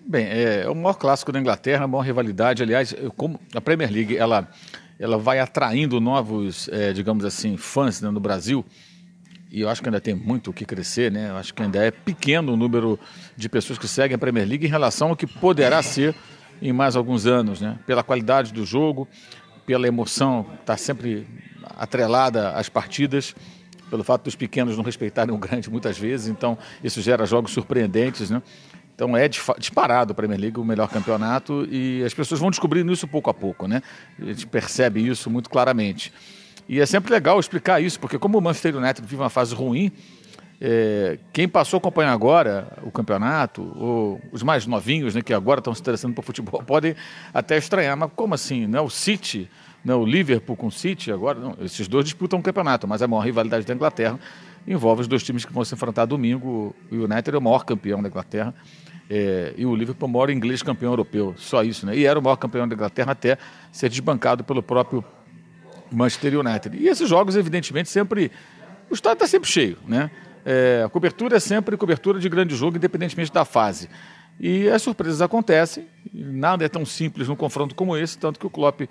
Bem, 0.00 0.26
é, 0.26 0.62
é 0.64 0.68
o 0.68 0.74
maior 0.74 0.94
clássico 0.94 1.30
da 1.30 1.38
Inglaterra, 1.38 1.84
a 1.84 1.88
maior 1.88 2.02
rivalidade. 2.02 2.64
Aliás, 2.64 2.92
como 3.16 3.38
a 3.54 3.60
Premier 3.60 3.90
League 3.90 4.16
ela, 4.16 4.48
ela 4.98 5.16
vai 5.16 5.38
atraindo 5.38 6.00
novos, 6.00 6.68
é, 6.72 6.92
digamos 6.92 7.24
assim, 7.24 7.56
fãs 7.56 8.00
né, 8.00 8.10
no 8.10 8.18
Brasil 8.18 8.64
e 9.56 9.62
eu 9.62 9.70
acho 9.70 9.80
que 9.80 9.88
ainda 9.88 10.02
tem 10.02 10.14
muito 10.14 10.50
o 10.50 10.52
que 10.52 10.66
crescer, 10.66 11.10
né? 11.10 11.30
Eu 11.30 11.36
acho 11.38 11.54
que 11.54 11.62
ainda 11.62 11.82
é 11.82 11.90
pequeno 11.90 12.52
o 12.52 12.56
número 12.58 13.00
de 13.34 13.48
pessoas 13.48 13.78
que 13.78 13.88
seguem 13.88 14.14
a 14.14 14.18
Premier 14.18 14.46
League 14.46 14.66
em 14.66 14.68
relação 14.68 15.08
ao 15.08 15.16
que 15.16 15.26
poderá 15.26 15.82
ser 15.82 16.14
em 16.60 16.74
mais 16.74 16.94
alguns 16.94 17.24
anos, 17.24 17.62
né? 17.62 17.78
Pela 17.86 18.02
qualidade 18.02 18.52
do 18.52 18.66
jogo, 18.66 19.08
pela 19.64 19.88
emoção, 19.88 20.44
está 20.60 20.76
sempre 20.76 21.26
atrelada 21.74 22.50
às 22.50 22.68
partidas, 22.68 23.34
pelo 23.88 24.04
fato 24.04 24.24
dos 24.24 24.36
pequenos 24.36 24.76
não 24.76 24.84
respeitarem 24.84 25.34
o 25.34 25.38
grande 25.38 25.70
muitas 25.70 25.98
vezes, 25.98 26.28
então 26.28 26.58
isso 26.84 27.00
gera 27.00 27.24
jogos 27.24 27.52
surpreendentes, 27.52 28.28
né? 28.28 28.42
Então 28.96 29.14
é 29.14 29.28
disparado 29.28 30.12
a 30.12 30.14
Premier 30.14 30.40
League 30.40 30.58
o 30.58 30.64
melhor 30.64 30.88
campeonato 30.88 31.68
e 31.70 32.02
as 32.02 32.14
pessoas 32.14 32.40
vão 32.40 32.48
descobrindo 32.48 32.90
isso 32.90 33.06
pouco 33.06 33.28
a 33.28 33.34
pouco, 33.34 33.68
né? 33.68 33.82
A 34.18 34.24
gente 34.24 34.46
percebe 34.46 35.06
isso 35.06 35.30
muito 35.30 35.50
claramente. 35.50 36.10
E 36.66 36.80
é 36.80 36.86
sempre 36.86 37.12
legal 37.12 37.38
explicar 37.38 37.78
isso, 37.78 38.00
porque 38.00 38.18
como 38.18 38.38
o 38.38 38.40
Manchester 38.40 38.74
United 38.74 39.06
vive 39.06 39.22
uma 39.22 39.28
fase 39.28 39.54
ruim, 39.54 39.92
é, 40.58 41.18
quem 41.30 41.46
passou 41.46 41.76
a 41.76 41.78
acompanhar 41.78 42.10
agora 42.10 42.72
o 42.82 42.90
campeonato, 42.90 43.62
os 44.32 44.42
mais 44.42 44.66
novinhos, 44.66 45.14
né, 45.14 45.20
que 45.20 45.34
agora 45.34 45.60
estão 45.60 45.74
se 45.74 45.80
interessando 45.82 46.14
por 46.14 46.24
futebol, 46.24 46.62
podem 46.64 46.96
até 47.34 47.58
estranhar. 47.58 47.98
Mas 47.98 48.10
como 48.16 48.34
assim? 48.34 48.66
Não 48.66 48.78
é 48.78 48.82
o 48.82 48.88
City, 48.88 49.46
não 49.84 49.94
é 49.94 49.96
o 49.98 50.06
Liverpool 50.06 50.56
com 50.56 50.68
o 50.68 50.72
City 50.72 51.12
agora? 51.12 51.38
Não, 51.38 51.54
esses 51.60 51.86
dois 51.86 52.06
disputam 52.06 52.38
o 52.38 52.40
um 52.40 52.42
campeonato, 52.42 52.88
mas 52.88 53.02
a 53.02 53.06
maior 53.06 53.20
rivalidade 53.20 53.66
da 53.66 53.74
Inglaterra 53.74 54.18
envolve 54.66 55.02
os 55.02 55.08
dois 55.08 55.22
times 55.22 55.44
que 55.44 55.52
vão 55.52 55.64
se 55.64 55.74
enfrentar 55.74 56.06
domingo. 56.06 56.74
O 56.90 56.94
United 56.94 57.34
é 57.34 57.38
o 57.38 57.42
maior 57.42 57.64
campeão 57.64 58.02
da 58.02 58.08
Inglaterra. 58.08 58.54
É, 59.08 59.54
e 59.56 59.64
o 59.64 59.74
Liverpool 59.74 60.08
é 60.08 60.10
o 60.10 60.12
maior 60.12 60.30
inglês 60.30 60.62
campeão 60.62 60.92
europeu, 60.92 61.32
só 61.36 61.62
isso, 61.62 61.86
né? 61.86 61.96
E 61.96 62.04
era 62.04 62.18
o 62.18 62.22
maior 62.22 62.36
campeão 62.36 62.66
da 62.66 62.74
Inglaterra 62.74 63.12
até 63.12 63.38
ser 63.70 63.88
desbancado 63.88 64.42
pelo 64.42 64.62
próprio 64.62 65.04
Manchester 65.92 66.38
United. 66.40 66.76
E 66.76 66.88
esses 66.88 67.08
jogos, 67.08 67.36
evidentemente, 67.36 67.88
sempre. 67.88 68.32
O 68.90 68.94
estádio 68.94 69.14
está 69.14 69.26
sempre 69.26 69.48
cheio, 69.48 69.78
né? 69.86 70.10
É, 70.44 70.82
a 70.84 70.88
cobertura 70.88 71.36
é 71.36 71.40
sempre 71.40 71.76
cobertura 71.76 72.18
de 72.18 72.28
grande 72.28 72.54
jogo, 72.54 72.76
independentemente 72.76 73.32
da 73.32 73.44
fase. 73.44 73.88
E 74.38 74.68
as 74.68 74.82
surpresas 74.82 75.22
acontecem, 75.22 75.86
nada 76.12 76.64
é 76.64 76.68
tão 76.68 76.84
simples 76.84 77.26
num 77.26 77.34
confronto 77.34 77.74
como 77.74 77.96
esse, 77.96 78.18
tanto 78.18 78.38
que 78.38 78.46
o 78.46 78.50
Klopp 78.50 78.82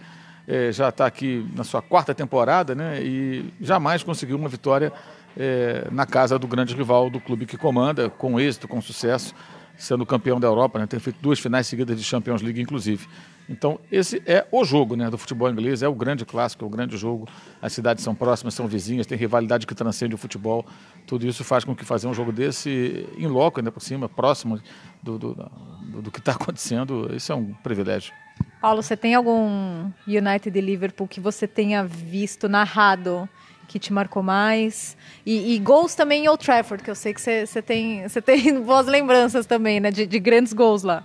é, 0.48 0.72
já 0.72 0.90
está 0.90 1.06
aqui 1.06 1.48
na 1.56 1.64
sua 1.64 1.82
quarta 1.82 2.14
temporada 2.14 2.74
né, 2.74 3.02
e 3.02 3.54
jamais 3.62 4.04
conseguiu 4.04 4.38
uma 4.38 4.50
vitória 4.50 4.92
é, 5.38 5.88
na 5.92 6.06
casa 6.06 6.38
do 6.40 6.48
grande 6.48 6.76
rival 6.76 7.10
do 7.10 7.20
clube 7.20 7.46
que 7.46 7.58
comanda, 7.58 8.10
com 8.10 8.40
êxito, 8.40 8.68
com 8.68 8.82
sucesso, 8.82 9.34
sendo 9.78 10.06
campeão 10.06 10.40
da 10.40 10.48
Europa, 10.48 10.80
né, 10.80 10.88
tem 10.88 11.00
feito 11.00 11.20
duas 11.22 11.40
finais 11.40 11.68
seguidas 11.68 11.98
de 11.98 12.04
Champions 12.04 12.42
League, 12.42 12.62
inclusive. 12.62 13.08
Então, 13.48 13.80
esse 13.92 14.24
é 14.26 14.46
o 14.52 14.64
jogo 14.64 14.96
né, 14.96 15.10
do 15.10 15.18
futebol 15.18 15.50
inglês, 15.50 15.84
é 15.84 15.88
o 15.88 15.94
grande 15.94 16.26
clássico, 16.26 16.64
é 16.64 16.68
o 16.68 16.70
grande 16.70 16.98
jogo. 16.98 17.28
As 17.62 17.74
cidades 17.74 18.04
são 18.04 18.16
próximas, 18.16 18.56
são 18.56 18.68
vizinhas, 18.68 19.06
tem 19.06 19.18
rivalidade 19.18 19.68
que 19.68 19.76
transcende 19.76 20.16
o 20.16 20.18
futebol. 20.18 20.66
Tudo 21.06 21.28
isso 21.28 21.44
faz 21.44 21.64
com 21.64 21.76
que 21.76 21.86
fazer 21.86 22.08
um 22.08 22.14
jogo 22.14 22.32
desse 22.32 23.08
em 23.18 23.28
loco, 23.28 23.60
ainda 23.60 23.72
por 23.72 23.82
cima, 23.82 24.10
próximo 24.10 24.60
do, 25.04 25.20
do, 25.20 25.34
do, 25.36 26.02
do 26.02 26.12
que 26.12 26.20
está 26.20 26.32
acontecendo, 26.34 27.12
isso 27.14 27.32
é 27.32 27.36
um 27.36 27.54
privilégio. 27.54 28.14
Paulo, 28.60 28.82
você 28.82 28.98
tem 28.98 29.14
algum 29.14 29.92
United 30.08 30.58
e 30.58 30.62
Liverpool 30.62 31.08
que 31.08 31.20
você 31.20 31.48
tenha 31.48 31.84
visto 31.84 32.50
narrado 32.50 33.30
que 33.76 33.80
te 33.80 33.92
marcou 33.92 34.24
mais? 34.24 34.96
E, 35.26 35.54
e 35.54 35.60
gols 35.60 35.96
também 35.96 36.24
em 36.24 36.28
Old 36.30 36.42
Trafford, 36.42 36.82
que 36.82 36.90
eu 36.90 36.96
sei 36.96 37.14
que 37.14 37.20
você, 37.20 37.62
tem, 37.62 38.06
tem 38.24 38.58
boas 38.64 38.88
lembranças 38.88 39.46
também, 39.46 39.82
né, 39.82 39.92
de, 39.92 40.06
de 40.06 40.18
grandes 40.18 40.54
gols 40.54 40.82
lá. 40.82 41.04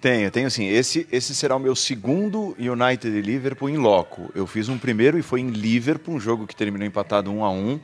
Tenho, 0.00 0.28
tenho 0.28 0.50
sim. 0.50 0.66
Esse, 0.66 1.06
esse 1.12 1.32
será 1.32 1.54
o 1.54 1.60
meu 1.60 1.76
segundo 1.76 2.56
United 2.58 3.16
e 3.16 3.20
Liverpool 3.20 3.70
em 3.70 3.76
loco. 3.76 4.32
Eu 4.34 4.48
fiz 4.48 4.68
um 4.68 4.76
primeiro 4.76 5.16
e 5.16 5.22
foi 5.22 5.40
em 5.40 5.50
Liverpool, 5.50 6.16
um 6.16 6.18
jogo 6.18 6.44
que 6.44 6.56
terminou 6.56 6.86
empatado 6.88 7.30
1 7.30 7.44
a 7.44 7.50
1 7.50 7.80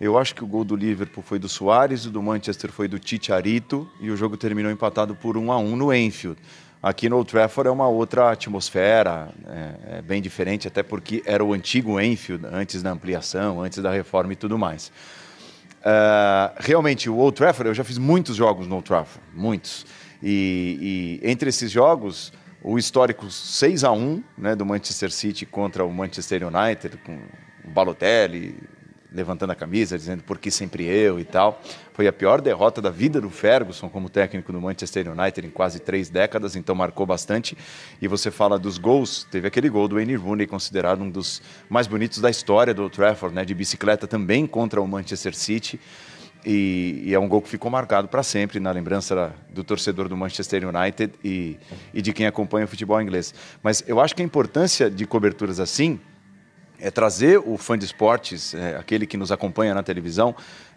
Eu 0.00 0.18
acho 0.18 0.34
que 0.34 0.42
o 0.42 0.46
gol 0.46 0.64
do 0.64 0.74
Liverpool 0.74 1.22
foi 1.22 1.38
do 1.38 1.48
Soares, 1.48 2.04
o 2.04 2.10
do 2.10 2.20
Manchester 2.20 2.72
foi 2.72 2.88
do 2.88 3.00
Arito 3.32 3.88
e 4.00 4.10
o 4.10 4.16
jogo 4.16 4.36
terminou 4.36 4.72
empatado 4.72 5.14
por 5.14 5.36
1 5.36 5.52
a 5.52 5.58
1 5.58 5.76
no 5.76 5.94
Enfield. 5.94 6.36
Aqui 6.82 7.08
no 7.08 7.16
Old 7.18 7.30
Trafford 7.30 7.68
é 7.68 7.70
uma 7.70 7.86
outra 7.86 8.32
atmosfera, 8.32 9.32
é, 9.46 9.98
é 9.98 10.02
bem 10.02 10.20
diferente, 10.20 10.66
até 10.66 10.82
porque 10.82 11.22
era 11.24 11.44
o 11.44 11.52
antigo 11.52 12.00
Enfield, 12.00 12.44
antes 12.50 12.82
da 12.82 12.90
ampliação, 12.90 13.62
antes 13.62 13.78
da 13.78 13.92
reforma 13.92 14.32
e 14.32 14.36
tudo 14.36 14.58
mais. 14.58 14.90
Uh, 15.78 16.52
realmente, 16.58 17.08
o 17.08 17.16
Old 17.16 17.36
Trafford, 17.36 17.68
eu 17.68 17.74
já 17.74 17.84
fiz 17.84 17.98
muitos 17.98 18.34
jogos 18.34 18.66
no 18.66 18.74
Old 18.74 18.88
Trafford, 18.88 19.24
muitos. 19.32 19.86
E, 20.20 21.20
e 21.22 21.30
entre 21.30 21.50
esses 21.50 21.70
jogos, 21.70 22.32
o 22.60 22.76
histórico 22.76 23.30
6 23.30 23.84
a 23.84 23.92
1 23.92 24.24
né, 24.36 24.56
do 24.56 24.66
Manchester 24.66 25.12
City 25.12 25.46
contra 25.46 25.84
o 25.84 25.92
Manchester 25.92 26.42
United, 26.44 26.96
com 27.04 27.14
o 27.64 27.70
Balotelli 27.70 28.56
levantando 29.14 29.50
a 29.50 29.54
camisa, 29.54 29.96
dizendo 29.96 30.22
por 30.22 30.38
que 30.38 30.50
sempre 30.50 30.84
eu 30.84 31.20
e 31.20 31.24
tal. 31.24 31.60
Foi 31.92 32.06
a 32.06 32.12
pior 32.12 32.40
derrota 32.40 32.80
da 32.80 32.90
vida 32.90 33.20
do 33.20 33.30
Ferguson 33.30 33.88
como 33.88 34.08
técnico 34.08 34.52
do 34.52 34.60
Manchester 34.60 35.10
United 35.10 35.46
em 35.46 35.50
quase 35.50 35.80
três 35.80 36.08
décadas, 36.08 36.56
então 36.56 36.74
marcou 36.74 37.04
bastante. 37.04 37.56
E 38.00 38.08
você 38.08 38.30
fala 38.30 38.58
dos 38.58 38.78
gols, 38.78 39.26
teve 39.30 39.46
aquele 39.46 39.68
gol 39.68 39.88
do 39.88 39.96
Wayne 39.96 40.16
Rooney, 40.16 40.46
considerado 40.46 41.02
um 41.02 41.10
dos 41.10 41.42
mais 41.68 41.86
bonitos 41.86 42.20
da 42.20 42.30
história 42.30 42.72
do 42.72 42.88
Trafford, 42.88 43.34
né, 43.34 43.44
de 43.44 43.54
bicicleta 43.54 44.06
também 44.06 44.46
contra 44.46 44.80
o 44.80 44.88
Manchester 44.88 45.34
City. 45.34 45.78
E, 46.44 47.02
e, 47.06 47.14
é 47.14 47.18
um 47.20 47.28
gol 47.28 47.40
que 47.40 47.48
ficou 47.48 47.70
marcado 47.70 48.08
para 48.08 48.22
sempre 48.22 48.58
na 48.58 48.72
lembrança 48.72 49.32
do 49.50 49.62
torcedor 49.62 50.08
do 50.08 50.16
Manchester 50.16 50.68
United 50.68 51.12
e, 51.22 51.56
e, 51.94 52.02
de 52.02 52.12
quem 52.12 52.26
acompanha 52.26 52.64
o 52.64 52.68
futebol 52.68 53.00
inglês. 53.00 53.32
Mas 53.62 53.84
eu 53.86 54.00
acho 54.00 54.14
que 54.16 54.22
a 54.22 54.24
importância 54.24 54.90
de 54.90 55.06
coberturas 55.06 55.60
assim 55.60 56.00
é 56.82 56.90
trazer 56.90 57.38
o 57.38 57.56
fã 57.56 57.78
de 57.78 57.84
esportes, 57.84 58.54
é, 58.54 58.76
aquele 58.76 59.06
que 59.06 59.16
nos 59.16 59.30
acompanha 59.30 59.72
na 59.72 59.82
televisão, 59.84 60.34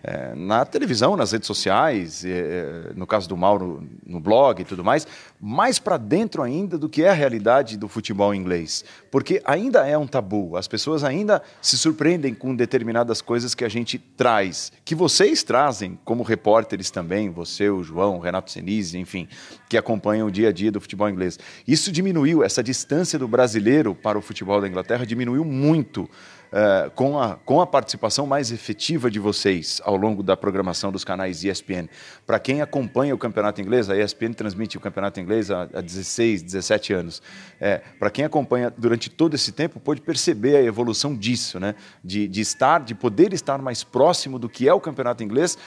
é, 0.08 0.36
na 0.36 0.64
televisão, 0.64 1.18
nas 1.18 1.32
redes 1.32 1.47
sociais, 1.47 2.24
é, 2.24 2.91
no 2.95 3.08
caso 3.08 3.28
do 3.28 3.36
Mauro, 3.36 3.84
no 4.06 4.20
blog 4.20 4.62
e 4.62 4.64
tudo 4.64 4.84
mais, 4.84 5.08
mais 5.41 5.80
para 5.80 5.97
dentro 5.97 6.43
ainda 6.43 6.78
do 6.78 6.88
que 6.88 7.01
é 7.01 7.10
a 7.10 7.14
realidade 7.14 7.76
do 7.76 7.88
futebol 7.88 8.34
inglês. 8.34 8.86
Porque 9.10 9.41
ainda 9.43 9.88
é 9.88 9.97
um 9.97 10.06
tabu, 10.06 10.56
as 10.58 10.68
pessoas 10.68 11.03
ainda 11.03 11.41
se 11.60 11.76
surpreendem 11.76 12.36
com 12.36 12.56
determinadas 12.56 13.20
coisas 13.20 13.56
que 13.56 13.66
a 13.66 13.70
gente 13.70 13.97
traz, 13.97 14.72
que 14.84 14.93
vocês 14.93 15.41
trazem 15.41 15.97
como 16.06 16.22
repórteres 16.22 16.91
também, 16.91 17.32
você, 17.32 17.68
o 17.68 17.82
João, 17.82 18.18
o 18.18 18.20
Renato 18.20 18.51
Senise, 18.51 18.99
enfim, 18.99 19.28
que 19.68 19.76
acompanham 19.76 20.28
o 20.28 20.32
dia 20.32 20.49
a 20.49 20.51
dia 20.51 20.72
do 20.72 20.80
futebol 20.80 21.10
inglês. 21.10 21.39
Isso 21.68 21.91
diminuiu, 21.91 22.43
essa 22.43 22.62
distância 22.62 23.18
do 23.18 23.28
brasileiro 23.28 23.95
para 23.95 24.20
o 24.20 24.22
futebol 24.22 24.62
da 24.62 24.68
Inglaterra 24.68 25.03
diminuiu 25.03 25.43
muito 25.43 26.08
uh, 26.52 26.89
com, 26.91 27.20
a, 27.20 27.36
com 27.36 27.62
a 27.62 27.68
participação 27.68 28.26
mais 28.26 28.52
efetiva 28.52 29.10
de 29.10 29.20
vocês 29.20 29.82
ao 29.84 29.96
longo 29.96 30.24
da 30.24 30.36
programação 30.36 30.91
dos 30.91 31.04
canais 31.04 31.43
ESPN. 31.43 31.88
Para 32.26 32.39
quem 32.39 32.62
acompanha 32.62 33.14
o 33.14 33.18
campeonato 33.18 33.62
inglês, 33.62 33.89
a 33.89 33.98
ESPN 33.98 34.34
transmite 34.34 34.78
o 34.78 34.80
campeonato 34.80 35.20
inglês 35.20 35.52
há, 35.52 35.64
há 35.74 35.82
16, 35.82 36.41
17 36.41 36.93
anos. 36.93 37.22
É, 37.60 37.82
Para 38.00 38.10
quem 38.10 38.26
acompanha 38.26 38.74
durante 38.76 39.10
todo 39.10 39.34
esse 39.36 39.52
tempo, 39.52 39.80
pode 39.80 40.02
perceber 40.02 40.58
a 40.58 40.64
evolução 40.64 41.16
disso, 41.16 41.60
né? 41.60 41.76
de, 42.04 42.28
de 42.28 42.41
estar, 42.41 42.82
de 42.82 42.96
poder 42.96 43.34
estar 43.34 43.58
mais 43.60 43.84
próximo 43.84 44.39
do 44.39 44.50
que 44.50 44.68
é 44.68 44.74
o 44.74 44.80
campeonato 44.80 45.24
inglês, 45.24 45.58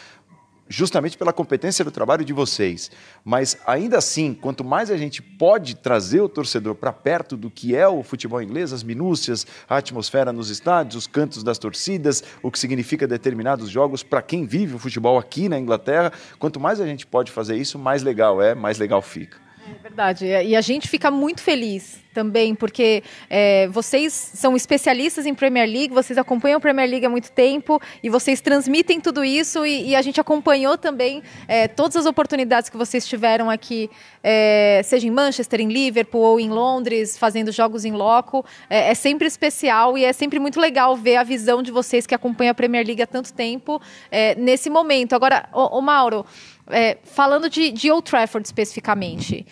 justamente 0.68 1.16
pela 1.16 1.32
competência 1.32 1.84
do 1.84 1.90
trabalho 1.90 2.24
de 2.24 2.32
vocês. 2.32 2.90
Mas 3.24 3.56
ainda 3.66 3.98
assim, 3.98 4.34
quanto 4.34 4.62
mais 4.62 4.90
a 4.90 4.96
gente 4.96 5.22
pode 5.22 5.76
trazer 5.76 6.20
o 6.20 6.28
torcedor 6.28 6.74
para 6.74 6.92
perto 6.92 7.36
do 7.36 7.50
que 7.50 7.74
é 7.74 7.88
o 7.88 8.02
futebol 8.02 8.42
inglês, 8.42 8.72
as 8.72 8.82
minúcias, 8.82 9.46
a 9.68 9.76
atmosfera 9.76 10.32
nos 10.32 10.50
estádios, 10.50 10.96
os 10.96 11.06
cantos 11.06 11.42
das 11.42 11.58
torcidas, 11.58 12.22
o 12.42 12.50
que 12.50 12.58
significa 12.58 13.06
determinados 13.06 13.70
jogos 13.70 14.02
para 14.02 14.22
quem 14.22 14.46
vive 14.46 14.74
o 14.74 14.78
futebol 14.78 15.18
aqui 15.18 15.48
na 15.48 15.58
Inglaterra, 15.58 16.12
quanto 16.38 16.60
mais 16.60 16.80
a 16.80 16.86
gente 16.86 17.06
pode 17.06 17.32
fazer 17.32 17.56
isso, 17.56 17.78
mais 17.78 18.02
legal 18.02 18.42
é, 18.42 18.54
mais 18.54 18.78
legal 18.78 19.00
fica. 19.00 19.38
É 19.68 19.82
verdade. 19.82 20.24
E 20.24 20.56
a 20.56 20.60
gente 20.60 20.88
fica 20.88 21.10
muito 21.10 21.42
feliz 21.42 22.00
também, 22.12 22.54
porque 22.54 23.02
é, 23.30 23.68
vocês 23.68 24.12
são 24.12 24.56
especialistas 24.56 25.26
em 25.26 25.34
Premier 25.34 25.68
League, 25.68 25.94
vocês 25.94 26.18
acompanham 26.18 26.58
a 26.58 26.60
Premier 26.60 26.88
League 26.88 27.06
há 27.06 27.10
muito 27.10 27.30
tempo 27.30 27.80
e 28.02 28.08
vocês 28.10 28.40
transmitem 28.40 29.00
tudo 29.00 29.24
isso 29.24 29.64
e, 29.64 29.90
e 29.90 29.96
a 29.96 30.02
gente 30.02 30.20
acompanhou 30.20 30.76
também 30.76 31.22
é, 31.46 31.68
todas 31.68 31.96
as 31.96 32.06
oportunidades 32.06 32.70
que 32.70 32.76
vocês 32.76 33.06
tiveram 33.06 33.50
aqui, 33.50 33.90
é, 34.22 34.80
seja 34.84 35.06
em 35.06 35.10
Manchester, 35.10 35.60
em 35.60 35.68
Liverpool 35.68 36.22
ou 36.22 36.40
em 36.40 36.48
Londres, 36.48 37.16
fazendo 37.16 37.52
jogos 37.52 37.84
em 37.84 37.92
loco. 37.92 38.44
É, 38.68 38.90
é, 38.90 38.94
sempre 38.94 39.26
especial 39.26 39.98
e 39.98 40.04
é 40.04 40.12
sempre 40.12 40.38
muito 40.38 40.60
legal 40.60 40.96
ver 40.96 41.16
a 41.16 41.22
visão 41.22 41.62
de 41.62 41.70
vocês 41.70 42.06
que 42.06 42.14
acompanham 42.14 42.52
a 42.52 42.54
Premier 42.54 42.86
League 42.86 43.02
há 43.02 43.06
tanto 43.06 43.32
tempo 43.32 43.80
é, 44.10 44.34
nesse 44.34 44.70
momento. 44.70 45.14
Agora, 45.14 45.48
o, 45.52 45.80
Mauro, 45.80 46.24
é, 46.70 46.98
falando 47.02 47.50
de, 47.50 47.70
de 47.70 47.90
Old 47.90 48.08
Trafford 48.08 48.46
especificamente, 48.46 49.46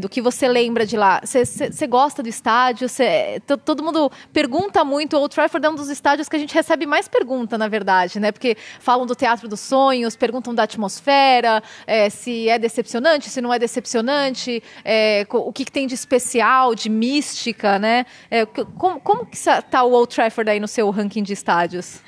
do 0.00 0.08
que 0.08 0.20
você 0.20 0.48
lembra 0.48 0.86
de 0.86 0.96
lá, 0.96 1.20
você 1.22 1.86
gosta 1.86 2.11
do 2.20 2.28
estádio? 2.28 2.88
Cê, 2.88 3.40
todo 3.64 3.80
mundo 3.84 4.10
pergunta 4.32 4.84
muito. 4.84 5.16
O 5.16 5.20
Old 5.20 5.32
Trafford 5.32 5.64
é 5.64 5.70
um 5.70 5.76
dos 5.76 5.88
estádios 5.88 6.28
que 6.28 6.34
a 6.34 6.38
gente 6.38 6.52
recebe 6.52 6.84
mais 6.84 7.06
pergunta, 7.06 7.56
na 7.56 7.68
verdade, 7.68 8.18
né? 8.18 8.32
Porque 8.32 8.56
falam 8.80 9.06
do 9.06 9.14
Teatro 9.14 9.46
dos 9.46 9.60
Sonhos, 9.60 10.16
perguntam 10.16 10.52
da 10.52 10.64
atmosfera, 10.64 11.62
é, 11.86 12.10
se 12.10 12.48
é 12.48 12.58
decepcionante, 12.58 13.30
se 13.30 13.40
não 13.40 13.54
é 13.54 13.58
decepcionante, 13.60 14.60
é, 14.84 15.24
o 15.30 15.52
que, 15.52 15.64
que, 15.64 15.70
tem 15.70 15.86
de 15.86 15.94
especial, 15.94 16.74
de 16.74 16.90
mística, 16.90 17.78
né? 17.78 18.04
É, 18.28 18.44
como, 18.44 18.98
como 19.00 19.24
que 19.24 19.36
está 19.36 19.84
o 19.84 19.92
Old 19.92 20.12
Trafford 20.12 20.50
aí 20.50 20.58
no 20.58 20.66
seu 20.66 20.90
ranking 20.90 21.22
de 21.22 21.32
estádios? 21.32 22.00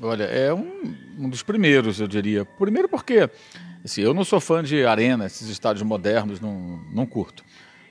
Olha, 0.00 0.24
é 0.24 0.54
um, 0.54 0.96
um 1.18 1.28
dos 1.28 1.42
primeiros, 1.42 2.00
eu 2.00 2.08
diria. 2.08 2.46
Primeiro 2.46 2.88
porque 2.88 3.28
Assim, 3.84 4.00
eu 4.00 4.14
não 4.14 4.24
sou 4.24 4.40
fã 4.40 4.64
de 4.64 4.86
arena, 4.86 5.26
esses 5.26 5.46
estádios 5.46 5.82
modernos, 5.82 6.40
não, 6.40 6.80
não 6.90 7.04
curto. 7.04 7.44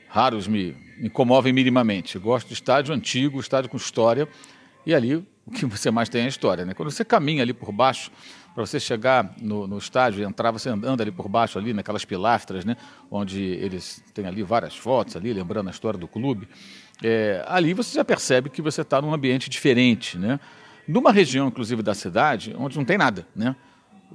Raros 0.08 0.48
me, 0.48 0.76
me 0.98 1.10
comovem 1.10 1.54
minimamente. 1.54 2.16
Eu 2.16 2.22
gosto 2.22 2.48
de 2.48 2.54
estádio 2.54 2.94
antigo, 2.94 3.40
estádio 3.40 3.70
com 3.70 3.78
história, 3.78 4.28
e 4.86 4.94
ali 4.94 5.16
o 5.16 5.52
que 5.52 5.66
você 5.66 5.92
mais 5.92 6.10
tem 6.10 6.22
é 6.22 6.26
a 6.26 6.28
história. 6.28 6.66
Né? 6.66 6.74
Quando 6.74 6.92
você 6.92 7.04
caminha 7.04 7.42
ali 7.42 7.54
por 7.54 7.72
baixo, 7.72 8.12
para 8.54 8.66
você 8.66 8.80
chegar 8.80 9.34
no, 9.42 9.66
no 9.66 9.78
estádio 9.78 10.22
e 10.22 10.24
entrar, 10.24 10.52
você 10.52 10.70
anda 10.70 11.04
ali 11.04 11.12
por 11.12 11.28
baixo, 11.28 11.58
ali 11.58 11.74
naquelas 11.74 12.06
pilastras, 12.06 12.64
né? 12.64 12.78
onde 13.10 13.42
eles 13.42 14.04
têm 14.14 14.28
ali 14.28 14.44
várias 14.44 14.76
fotos, 14.76 15.16
ali 15.16 15.34
lembrando 15.34 15.68
a 15.68 15.72
história 15.72 16.00
do 16.00 16.08
clube. 16.08 16.48
É, 17.02 17.44
ali 17.48 17.74
você 17.74 17.96
já 17.96 18.06
percebe 18.06 18.50
que 18.50 18.62
você 18.62 18.82
está 18.82 19.02
num 19.02 19.14
ambiente 19.14 19.50
diferente, 19.50 20.18
né? 20.18 20.40
Numa 20.88 21.12
região, 21.12 21.48
inclusive, 21.48 21.82
da 21.82 21.94
cidade, 21.94 22.54
onde 22.58 22.78
não 22.78 22.86
tem 22.86 22.98
nada, 22.98 23.26
né? 23.36 23.56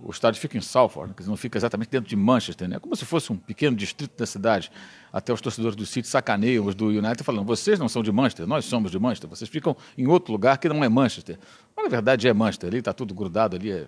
O 0.02 0.10
estádio 0.10 0.40
fica 0.40 0.56
em 0.56 0.60
Salford, 0.60 1.14
que 1.14 1.24
não 1.24 1.36
fica 1.36 1.58
exatamente 1.58 1.90
dentro 1.90 2.08
de 2.08 2.16
Manchester, 2.16 2.68
né? 2.68 2.78
como 2.78 2.94
se 2.94 3.04
fosse 3.04 3.32
um 3.32 3.36
pequeno 3.36 3.76
distrito 3.76 4.16
da 4.16 4.26
cidade. 4.26 4.70
Até 5.12 5.32
os 5.32 5.40
torcedores 5.40 5.74
do 5.74 5.84
City 5.84 6.06
sacaneiam 6.06 6.64
os 6.66 6.74
do 6.74 6.86
United 6.86 7.22
falando: 7.24 7.46
vocês 7.46 7.78
não 7.78 7.88
são 7.88 8.02
de 8.02 8.12
Manchester, 8.12 8.46
nós 8.46 8.64
somos 8.64 8.90
de 8.90 8.98
Manchester, 8.98 9.28
vocês 9.28 9.48
ficam 9.50 9.76
em 9.96 10.06
outro 10.06 10.32
lugar 10.32 10.58
que 10.58 10.68
não 10.68 10.84
é 10.84 10.88
Manchester. 10.88 11.38
Mas 11.76 11.84
na 11.84 11.90
verdade 11.90 12.28
é 12.28 12.32
Manchester, 12.32 12.68
ali 12.68 12.78
está 12.78 12.92
tudo 12.92 13.14
grudado, 13.14 13.56
ali 13.56 13.72
é, 13.72 13.86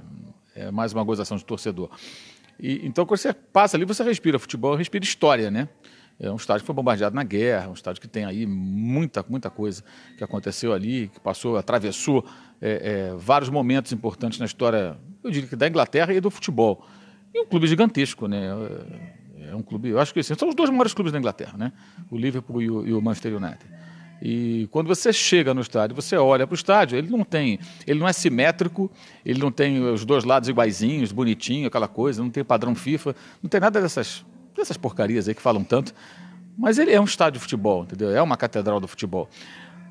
é, 0.54 0.70
mais 0.70 0.92
uma 0.92 1.04
gozação 1.04 1.36
de 1.36 1.44
torcedor. 1.44 1.90
E, 2.58 2.86
então 2.86 3.06
quando 3.06 3.18
você 3.18 3.32
passa 3.32 3.76
ali, 3.76 3.84
você 3.84 4.02
respira 4.02 4.38
futebol, 4.38 4.74
respira 4.74 5.04
história, 5.04 5.50
né? 5.50 5.68
É 6.18 6.30
um 6.30 6.36
estádio 6.36 6.62
que 6.62 6.66
foi 6.66 6.74
bombardeado 6.74 7.16
na 7.16 7.24
guerra, 7.24 7.70
um 7.70 7.72
estádio 7.72 7.98
que 7.98 8.06
tem 8.06 8.26
aí 8.26 8.44
muita, 8.44 9.24
muita 9.26 9.48
coisa 9.48 9.82
que 10.18 10.22
aconteceu 10.22 10.74
ali, 10.74 11.08
que 11.08 11.18
passou, 11.18 11.56
atravessou 11.56 12.26
é, 12.60 13.12
é, 13.12 13.16
vários 13.16 13.48
momentos 13.48 13.90
importantes 13.90 14.38
na 14.38 14.44
história, 14.44 14.98
eu 15.22 15.30
diria 15.30 15.48
que 15.48 15.56
da 15.56 15.68
Inglaterra 15.68 16.12
e 16.12 16.20
do 16.20 16.30
futebol. 16.30 16.86
E 17.34 17.40
um 17.40 17.46
clube 17.46 17.66
gigantesco, 17.66 18.26
né? 18.26 18.48
É, 19.38 19.50
é 19.50 19.54
um 19.56 19.62
clube, 19.62 19.88
eu 19.88 20.00
acho 20.00 20.12
que 20.12 20.20
assim, 20.20 20.34
são 20.34 20.48
os 20.48 20.54
dois 20.54 20.70
maiores 20.70 20.94
clubes 20.94 21.12
da 21.12 21.18
Inglaterra, 21.18 21.56
né? 21.56 21.72
O 22.10 22.16
Liverpool 22.16 22.62
e 22.62 22.70
o, 22.70 22.86
e 22.86 22.92
o 22.92 23.00
Manchester 23.00 23.36
United. 23.36 23.66
E 24.22 24.68
quando 24.70 24.86
você 24.86 25.12
chega 25.12 25.54
no 25.54 25.62
estádio, 25.62 25.96
você 25.96 26.16
olha 26.16 26.46
para 26.46 26.52
o 26.52 26.56
estádio, 26.56 26.98
ele 26.98 27.08
não 27.08 27.24
tem, 27.24 27.58
ele 27.86 27.98
não 27.98 28.06
é 28.06 28.12
simétrico, 28.12 28.90
ele 29.24 29.40
não 29.40 29.50
tem 29.50 29.82
os 29.82 30.04
dois 30.04 30.24
lados 30.24 30.48
iguaizinhos, 30.48 31.10
bonitinho, 31.10 31.68
aquela 31.68 31.88
coisa, 31.88 32.22
não 32.22 32.30
tem 32.30 32.44
padrão 32.44 32.74
FIFA, 32.74 33.16
não 33.42 33.48
tem 33.48 33.60
nada 33.60 33.80
dessas 33.80 34.24
essas 34.58 34.76
porcarias 34.76 35.26
aí 35.26 35.34
que 35.34 35.40
falam 35.40 35.64
tanto. 35.64 35.94
Mas 36.58 36.78
ele 36.78 36.92
é 36.92 37.00
um 37.00 37.04
estádio 37.04 37.38
de 37.38 37.40
futebol, 37.40 37.84
entendeu? 37.84 38.10
É 38.10 38.20
uma 38.20 38.36
catedral 38.36 38.78
do 38.78 38.86
futebol. 38.86 39.28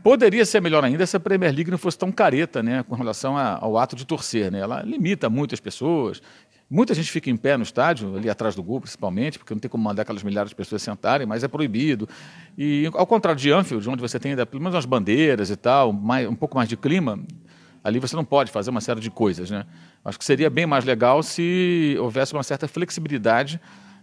Poderia 0.04 0.46
ser 0.46 0.62
melhor 0.62 0.84
ainda 0.84 1.06
se 1.06 1.16
a 1.18 1.20
Premier 1.20 1.54
League 1.54 1.70
não 1.70 1.78
fosse 1.78 1.98
tão 1.98 2.12
careta, 2.12 2.64
né, 2.64 2.84
com 2.84 2.96
relação 2.96 3.38
ao 3.38 3.78
ato 3.78 3.96
de 3.96 4.06
torcer, 4.06 4.52
né? 4.52 4.60
Ela 4.60 4.82
limita 4.82 5.30
muitas 5.30 5.60
pessoas. 5.60 6.22
Muita 6.70 6.94
gente 6.94 7.12
fica 7.12 7.30
em 7.30 7.36
pé 7.36 7.58
no 7.58 7.64
estádio, 7.64 8.16
ali 8.16 8.30
atrás 8.30 8.56
do 8.56 8.62
gol, 8.62 8.80
principalmente, 8.80 9.40
porque 9.40 9.54
não 9.54 9.60
tem 9.60 9.70
como 9.70 9.84
mandar 9.84 10.04
aquelas 10.04 10.22
milhares 10.22 10.50
de 10.50 10.56
pessoas 10.56 10.84
sentarem, 10.84 11.26
mas 11.26 11.44
é 11.44 11.48
proibido. 11.48 12.08
E 12.58 12.90
ao 12.94 13.08
contrário 13.08 13.40
de 13.42 13.52
Anfield, 13.52 13.90
onde 13.90 14.02
você 14.02 14.20
tem 14.20 14.32
ainda 14.32 14.46
pelo 14.46 14.62
menos 14.62 14.76
umas 14.76 14.86
bandeiras 14.86 15.50
e 15.50 15.56
tal, 15.56 15.92
mais, 15.92 16.28
um 16.30 16.36
pouco 16.36 16.56
mais 16.56 16.70
de 16.70 16.78
clima, 16.78 17.20
ali 17.84 18.00
você 18.00 18.16
não 18.16 18.24
pode 18.24 18.52
fazer 18.52 18.70
uma 18.70 18.82
série 18.82 19.00
de 19.00 19.10
coisas, 19.10 19.50
né? 19.50 19.66
Acho 20.06 20.20
que 20.20 20.24
seria 20.24 20.50
bem 20.50 20.68
mais 20.68 20.86
legal 20.86 21.24
se 21.24 21.98
houvesse 22.00 22.34
uma 22.34 22.44
certa 22.44 22.68
flexibilidade 22.68 23.60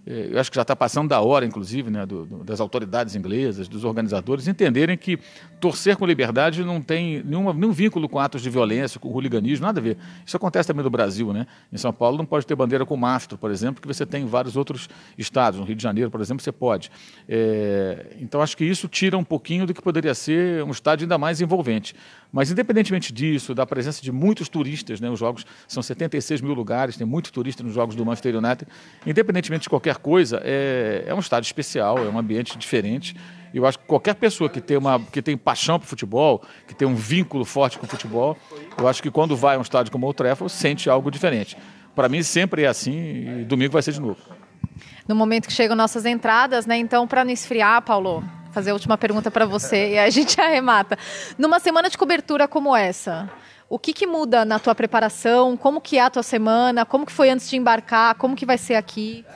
eu 0.07 0.39
acho 0.39 0.51
que 0.51 0.55
já 0.55 0.63
está 0.63 0.77
passando 0.77 1.09
da 1.09 1.21
hora, 1.21 1.45
inclusive, 1.45 1.91
né, 1.91 2.07
do, 2.07 2.25
do, 2.25 2.45
das 2.45 2.61
autoridades 2.61 3.17
inglesas, 3.17 3.67
dos 3.67 3.83
organizadores, 3.83 4.47
entenderem 4.47 4.97
que 4.97 5.19
torcer 5.59 5.97
com 5.97 6.07
liberdade 6.07 6.63
não 6.63 6.81
tem 6.81 7.25
nenhuma, 7.25 7.53
nenhum 7.53 7.73
vínculo 7.73 8.09
com 8.09 8.21
atos 8.21 8.41
de 8.41 8.49
violência, 8.49 9.01
com 9.01 9.09
hooliganismo, 9.09 9.67
nada 9.67 9.81
a 9.81 9.83
ver. 9.83 9.97
Isso 10.25 10.37
acontece 10.37 10.69
também 10.69 10.85
no 10.85 10.91
Brasil. 10.91 11.33
Né? 11.33 11.45
Em 11.73 11.77
São 11.77 11.93
Paulo 11.93 12.17
não 12.17 12.25
pode 12.25 12.47
ter 12.47 12.55
bandeira 12.55 12.87
com 12.87 12.97
mastro, 12.97 13.37
por 13.37 13.51
exemplo, 13.51 13.83
que 13.83 13.89
você 13.89 14.07
tem 14.07 14.23
em 14.23 14.27
vários 14.27 14.57
outros 14.57 14.89
estados. 15.19 15.59
No 15.59 15.67
Rio 15.67 15.75
de 15.75 15.83
Janeiro, 15.83 16.09
por 16.09 16.21
exemplo, 16.21 16.41
você 16.41 16.53
pode. 16.53 16.89
É, 17.29 18.15
então, 18.21 18.41
acho 18.41 18.57
que 18.57 18.65
isso 18.65 18.87
tira 18.87 19.19
um 19.19 19.25
pouquinho 19.25 19.67
do 19.67 19.75
que 19.75 19.83
poderia 19.83 20.15
ser 20.15 20.63
um 20.63 20.71
estádio 20.71 21.05
ainda 21.05 21.19
mais 21.19 21.41
envolvente. 21.41 21.97
Mas, 22.33 22.51
independentemente 22.51 23.13
disso, 23.13 23.55
da 23.55 23.65
presença 23.65 24.03
de 24.03 24.13
muitos 24.13 24.49
turistas, 24.49 25.01
né, 25.01 25.09
os 25.09 25.19
jogos 25.19 25.47
são 25.67 25.83
76 25.83 26.41
mil 26.41 26.55
lugares, 26.55 26.97
tem 26.97 27.07
muito 27.07 27.33
turista 27.33 27.63
nos 27.63 27.73
jogos 27.73 27.95
do 27.95 28.05
Manchester 28.05 28.37
United, 28.37 28.67
independentemente 29.07 29.63
de 29.63 29.69
qualquer 29.69 29.97
coisa, 29.97 30.41
é, 30.45 31.05
é 31.07 31.15
um 31.15 31.19
estádio 31.19 31.47
especial, 31.47 31.99
é 31.99 32.09
um 32.09 32.19
ambiente 32.19 32.57
diferente. 32.59 33.17
Eu 33.55 33.65
acho 33.65 33.79
que 33.79 33.87
qualquer 33.87 34.15
pessoa 34.15 34.51
que 34.51 34.61
tem, 34.61 34.77
uma, 34.77 35.01
que 35.01 35.23
tem 35.23 35.37
paixão 35.37 35.79
por 35.79 35.87
futebol, 35.87 36.43
que 36.67 36.75
tem 36.75 36.87
um 36.87 36.95
vínculo 36.95 37.45
forte 37.45 37.79
com 37.79 37.87
o 37.87 37.89
futebol, 37.89 38.37
eu 38.77 38.87
acho 38.87 39.03
que 39.03 39.11
quando 39.11 39.35
vai 39.35 39.57
a 39.57 39.59
um 39.59 39.63
estádio 39.63 39.91
como 39.91 40.07
o 40.07 40.13
Trafford, 40.13 40.53
sente 40.53 40.91
algo 40.91 41.11
diferente. 41.11 41.57
Para 41.95 42.09
mim 42.09 42.23
sempre 42.23 42.65
é 42.65 42.67
assim 42.67 43.41
e 43.41 43.45
domingo 43.45 43.73
vai 43.73 43.83
ser 43.83 43.93
de 43.93 44.01
novo. 44.01 44.19
No 45.09 45.15
momento 45.15 45.47
que 45.47 45.53
chegam 45.53 45.75
nossas 45.75 46.05
entradas, 46.05 46.67
né? 46.67 46.77
Então, 46.77 47.07
para 47.07 47.25
não 47.25 47.31
esfriar, 47.31 47.81
Paulo, 47.83 48.23
fazer 48.57 48.71
a 48.71 48.73
última 48.73 48.97
pergunta 48.97 49.31
para 49.31 49.45
você 49.45 49.93
e 49.93 49.99
a 49.99 50.09
gente 50.09 50.41
arremata. 50.41 50.97
Numa 51.37 51.61
semana 51.61 51.91
de 51.91 51.99
cobertura 51.99 52.49
como 52.49 52.75
essa, 52.75 53.31
o 53.69 53.79
que, 53.79 53.93
que 53.93 54.07
muda 54.07 54.47
na 54.47 54.59
tua 54.59 54.75
preparação? 54.75 55.59
Como 55.59 55.79
que 55.79 55.99
é 55.99 56.01
a 56.01 56.09
tua 56.09 56.23
semana? 56.23 56.87
Como 56.87 57.05
que 57.05 57.13
foi 57.13 57.29
antes 57.29 57.51
de 57.51 57.57
embarcar? 57.59 58.15
Como 58.15 58.35
que 58.35 58.47
vai 58.47 58.57
ser 58.57 58.77
aqui? 58.77 59.27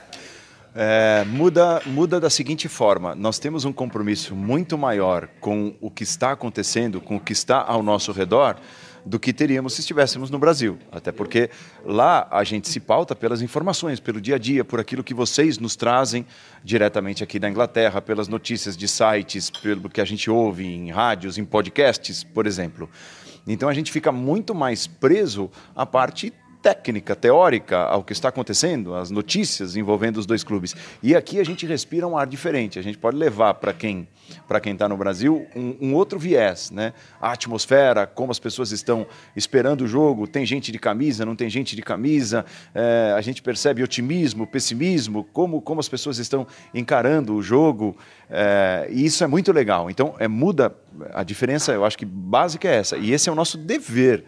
É, 0.74 1.22
muda, 1.26 1.82
muda 1.84 2.18
da 2.18 2.30
seguinte 2.30 2.66
forma: 2.66 3.14
nós 3.14 3.38
temos 3.38 3.66
um 3.66 3.72
compromisso 3.74 4.34
muito 4.34 4.78
maior 4.78 5.28
com 5.38 5.76
o 5.82 5.90
que 5.90 6.02
está 6.02 6.32
acontecendo, 6.32 6.98
com 6.98 7.16
o 7.16 7.20
que 7.20 7.34
está 7.34 7.62
ao 7.62 7.82
nosso 7.82 8.12
redor, 8.12 8.56
do 9.04 9.18
que 9.18 9.32
teríamos 9.32 9.74
se 9.74 9.80
estivéssemos 9.80 10.30
no 10.30 10.38
Brasil. 10.38 10.78
Até 10.90 11.12
porque 11.12 11.50
lá 11.84 12.26
a 12.30 12.44
gente 12.44 12.68
se 12.68 12.80
pauta 12.80 13.14
pelas 13.14 13.42
informações, 13.42 14.00
pelo 14.00 14.20
dia 14.20 14.36
a 14.36 14.38
dia, 14.38 14.64
por 14.64 14.80
aquilo 14.80 15.04
que 15.04 15.14
vocês 15.14 15.58
nos 15.58 15.76
trazem 15.76 16.26
diretamente 16.62 17.22
aqui 17.22 17.38
da 17.38 17.48
Inglaterra, 17.48 18.00
pelas 18.00 18.28
notícias 18.28 18.76
de 18.76 18.86
sites, 18.86 19.50
pelo 19.50 19.88
que 19.88 20.00
a 20.00 20.04
gente 20.04 20.30
ouve 20.30 20.66
em 20.66 20.90
rádios, 20.90 21.38
em 21.38 21.44
podcasts, 21.44 22.24
por 22.24 22.46
exemplo. 22.46 22.88
Então 23.46 23.68
a 23.68 23.74
gente 23.74 23.90
fica 23.90 24.12
muito 24.12 24.54
mais 24.54 24.86
preso 24.86 25.50
à 25.74 25.86
parte 25.86 26.32
técnica, 26.62 27.16
teórica 27.16 27.78
ao 27.78 28.04
que 28.04 28.12
está 28.12 28.28
acontecendo, 28.28 28.94
as 28.94 29.10
notícias 29.10 29.76
envolvendo 29.76 30.18
os 30.18 30.26
dois 30.26 30.44
clubes. 30.44 30.76
E 31.02 31.16
aqui 31.16 31.40
a 31.40 31.44
gente 31.44 31.66
respira 31.66 32.06
um 32.06 32.16
ar 32.16 32.26
diferente. 32.26 32.78
A 32.78 32.82
gente 32.82 32.98
pode 32.98 33.16
levar 33.16 33.54
para 33.54 33.72
quem 33.72 34.06
para 34.46 34.60
quem 34.60 34.74
está 34.74 34.88
no 34.88 34.96
Brasil 34.96 35.44
um, 35.56 35.76
um, 35.80 35.94
outro 35.94 36.16
viés, 36.16 36.70
né? 36.70 36.92
A 37.20 37.32
atmosfera, 37.32 38.06
como 38.06 38.30
as 38.30 38.38
pessoas 38.38 38.70
estão 38.70 39.04
esperando 39.34 39.82
o 39.82 39.88
jogo. 39.88 40.26
Tem 40.26 40.46
gente 40.46 40.70
de 40.70 40.78
camisa, 40.78 41.26
não 41.26 41.34
tem 41.34 41.50
gente 41.50 41.74
de 41.74 41.82
camisa. 41.82 42.44
É, 42.72 43.12
a 43.16 43.20
gente 43.20 43.42
percebe 43.42 43.82
otimismo, 43.82 44.46
pessimismo, 44.46 45.24
como 45.32 45.60
como 45.60 45.80
as 45.80 45.88
pessoas 45.88 46.18
estão 46.18 46.46
encarando 46.72 47.34
o 47.34 47.42
jogo. 47.42 47.96
É, 48.28 48.88
e 48.90 49.04
isso 49.04 49.24
é 49.24 49.26
muito 49.26 49.50
legal. 49.52 49.90
Então 49.90 50.14
é 50.18 50.28
muda 50.28 50.74
a 51.12 51.24
diferença. 51.24 51.72
Eu 51.72 51.84
acho 51.84 51.98
que 51.98 52.04
básica 52.04 52.68
é 52.68 52.76
essa. 52.76 52.96
E 52.96 53.12
esse 53.12 53.28
é 53.28 53.32
o 53.32 53.34
nosso 53.34 53.58
dever 53.58 54.24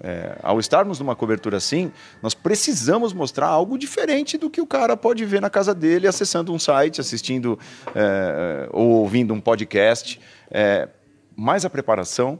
é, 0.00 0.36
ao 0.42 0.60
estarmos 0.60 0.98
numa 1.00 1.16
cobertura 1.16 1.56
assim, 1.56 1.90
nós 2.22 2.34
precisamos 2.34 3.12
mostrar 3.12 3.46
algo 3.46 3.78
diferente 3.78 4.36
do 4.36 4.50
que 4.50 4.60
o 4.60 4.66
cara 4.66 4.96
pode 4.96 5.24
ver 5.24 5.40
na 5.40 5.48
casa 5.48 5.74
dele, 5.74 6.06
acessando 6.06 6.52
um 6.52 6.58
site, 6.58 7.00
assistindo 7.00 7.58
é, 7.94 8.68
ou 8.72 8.88
ouvindo 8.88 9.32
um 9.32 9.40
podcast. 9.40 10.20
É, 10.50 10.88
mas 11.34 11.64
a 11.64 11.70
preparação, 11.70 12.38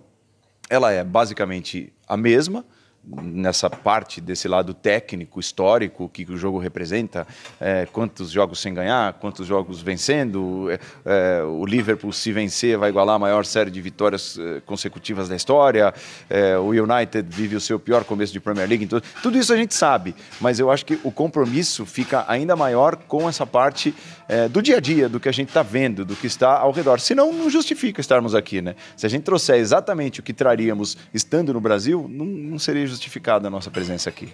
ela 0.69 0.93
é 0.93 1.03
basicamente 1.03 1.93
a 2.07 2.17
mesma, 2.17 2.65
nessa 3.07 3.71
parte 3.71 4.21
desse 4.21 4.49
lado 4.49 4.75
técnico, 4.75 5.39
histórico, 5.39 6.09
que 6.09 6.25
o 6.25 6.37
jogo 6.37 6.59
representa, 6.59 7.27
é, 7.61 7.87
quantos 7.87 8.31
jogos 8.31 8.59
sem 8.61 8.75
ganhar, 8.75 9.13
quantos 9.15 9.47
jogos 9.47 9.81
vencendo, 9.81 10.69
é, 10.71 10.79
é, 11.05 11.43
o 11.43 11.65
Liverpool 11.65 12.13
se 12.13 12.33
vencer 12.33 12.77
vai 12.77 12.91
igualar 12.91 13.17
a 13.17 13.19
maior 13.19 13.45
série 13.45 13.71
de 13.71 13.81
vitórias 13.81 14.37
é, 14.39 14.61
consecutivas 14.61 15.29
da 15.29 15.37
história, 15.37 15.95
é, 16.29 16.59
o 16.59 16.71
United 16.71 17.29
vive 17.29 17.55
o 17.55 17.61
seu 17.61 17.79
pior 17.79 18.03
começo 18.05 18.33
de 18.33 18.41
Premier 18.41 18.69
League, 18.69 18.85
então, 18.85 19.01
tudo 19.23 19.39
isso 19.39 19.53
a 19.53 19.57
gente 19.57 19.75
sabe, 19.75 20.15
mas 20.41 20.59
eu 20.59 20.71
acho 20.71 20.85
que 20.85 20.99
o 21.05 21.13
compromisso 21.13 21.87
fica 21.87 22.25
ainda 22.27 22.57
maior 22.57 22.97
com 22.97 23.29
essa 23.29 23.47
parte 23.47 23.95
é, 24.29 24.49
do 24.49 24.63
dia 24.63 24.77
a 24.77 24.81
dia, 24.81 25.09
do 25.09 25.19
que 25.19 25.29
a 25.29 25.33
gente 25.33 25.49
está 25.49 25.63
vendo, 25.63 26.05
do 26.05 26.15
que 26.15 26.27
está 26.27 26.59
ao 26.59 26.71
redor, 26.71 27.01
senão 27.01 27.33
não 27.33 27.51
justifica 27.51 28.01
estarmos 28.01 28.35
aqui, 28.35 28.61
né? 28.61 28.75
Se 28.97 29.07
a 29.07 29.09
gente 29.09 29.23
trouxer 29.23 29.57
exatamente 29.57 30.21
o 30.21 30.23
que 30.23 30.33
traríamos 30.33 30.97
estando 31.13 31.53
no 31.53 31.61
Brasil, 31.61 32.07
não, 32.09 32.25
não 32.25 32.59
seria 32.59 32.87
justificado 32.87 33.07
justificada 33.17 33.49
a 33.49 33.51
nossa 33.51 33.71
presença 33.71 34.11
aqui. 34.11 34.29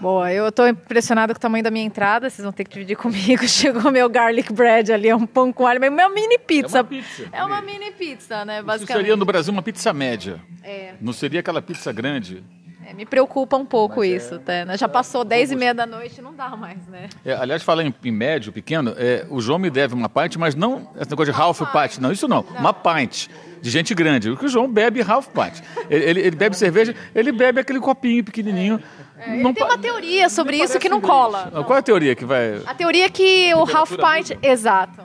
Boa, 0.00 0.32
eu 0.32 0.48
estou 0.48 0.66
impressionado 0.66 1.32
com 1.32 1.38
o 1.38 1.40
tamanho 1.40 1.62
da 1.62 1.70
minha 1.70 1.84
entrada, 1.84 2.28
vocês 2.28 2.42
vão 2.42 2.52
ter 2.52 2.64
que 2.64 2.72
dividir 2.72 2.96
comigo. 2.96 3.46
Chegou 3.46 3.90
meu 3.92 4.08
garlic 4.08 4.52
bread 4.52 4.92
ali, 4.92 5.08
é 5.08 5.14
um 5.14 5.26
pão 5.26 5.52
com 5.52 5.64
alho, 5.64 5.78
mas 5.78 5.90
uma 5.90 6.08
mini 6.08 6.38
pizza. 6.38 6.78
É 6.78 6.80
uma 6.80 6.88
pizza. 6.88 7.28
É 7.30 7.44
uma 7.44 7.62
mini 7.62 7.92
pizza, 7.92 8.44
né, 8.44 8.62
basicamente. 8.62 8.82
Isso 8.82 8.98
seria 8.98 9.16
no 9.16 9.24
Brasil 9.24 9.52
uma 9.52 9.62
pizza 9.62 9.92
média. 9.92 10.40
É. 10.64 10.94
Não 11.00 11.12
seria 11.12 11.38
aquela 11.38 11.62
pizza 11.62 11.92
grande. 11.92 12.42
É, 12.84 12.92
me 12.92 13.06
preocupa 13.06 13.56
um 13.56 13.64
pouco 13.64 14.00
Mas 14.00 14.24
isso, 14.24 14.34
é... 14.34 14.38
tá, 14.38 14.64
né? 14.64 14.76
Já 14.76 14.88
passou 14.88 15.24
10 15.24 15.52
e 15.52 15.56
meia 15.56 15.72
da 15.72 15.86
noite, 15.86 16.20
não 16.20 16.34
dá 16.34 16.50
mais, 16.50 16.84
né? 16.88 17.08
É, 17.24 17.32
aliás, 17.32 17.62
falar 17.62 17.84
em, 17.84 17.94
em, 18.04 18.10
médio, 18.10 18.52
pequeno, 18.52 18.94
é, 18.96 19.24
o 19.30 19.40
João 19.40 19.58
me 19.58 19.70
deve 19.70 19.94
uma 19.94 20.08
pint, 20.08 20.36
mas 20.36 20.54
não 20.54 20.90
esse 21.00 21.10
negócio 21.10 21.32
de 21.32 21.40
half 21.40 21.60
pint, 21.60 21.98
não, 21.98 22.10
isso 22.10 22.26
não, 22.26 22.44
não. 22.50 22.60
uma 22.60 22.72
pint 22.72 23.28
de 23.60 23.70
gente 23.70 23.94
grande. 23.94 24.30
O 24.30 24.36
que 24.36 24.46
o 24.46 24.48
João 24.48 24.70
bebe 24.70 25.00
half 25.02 25.28
pint. 25.28 25.62
Ele, 25.88 26.04
ele, 26.04 26.20
ele, 26.20 26.36
bebe 26.36 26.56
cerveja, 26.56 26.94
ele 27.14 27.30
bebe 27.30 27.60
aquele 27.60 27.78
copinho 27.78 28.24
pequenininho. 28.24 28.82
É, 29.18 29.36
não 29.36 29.54
tem 29.54 29.64
uma 29.64 29.78
teoria 29.78 30.28
sobre 30.28 30.56
isso 30.56 30.78
que 30.80 30.88
não 30.88 31.00
cola. 31.00 31.52
Qual 31.64 31.76
é 31.76 31.78
a 31.78 31.82
teoria 31.82 32.16
que 32.16 32.24
vai... 32.24 32.60
A 32.66 32.74
teoria 32.74 33.06
é 33.06 33.08
que 33.08 33.54
o 33.54 33.60
half 33.60 33.92
pint... 33.92 34.36
Exato. 34.42 35.00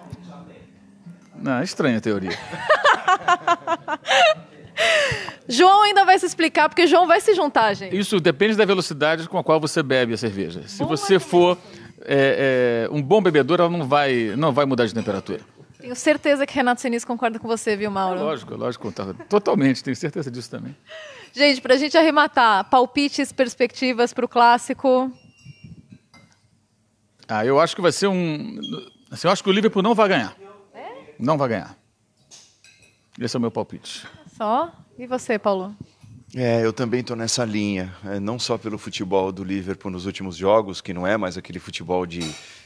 Não, 1.35 1.59
é 1.59 1.63
estranha 1.63 1.99
a 1.99 2.01
teoria. 2.01 2.31
João 5.47 5.83
ainda 5.83 6.05
vai 6.05 6.19
se 6.19 6.25
explicar, 6.25 6.69
porque 6.69 6.87
João 6.87 7.07
vai 7.07 7.21
se 7.21 7.33
juntar, 7.33 7.73
gente. 7.73 7.97
Isso 7.97 8.19
depende 8.19 8.55
da 8.55 8.65
velocidade 8.65 9.27
com 9.29 9.37
a 9.37 9.43
qual 9.43 9.59
você 9.59 9.81
bebe 9.81 10.13
a 10.13 10.17
cerveja. 10.17 10.67
Se 10.67 10.79
bom 10.79 10.87
você 10.87 11.19
for 11.19 11.57
é, 12.01 12.87
é, 12.89 12.93
um 12.93 13.01
bom 13.01 13.21
bebedor, 13.21 13.59
ela 13.59 13.69
não 13.69 13.87
vai, 13.87 14.33
não 14.35 14.51
vai 14.51 14.65
mudar 14.65 14.85
de 14.85 14.93
temperatura. 14.93 15.39
Tenho 15.79 15.95
certeza 15.95 16.45
que 16.45 16.53
Renato 16.53 16.81
Senis 16.81 17.05
concorda 17.05 17.39
com 17.39 17.47
você, 17.47 17.75
viu, 17.75 17.89
Mauro? 17.89 18.19
É 18.19 18.23
lógico, 18.23 18.55
lógico. 18.55 18.93
Totalmente, 19.29 19.83
tenho 19.83 19.95
certeza 19.95 20.29
disso 20.29 20.49
também. 20.49 20.75
Gente, 21.33 21.61
para 21.61 21.75
a 21.75 21.77
gente 21.77 21.97
arrematar, 21.97 22.67
palpites, 22.69 23.31
perspectivas 23.31 24.11
para 24.11 24.25
o 24.25 24.27
clássico. 24.27 25.11
Ah, 27.27 27.45
eu 27.45 27.59
acho 27.59 27.75
que 27.75 27.81
vai 27.81 27.91
ser 27.91 28.07
um. 28.07 28.59
Assim, 29.11 29.27
eu 29.27 29.31
acho 29.31 29.43
que 29.43 29.49
o 29.49 29.53
Liverpool 29.53 29.83
não 29.83 29.93
vai 29.93 30.09
ganhar. 30.09 30.35
É? 30.73 31.13
Não 31.19 31.37
vai 31.37 31.49
ganhar. 31.49 31.77
Esse 33.19 33.35
é 33.35 33.37
o 33.37 33.41
meu 33.41 33.51
palpite. 33.51 34.07
Só? 34.37 34.71
E 34.99 35.07
você, 35.07 35.39
Paulo? 35.39 35.75
É, 36.35 36.63
eu 36.63 36.71
também 36.71 36.99
estou 36.99 37.15
nessa 37.15 37.43
linha, 37.43 37.91
é, 38.05 38.19
não 38.19 38.37
só 38.37 38.55
pelo 38.55 38.77
futebol 38.77 39.31
do 39.31 39.43
Liverpool 39.43 39.89
nos 39.89 40.05
últimos 40.05 40.35
jogos, 40.35 40.79
que 40.79 40.93
não 40.93 41.07
é 41.07 41.17
mais 41.17 41.37
aquele 41.37 41.57
futebol 41.57 42.05
de, 42.05 42.19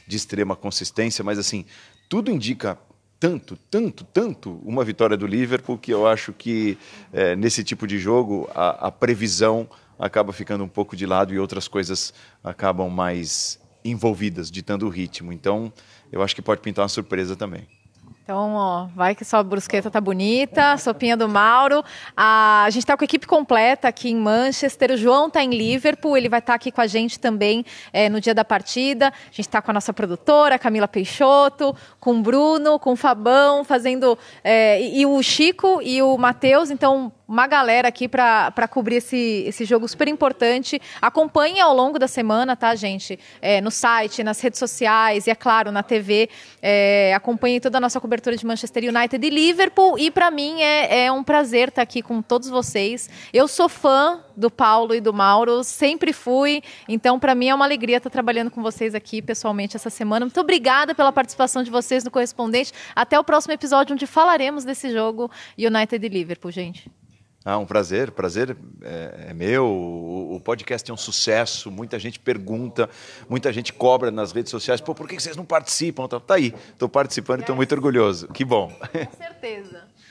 de 0.06 0.16
extrema 0.16 0.54
consistência, 0.54 1.24
mas 1.24 1.38
assim, 1.38 1.64
tudo 2.10 2.30
indica 2.30 2.78
tanto, 3.18 3.56
tanto, 3.70 4.04
tanto 4.04 4.60
uma 4.64 4.84
vitória 4.84 5.16
do 5.16 5.26
Liverpool 5.26 5.78
que 5.78 5.92
eu 5.92 6.06
acho 6.06 6.32
que 6.34 6.76
é, 7.10 7.34
nesse 7.36 7.64
tipo 7.64 7.86
de 7.86 7.98
jogo 7.98 8.50
a, 8.54 8.88
a 8.88 8.92
previsão 8.92 9.66
acaba 9.98 10.32
ficando 10.32 10.64
um 10.64 10.68
pouco 10.68 10.94
de 10.94 11.06
lado 11.06 11.32
e 11.32 11.38
outras 11.38 11.68
coisas 11.68 12.12
acabam 12.44 12.90
mais 12.90 13.58
envolvidas, 13.82 14.50
ditando 14.50 14.86
o 14.86 14.90
ritmo. 14.90 15.32
Então, 15.32 15.72
eu 16.10 16.20
acho 16.22 16.34
que 16.34 16.42
pode 16.42 16.60
pintar 16.60 16.82
uma 16.82 16.88
surpresa 16.88 17.34
também. 17.34 17.66
Então, 18.24 18.54
ó, 18.54 18.86
vai 18.94 19.16
que 19.16 19.24
só 19.24 19.38
a 19.38 19.42
brusqueta 19.42 19.90
tá 19.90 20.00
bonita, 20.00 20.76
sopinha 20.76 21.16
do 21.16 21.28
Mauro. 21.28 21.82
A, 22.16 22.62
a 22.62 22.70
gente 22.70 22.86
tá 22.86 22.96
com 22.96 23.02
a 23.02 23.04
equipe 23.04 23.26
completa 23.26 23.88
aqui 23.88 24.10
em 24.10 24.14
Manchester. 24.14 24.92
O 24.92 24.96
João 24.96 25.28
tá 25.28 25.42
em 25.42 25.50
Liverpool, 25.50 26.16
ele 26.16 26.28
vai 26.28 26.38
estar 26.38 26.52
tá 26.52 26.54
aqui 26.54 26.70
com 26.70 26.80
a 26.80 26.86
gente 26.86 27.18
também 27.18 27.64
é, 27.92 28.08
no 28.08 28.20
dia 28.20 28.32
da 28.32 28.44
partida. 28.44 29.08
A 29.08 29.34
gente 29.34 29.48
tá 29.48 29.60
com 29.60 29.72
a 29.72 29.74
nossa 29.74 29.92
produtora, 29.92 30.56
Camila 30.56 30.86
Peixoto, 30.86 31.74
com 31.98 32.20
o 32.20 32.22
Bruno, 32.22 32.78
com 32.78 32.92
o 32.92 32.96
Fabão, 32.96 33.64
fazendo. 33.64 34.16
É, 34.44 34.80
e, 34.80 35.00
e 35.00 35.06
o 35.06 35.20
Chico 35.20 35.80
e 35.82 36.00
o 36.00 36.16
Matheus. 36.16 36.70
Então, 36.70 37.12
uma 37.26 37.48
galera 37.48 37.88
aqui 37.88 38.06
para 38.06 38.68
cobrir 38.70 38.96
esse, 38.96 39.44
esse 39.48 39.64
jogo 39.64 39.88
super 39.88 40.06
importante. 40.06 40.80
Acompanhe 41.00 41.60
ao 41.60 41.74
longo 41.74 41.98
da 41.98 42.06
semana, 42.06 42.54
tá, 42.54 42.72
gente? 42.76 43.18
É, 43.40 43.60
no 43.60 43.70
site, 43.70 44.22
nas 44.22 44.40
redes 44.40 44.60
sociais 44.60 45.26
e, 45.26 45.30
é 45.30 45.34
claro, 45.34 45.72
na 45.72 45.82
TV. 45.82 46.28
É, 46.60 47.12
acompanhe 47.14 47.58
toda 47.58 47.78
a 47.78 47.80
nossa 47.80 47.98
cobertura 47.98 48.11
de 48.20 48.46
Manchester 48.46 48.84
United 48.84 49.26
e 49.26 49.30
Liverpool. 49.30 49.98
E 49.98 50.10
para 50.10 50.30
mim 50.30 50.60
é, 50.60 51.06
é 51.06 51.12
um 51.12 51.24
prazer 51.24 51.68
estar 51.68 51.76
tá 51.76 51.82
aqui 51.82 52.02
com 52.02 52.20
todos 52.20 52.48
vocês. 52.48 53.08
Eu 53.32 53.48
sou 53.48 53.68
fã 53.68 54.22
do 54.36 54.50
Paulo 54.50 54.94
e 54.94 55.00
do 55.00 55.12
Mauro, 55.12 55.64
sempre 55.64 56.12
fui. 56.12 56.62
Então, 56.88 57.18
para 57.18 57.34
mim 57.34 57.48
é 57.48 57.54
uma 57.54 57.64
alegria 57.64 57.96
estar 57.96 58.10
trabalhando 58.10 58.50
com 58.50 58.62
vocês 58.62 58.94
aqui 58.94 59.22
pessoalmente 59.22 59.76
essa 59.76 59.90
semana. 59.90 60.26
Muito 60.26 60.40
obrigada 60.40 60.94
pela 60.94 61.12
participação 61.12 61.62
de 61.62 61.70
vocês 61.70 62.04
no 62.04 62.10
Correspondente. 62.10 62.72
Até 62.94 63.18
o 63.18 63.24
próximo 63.24 63.54
episódio, 63.54 63.94
onde 63.94 64.06
falaremos 64.06 64.64
desse 64.64 64.90
jogo 64.90 65.30
United 65.58 66.04
e 66.04 66.08
Liverpool, 66.08 66.50
gente. 66.50 66.90
Ah, 67.44 67.58
um 67.58 67.66
prazer, 67.66 68.12
prazer 68.12 68.56
é, 68.82 69.26
é 69.30 69.34
meu. 69.34 69.66
O, 69.66 70.36
o, 70.36 70.40
podcast 70.40 70.88
é 70.88 70.94
um 70.94 70.96
sucesso, 70.96 71.70
muita 71.70 71.98
gente 71.98 72.20
pergunta, 72.20 72.88
muita 73.28 73.52
gente 73.52 73.72
cobra 73.72 74.10
nas 74.10 74.30
redes 74.30 74.50
sociais, 74.50 74.80
pô, 74.80 74.94
por 74.94 75.08
que 75.08 75.18
vocês 75.18 75.36
não 75.36 75.44
participam? 75.44 76.06
Tá, 76.06 76.20
tá 76.20 76.34
aí, 76.34 76.54
estou 76.72 76.88
participando 76.88 77.40
e 77.40 77.42
estou 77.42 77.56
muito 77.56 77.74
orgulhoso. 77.74 78.28
Que 78.28 78.44
bom. 78.44 78.68
Com 78.70 79.16
certeza. 79.16 79.82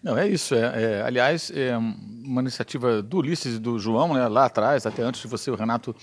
Não, 0.00 0.16
é 0.16 0.28
isso. 0.28 0.54
É, 0.54 0.82
é, 0.82 1.02
aliás, 1.02 1.50
é 1.50 1.76
uma 1.76 2.40
iniciativa 2.40 3.02
do 3.02 3.18
Ulisses 3.18 3.56
e 3.56 3.58
do 3.58 3.80
João, 3.80 4.14
né, 4.14 4.28
lá 4.28 4.44
atrás, 4.44 4.86
até 4.86 5.02
antes 5.02 5.20
de 5.20 5.26
você 5.26 5.50
e 5.50 5.52
o 5.52 5.56
Renato 5.56 5.94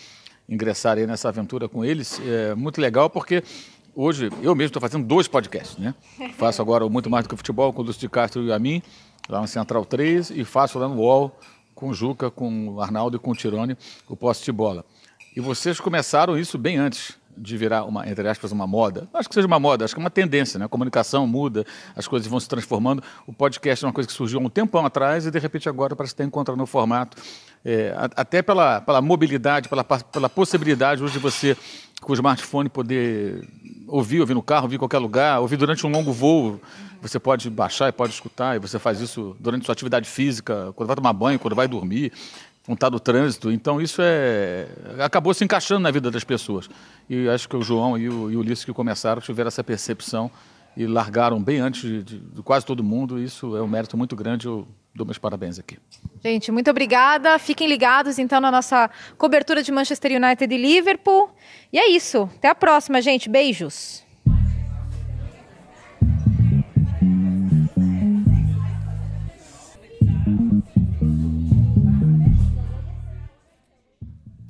ingressarem 0.50 1.08
nessa 1.08 1.30
aventura 1.30 1.70
com 1.70 1.84
eles. 1.84 2.20
É 2.20 2.54
muito 2.56 2.82
legal 2.82 3.10
porque 3.10 3.42
hoje 3.96 4.30
eu 4.44 4.54
mesmo 4.54 4.68
estou 4.68 4.82
fazendo 4.82 5.08
dois 5.08 5.30
podcasts, 5.30 5.78
né? 5.78 5.96
Faço 6.38 6.62
agora 6.62 6.86
o 6.86 6.90
Muito 6.90 7.10
Mais 7.10 7.24
do 7.24 7.30
que 7.30 7.38
Futebol 7.38 7.72
com 7.72 7.82
o 7.82 7.86
Lúcio 7.86 8.02
de 8.02 8.10
Castro 8.10 8.44
e 8.44 8.52
a 8.52 8.60
mim 8.60 8.84
lá 9.28 9.42
no 9.42 9.48
Central 9.48 9.86
3 9.86 10.32
e 10.32 10.44
faço 10.44 10.80
lá 10.80 10.88
no 10.88 10.96
UOL 10.96 11.38
com 11.74 11.90
o 11.90 11.94
Juca, 11.94 12.32
com 12.32 12.70
o 12.70 12.82
Arnaldo 12.82 13.18
e 13.18 13.20
com 13.20 13.32
o 13.32 13.36
Tirone 13.36 13.78
o 14.08 14.16
poste 14.16 14.46
de 14.46 14.52
bola. 14.52 14.86
E 15.36 15.42
vocês 15.42 15.80
começaram 15.80 16.38
isso 16.38 16.58
bem 16.58 16.78
antes 16.78 17.18
de 17.38 17.58
virar 17.58 17.84
uma, 17.84 18.10
entre 18.10 18.28
aspas, 18.28 18.52
uma 18.52 18.66
moda. 18.66 19.10
Acho 19.14 19.28
que 19.28 19.36
seja 19.36 19.48
uma 19.48 19.60
moda, 19.60 19.84
acho 19.84 19.94
que 19.94 20.00
é 20.00 20.04
uma 20.04 20.10
tendência, 20.10 20.58
né? 20.58 20.66
A 20.66 20.70
comunicação 20.70 21.28
muda, 21.28 21.66
as 21.96 22.08
coisas 22.08 22.28
vão 22.28 22.40
se 22.40 22.48
transformando. 22.48 23.04
O 23.28 23.34
podcast 23.34 23.84
é 23.84 23.88
uma 23.88 23.94
coisa 23.94 24.08
que 24.08 24.14
surgiu 24.14 24.40
há 24.40 24.44
um 24.44 24.50
tempão 24.50 24.86
atrás 24.86 25.26
e 25.26 25.32
de 25.32 25.40
repente 25.40 25.68
agora 25.68 25.96
parece 25.96 26.14
estar 26.14 26.24
encontrando 26.24 26.64
o 26.64 26.66
formato. 26.66 27.22
É, 27.64 27.94
até 28.16 28.42
pela, 28.42 28.80
pela 28.80 29.02
mobilidade, 29.02 29.68
pela, 29.68 29.84
pela 29.84 30.30
possibilidade 30.30 31.04
hoje 31.04 31.14
de 31.14 31.20
você, 31.20 31.58
com 32.00 32.12
o 32.12 32.16
smartphone, 32.16 32.70
poder 32.70 33.46
ouvir, 33.88 34.22
ouvir 34.22 34.34
no 34.34 34.42
carro, 34.42 34.64
ouvir 34.64 34.76
em 34.76 34.80
qualquer 34.80 35.00
lugar, 35.00 35.40
ouvir 35.40 35.58
durante 35.58 35.86
um 35.86 35.90
longo 35.90 36.14
voo. 36.14 36.62
Você 37.02 37.20
pode 37.20 37.50
baixar 37.50 37.90
e 37.90 37.92
pode 37.92 38.14
escutar, 38.14 38.56
e 38.56 38.60
você 38.60 38.80
faz 38.80 39.00
isso 39.00 39.36
durante 39.40 39.66
sua 39.66 39.74
atividade 39.74 40.10
física, 40.10 40.74
quando 40.76 40.88
vai 40.88 40.96
tomar 40.96 41.14
banho, 41.14 41.40
quando 41.40 41.56
vai 41.56 41.68
dormir, 41.68 42.12
quando 42.66 42.78
está 42.78 42.90
trânsito. 43.00 43.52
Então 43.52 43.80
isso 43.82 44.02
é 44.02 44.68
acabou 45.00 45.34
se 45.34 45.44
encaixando 45.44 45.82
na 45.82 45.92
vida 45.92 46.10
das 46.10 46.24
pessoas. 46.24 46.70
E 47.10 47.30
acho 47.30 47.48
que 47.48 47.56
o 47.56 47.62
João 47.62 47.98
e 47.98 48.10
o, 48.10 48.32
e 48.32 48.36
o 48.36 48.40
Ulisses 48.40 48.66
que 48.66 48.74
começaram 48.74 49.22
tiveram 49.22 49.48
essa 49.48 49.64
percepção 49.64 50.32
e 50.76 50.86
largaram 50.86 51.42
bem 51.42 51.60
antes 51.60 51.82
de, 51.82 52.04
de, 52.04 52.20
de 52.20 52.42
quase 52.42 52.66
todo 52.66 52.84
mundo. 52.84 53.20
Isso 53.20 53.56
é 53.56 53.62
um 53.62 53.68
mérito 53.68 53.96
muito 53.96 54.16
grande. 54.16 54.48
Eu 54.48 54.68
dou 54.94 55.06
meus 55.06 55.18
parabéns 55.18 55.60
aqui. 55.60 55.78
Gente, 56.24 56.52
muito 56.52 56.70
obrigada. 56.70 57.38
Fiquem 57.40 57.68
ligados 57.68 58.18
então 58.18 58.42
na 58.42 58.52
nossa 58.52 58.90
cobertura 59.18 59.62
de 59.62 59.72
Manchester 59.72 60.12
United 60.12 60.54
e 60.54 60.58
Liverpool. 60.58 61.30
E 61.72 61.78
é 61.78 61.90
isso. 61.90 62.30
Até 62.36 62.50
a 62.50 62.56
próxima, 62.56 63.02
gente. 63.02 63.30
Beijos. 63.30 64.05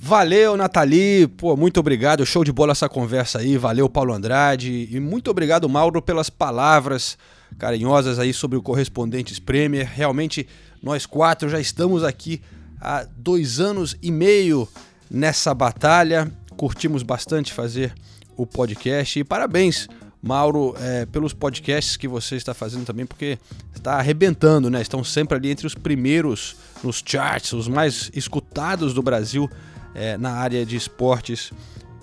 Valeu, 0.08 0.56
Nathalie. 0.56 1.26
Pô, 1.26 1.58
muito 1.58 1.80
obrigado. 1.80 2.24
Show 2.28 2.44
de 2.44 2.52
bola 2.52 2.74
essa 2.74 2.88
conversa 2.88 3.40
aí. 3.40 3.58
Valeu, 3.58 3.90
Paulo 3.90 4.14
Andrade. 4.14 4.88
E 4.92 5.00
muito 5.00 5.32
obrigado, 5.32 5.68
Mauro, 5.68 6.00
pelas 6.00 6.30
palavras 6.30 7.18
carinhosas 7.58 8.20
aí 8.20 8.32
sobre 8.32 8.56
o 8.56 8.62
Correspondentes 8.62 9.40
Premier. 9.40 9.90
Realmente, 9.92 10.48
nós 10.80 11.08
quatro 11.08 11.50
já 11.50 11.60
estamos 11.60 12.04
aqui 12.04 12.40
há 12.80 13.04
dois 13.18 13.60
anos 13.60 13.98
e 14.00 14.12
meio 14.12 14.70
nessa 15.10 15.56
batalha. 15.56 16.32
Curtimos 16.56 17.02
bastante 17.02 17.52
fazer 17.52 17.92
o 18.38 18.46
podcast. 18.46 19.18
E 19.20 19.24
parabéns, 19.24 19.88
Mauro, 20.22 20.76
é, 20.82 21.08
pelos 21.08 21.34
podcasts 21.34 21.98
que 21.98 22.08
você 22.08 22.36
está 22.36 22.54
fazendo 22.54 22.86
também, 22.86 23.08
porque 23.08 23.40
está 23.74 23.96
arrebentando, 23.96 24.70
né? 24.70 24.84
Estão 24.84 25.04
sempre 25.04 25.36
ali 25.36 25.50
entre 25.50 25.66
os 25.66 25.74
primeiros 25.74 26.56
nos 26.84 27.02
charts, 27.04 27.54
os 27.54 27.68
mais 27.68 28.12
escutados 28.14 28.94
do 28.94 29.02
Brasil 29.02 29.50
é, 29.96 30.18
na 30.18 30.34
área 30.34 30.66
de 30.66 30.76
esportes, 30.76 31.52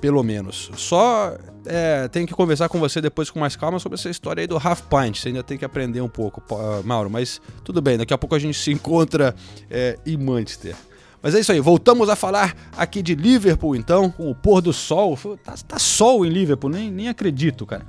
pelo 0.00 0.22
menos. 0.22 0.70
Só 0.76 1.36
é, 1.64 2.08
tenho 2.08 2.26
que 2.26 2.34
conversar 2.34 2.68
com 2.68 2.80
você 2.80 3.00
depois 3.00 3.30
com 3.30 3.38
mais 3.38 3.54
calma 3.54 3.78
sobre 3.78 3.98
essa 3.98 4.10
história 4.10 4.40
aí 4.40 4.46
do 4.46 4.56
Half 4.56 4.82
Pint. 4.82 5.18
Você 5.18 5.28
ainda 5.28 5.42
tem 5.42 5.56
que 5.56 5.64
aprender 5.64 6.00
um 6.00 6.08
pouco, 6.08 6.42
Mauro, 6.84 7.08
mas 7.10 7.40
tudo 7.62 7.80
bem, 7.80 7.98
daqui 7.98 8.12
a 8.12 8.18
pouco 8.18 8.34
a 8.34 8.38
gente 8.38 8.58
se 8.58 8.72
encontra 8.72 9.34
é, 9.70 9.98
em 10.04 10.16
Manchester. 10.16 10.74
Mas 11.22 11.36
é 11.36 11.40
isso 11.40 11.52
aí, 11.52 11.60
voltamos 11.60 12.08
a 12.08 12.16
falar 12.16 12.56
aqui 12.76 13.00
de 13.00 13.14
Liverpool 13.14 13.76
então, 13.76 14.10
com 14.10 14.28
o 14.28 14.34
pôr 14.34 14.60
do 14.60 14.72
sol. 14.72 15.16
Tá, 15.44 15.54
tá 15.68 15.78
sol 15.78 16.26
em 16.26 16.28
Liverpool, 16.28 16.68
nem, 16.68 16.90
nem 16.90 17.08
acredito, 17.08 17.64
cara. 17.64 17.86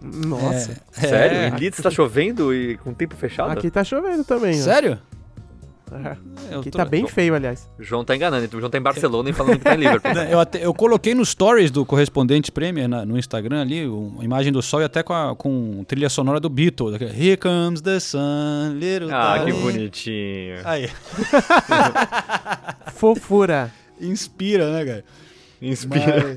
Nossa. 0.00 0.80
É, 0.96 1.08
Sério? 1.08 1.38
É. 1.38 1.48
Em 1.48 1.58
Leeds 1.58 1.80
tá 1.82 1.90
chovendo 1.90 2.54
e 2.54 2.76
com 2.78 2.94
tempo 2.94 3.16
fechado? 3.16 3.50
Aqui 3.50 3.70
tá 3.70 3.82
chovendo 3.82 4.22
também. 4.22 4.54
Sério? 4.54 5.00
Ó. 5.12 5.15
É. 5.92 6.56
Aqui 6.56 6.70
tô... 6.70 6.78
tá 6.78 6.84
bem 6.84 7.06
feio, 7.06 7.34
aliás. 7.34 7.70
O 7.78 7.82
João 7.82 8.04
tá 8.04 8.16
enganando, 8.16 8.44
então 8.44 8.58
o 8.58 8.60
João 8.60 8.70
tá 8.70 8.78
em 8.78 8.82
Barcelona 8.82 9.30
e 9.30 9.32
falando 9.32 9.58
que 9.58 9.64
tá 9.64 9.74
em 9.74 9.78
Liverpool. 9.78 10.10
eu, 10.28 10.40
até, 10.40 10.64
eu 10.64 10.74
coloquei 10.74 11.14
no 11.14 11.24
stories 11.24 11.70
do 11.70 11.86
correspondente 11.86 12.50
Premier 12.50 12.88
na, 12.88 13.04
no 13.04 13.16
Instagram 13.16 13.62
ali, 13.62 13.86
uma 13.86 14.24
imagem 14.24 14.52
do 14.52 14.60
sol 14.60 14.80
e 14.80 14.84
até 14.84 15.02
com, 15.02 15.12
a, 15.12 15.36
com 15.36 15.84
trilha 15.86 16.08
sonora 16.08 16.40
do 16.40 16.48
Beatles. 16.48 17.00
Here 17.00 17.36
comes 17.36 17.80
the 17.80 18.00
sun, 18.00 18.74
little 18.74 19.12
Ah, 19.12 19.42
que 19.44 19.52
bonitinho. 19.52 20.60
Aí. 20.64 20.90
Fofura. 22.94 23.72
Inspira, 24.00 24.72
né, 24.72 24.84
cara? 24.84 25.04
Inspira. 25.62 26.36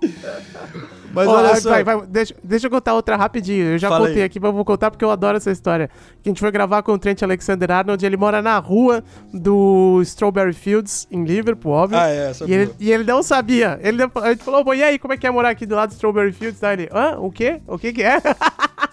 Mas... 0.00 0.90
Mas 1.12 1.28
oh, 1.28 1.32
olha 1.32 1.56
só. 1.56 1.70
Vai, 1.70 1.84
vai, 1.84 2.06
deixa, 2.06 2.34
deixa 2.42 2.66
eu 2.66 2.70
contar 2.70 2.94
outra 2.94 3.16
rapidinho. 3.16 3.72
Eu 3.72 3.78
já 3.78 3.88
Fala 3.88 4.06
contei 4.06 4.22
aí. 4.22 4.26
aqui, 4.26 4.38
mas 4.38 4.52
vou 4.52 4.64
contar 4.64 4.90
porque 4.90 5.04
eu 5.04 5.10
adoro 5.10 5.36
essa 5.36 5.50
história. 5.50 5.88
Que 6.22 6.28
a 6.28 6.30
gente 6.30 6.40
foi 6.40 6.50
gravar 6.50 6.82
com 6.82 6.92
o 6.92 6.98
Trent 6.98 7.22
Alexander-Arnold. 7.22 8.04
Ele 8.04 8.16
mora 8.16 8.40
na 8.40 8.58
rua 8.58 9.02
do 9.32 10.00
Strawberry 10.02 10.52
Fields, 10.52 11.06
em 11.10 11.24
Liverpool, 11.24 11.72
óbvio. 11.72 11.98
Ah, 11.98 12.08
é, 12.08 12.30
essa 12.30 12.44
e, 12.44 12.52
ele, 12.52 12.74
e 12.78 12.92
ele 12.92 13.04
não 13.04 13.22
sabia. 13.22 13.78
Ele, 13.82 14.02
a 14.02 14.28
gente 14.30 14.44
falou, 14.44 14.74
e 14.74 14.82
aí, 14.82 14.98
como 14.98 15.14
é 15.14 15.16
que 15.16 15.26
é 15.26 15.30
morar 15.30 15.50
aqui 15.50 15.66
do 15.66 15.74
lado 15.74 15.90
do 15.90 15.92
Strawberry 15.92 16.32
Fields? 16.32 16.60
Daí 16.60 16.74
ele, 16.74 16.88
hã? 16.92 17.18
O 17.18 17.30
quê? 17.30 17.60
O 17.66 17.78
que 17.78 17.92
que 17.92 18.02
é? 18.02 18.20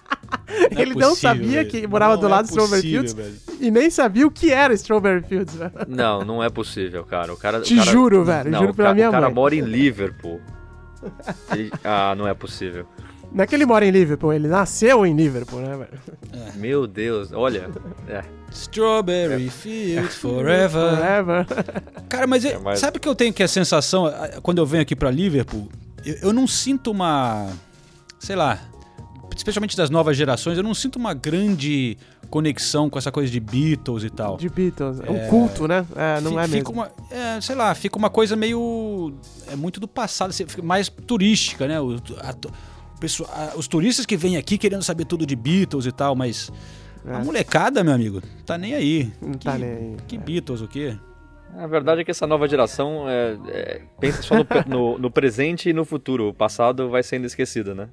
Não 0.47 0.79
é 0.79 0.81
ele 0.81 0.91
é 0.91 0.93
possível, 0.93 1.07
não 1.07 1.15
sabia 1.15 1.63
velho. 1.63 1.69
que 1.69 1.87
morava 1.87 2.13
não, 2.13 2.21
do 2.21 2.27
lado 2.27 2.39
é 2.39 2.43
do 2.43 2.49
Strawberry 2.49 2.81
Fields 2.81 3.13
velho. 3.13 3.35
e 3.59 3.69
nem 3.71 3.89
sabia 3.89 4.25
o 4.25 4.31
que 4.31 4.51
era 4.51 4.73
Strawberry 4.73 5.21
Fields, 5.23 5.55
velho. 5.55 5.71
Não, 5.87 6.23
não 6.23 6.43
é 6.43 6.49
possível, 6.49 7.03
cara. 7.03 7.33
O 7.33 7.37
cara 7.37 7.61
Te 7.61 7.73
o 7.73 7.77
cara, 7.77 7.91
juro, 7.91 8.23
velho. 8.23 8.51
Não, 8.51 8.59
juro 8.59 8.73
pela 8.73 8.93
minha 8.93 9.11
mãe. 9.11 9.19
O 9.19 9.21
cara 9.21 9.33
mora 9.33 9.55
em 9.55 9.61
Liverpool. 9.61 10.39
Ele... 11.51 11.71
Ah, 11.83 12.15
não 12.15 12.27
é 12.27 12.33
possível. 12.33 12.85
Não 13.31 13.43
é 13.43 13.47
que 13.47 13.53
ele 13.53 13.65
mora 13.65 13.85
em 13.85 13.91
Liverpool, 13.91 14.33
ele 14.33 14.47
nasceu 14.47 15.05
em 15.05 15.15
Liverpool, 15.15 15.59
né, 15.59 15.77
velho? 15.77 16.01
É. 16.33 16.57
Meu 16.57 16.87
Deus, 16.87 17.31
olha. 17.33 17.69
É. 18.07 18.23
Strawberry 18.51 19.49
Fields 19.49 20.15
Forever. 20.19 20.95
Forever. 20.95 21.45
Cara, 22.07 22.25
mas 22.25 22.45
é 22.45 22.57
mais... 22.57 22.79
sabe 22.79 22.99
que 22.99 23.07
eu 23.07 23.13
tenho 23.13 23.33
que 23.33 23.43
a 23.43 23.47
sensação, 23.47 24.11
quando 24.41 24.59
eu 24.59 24.65
venho 24.65 24.81
aqui 24.81 24.95
pra 24.95 25.11
Liverpool, 25.11 25.69
eu, 26.05 26.15
eu 26.23 26.33
não 26.33 26.47
sinto 26.47 26.91
uma. 26.91 27.49
Sei 28.19 28.35
lá. 28.35 28.59
Especialmente 29.35 29.77
das 29.77 29.91
novas 29.91 30.17
gerações, 30.17 30.57
eu 30.57 30.63
não 30.63 30.73
sinto 30.73 30.95
uma 30.95 31.13
grande 31.13 31.95
conexão 32.29 32.89
com 32.89 32.97
essa 32.97 33.11
coisa 33.11 33.31
de 33.31 33.39
Beatles 33.39 34.03
e 34.03 34.09
tal. 34.09 34.37
De 34.37 34.49
Beatles. 34.49 34.99
É 34.99 35.11
um 35.11 35.17
é, 35.17 35.27
culto, 35.27 35.67
né? 35.67 35.85
É, 35.95 36.21
não 36.21 36.39
é 36.39 36.47
mesmo. 36.47 36.71
Uma, 36.71 36.91
é, 37.09 37.39
sei 37.41 37.55
lá, 37.55 37.73
fica 37.73 37.97
uma 37.97 38.09
coisa 38.09 38.35
meio. 38.35 39.13
É 39.51 39.55
muito 39.55 39.79
do 39.79 39.87
passado, 39.87 40.29
assim, 40.29 40.45
mais 40.63 40.89
turística, 40.89 41.67
né? 41.67 41.79
O, 41.79 41.95
a, 42.19 42.29
a, 42.29 43.57
os 43.57 43.67
turistas 43.67 44.05
que 44.05 44.17
vêm 44.17 44.37
aqui 44.37 44.57
querendo 44.57 44.83
saber 44.83 45.05
tudo 45.05 45.25
de 45.25 45.35
Beatles 45.35 45.85
e 45.85 45.91
tal, 45.91 46.15
mas. 46.15 46.51
É. 47.05 47.15
A 47.15 47.19
molecada, 47.19 47.83
meu 47.83 47.93
amigo, 47.93 48.21
tá 48.45 48.57
nem 48.57 48.73
aí. 48.73 49.11
Não 49.21 49.31
que, 49.33 49.45
tá 49.45 49.57
nem 49.57 49.69
aí. 49.69 49.97
Que 50.07 50.17
Beatles, 50.17 50.61
o 50.61 50.67
quê? 50.67 50.97
A 51.55 51.65
verdade 51.65 52.01
é 52.01 52.03
que 52.03 52.11
essa 52.11 52.27
nova 52.27 52.47
geração 52.47 53.09
é, 53.09 53.37
é, 53.47 53.81
pensa 53.99 54.21
só 54.21 54.35
no, 54.35 54.45
no, 54.67 54.97
no 54.97 55.11
presente 55.11 55.69
e 55.69 55.73
no 55.73 55.85
futuro. 55.85 56.27
O 56.29 56.33
passado 56.33 56.89
vai 56.89 57.01
sendo 57.01 57.25
esquecido, 57.25 57.73
né? 57.73 57.87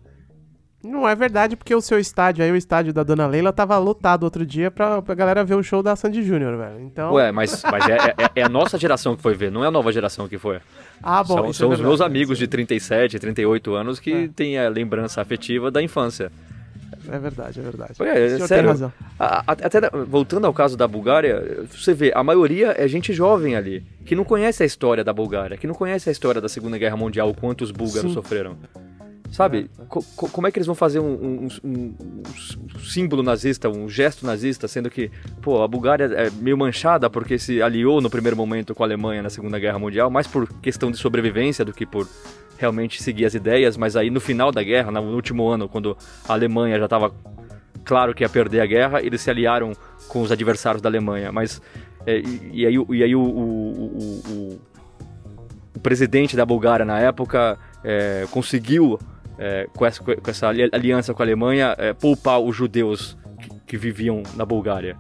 Não 0.84 1.08
é 1.08 1.14
verdade, 1.14 1.56
porque 1.56 1.74
o 1.74 1.80
seu 1.80 1.98
estádio 1.98 2.44
aí, 2.44 2.52
o 2.52 2.56
estádio 2.56 2.92
da 2.92 3.02
Dona 3.02 3.26
Leila, 3.26 3.52
tava 3.52 3.78
lotado 3.78 4.24
outro 4.24 4.44
dia 4.44 4.70
pra, 4.70 5.00
pra 5.00 5.14
galera 5.14 5.42
ver 5.42 5.54
o 5.54 5.62
show 5.62 5.82
da 5.82 5.96
Sandy 5.96 6.22
Júnior, 6.22 6.58
velho. 6.58 6.80
Então... 6.80 7.14
Ué, 7.14 7.32
mas, 7.32 7.62
mas 7.70 7.88
é, 7.88 7.96
é, 7.96 8.40
é, 8.40 8.42
a 8.42 8.48
nossa 8.48 8.78
geração 8.78 9.16
que 9.16 9.22
foi 9.22 9.34
ver, 9.34 9.50
não 9.50 9.64
é 9.64 9.68
a 9.68 9.70
nova 9.70 9.90
geração 9.90 10.28
que 10.28 10.36
foi. 10.36 10.58
Ah, 11.02 11.24
bom. 11.24 11.36
São, 11.36 11.52
são 11.52 11.70
é 11.72 11.74
os 11.74 11.80
meus 11.80 12.00
amigos 12.02 12.36
de 12.36 12.46
37, 12.46 13.18
38 13.18 13.74
anos 13.74 13.98
que 13.98 14.12
é. 14.12 14.28
têm 14.28 14.58
a 14.58 14.68
lembrança 14.68 15.22
afetiva 15.22 15.70
da 15.70 15.82
infância. 15.82 16.30
É 17.08 17.18
verdade, 17.18 17.60
é 17.60 17.62
verdade. 17.62 17.92
É, 18.00 18.26
é 18.26 18.38
sério. 18.46 18.92
A, 19.18 19.40
a, 19.40 19.52
até 19.52 19.80
voltando 20.06 20.46
ao 20.46 20.52
caso 20.52 20.76
da 20.76 20.86
Bulgária, 20.86 21.66
você 21.70 21.92
vê, 21.92 22.12
a 22.14 22.22
maioria 22.22 22.74
é 22.76 22.86
gente 22.88 23.12
jovem 23.12 23.56
ali, 23.56 23.84
que 24.04 24.14
não 24.14 24.24
conhece 24.24 24.62
a 24.62 24.66
história 24.66 25.04
da 25.04 25.12
Bulgária, 25.12 25.56
que 25.56 25.66
não 25.66 25.74
conhece 25.74 26.08
a 26.08 26.12
história 26.12 26.40
da 26.40 26.48
Segunda 26.48 26.78
Guerra 26.78 26.96
Mundial, 26.96 27.28
o 27.28 27.34
quanto 27.34 27.62
os 27.62 27.70
búlgaros 27.70 28.10
Sim. 28.10 28.14
sofreram. 28.14 28.56
Sabe? 29.34 29.68
Co 29.88 30.00
como 30.30 30.46
é 30.46 30.52
que 30.52 30.58
eles 30.60 30.66
vão 30.66 30.76
fazer 30.76 31.00
um, 31.00 31.12
um, 31.12 31.48
um, 31.64 31.94
um, 31.98 32.78
símbolo 32.78 33.20
nazista, 33.20 33.68
um 33.68 33.88
gesto 33.88 34.24
nazista, 34.24 34.68
sendo 34.68 34.88
que, 34.88 35.10
pô, 35.42 35.60
a 35.60 35.66
Bulgária 35.66 36.04
é 36.04 36.30
meio 36.30 36.56
manchada 36.56 37.10
porque 37.10 37.36
se 37.36 37.60
aliou 37.60 38.00
no 38.00 38.08
primeiro 38.08 38.36
momento 38.36 38.76
com 38.76 38.84
a 38.84 38.86
Alemanha 38.86 39.24
na 39.24 39.30
Segunda 39.30 39.58
Guerra 39.58 39.76
Mundial, 39.76 40.08
mais 40.08 40.28
por 40.28 40.48
questão 40.60 40.88
de 40.88 40.98
sobrevivência 40.98 41.64
do 41.64 41.72
que 41.72 41.84
por 41.84 42.08
realmente 42.56 43.02
seguir 43.02 43.24
as 43.24 43.34
ideias, 43.34 43.76
mas 43.76 43.96
aí 43.96 44.08
no 44.08 44.20
final 44.20 44.52
da 44.52 44.62
guerra, 44.62 44.92
no 44.92 45.00
último 45.12 45.48
ano, 45.48 45.68
quando 45.68 45.98
a 46.28 46.32
Alemanha 46.32 46.78
já 46.78 46.84
estava 46.84 47.12
claro 47.84 48.14
que 48.14 48.22
ia 48.22 48.28
perder 48.28 48.60
a 48.60 48.66
guerra, 48.66 49.02
eles 49.02 49.20
se 49.20 49.30
aliaram 49.30 49.72
com 50.06 50.22
os 50.22 50.30
adversários 50.30 50.80
da 50.80 50.88
Alemanha, 50.88 51.32
mas 51.32 51.60
é, 52.06 52.18
e, 52.20 52.50
e, 52.52 52.66
aí, 52.66 52.74
e 52.88 53.02
aí 53.02 53.16
o, 53.16 53.20
o, 53.20 54.20
o, 54.30 54.60
o, 55.74 55.80
presidente 55.80 56.36
da 56.36 56.46
Bulgária 56.46 56.84
na 56.84 57.00
época 57.00 57.58
é, 57.82 58.28
conseguiu 58.30 58.96
é, 59.38 59.66
com, 59.74 59.84
essa, 59.84 60.02
com, 60.02 60.30
essa, 60.30 60.48
aliança 60.48 61.14
com 61.14 61.22
a 61.22 61.24
Alemanha, 61.24 61.74
é, 61.78 61.92
poupar 61.92 62.40
os 62.40 62.54
judeus 62.54 63.16
que, 63.40 63.48
que, 63.66 63.76
viviam 63.76 64.22
na 64.36 64.44
Bulgária. 64.44 64.96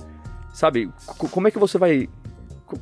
Sabe, 0.52 0.90
como 1.18 1.48
é 1.48 1.50
que 1.50 1.58
você 1.58 1.78
vai. 1.78 2.08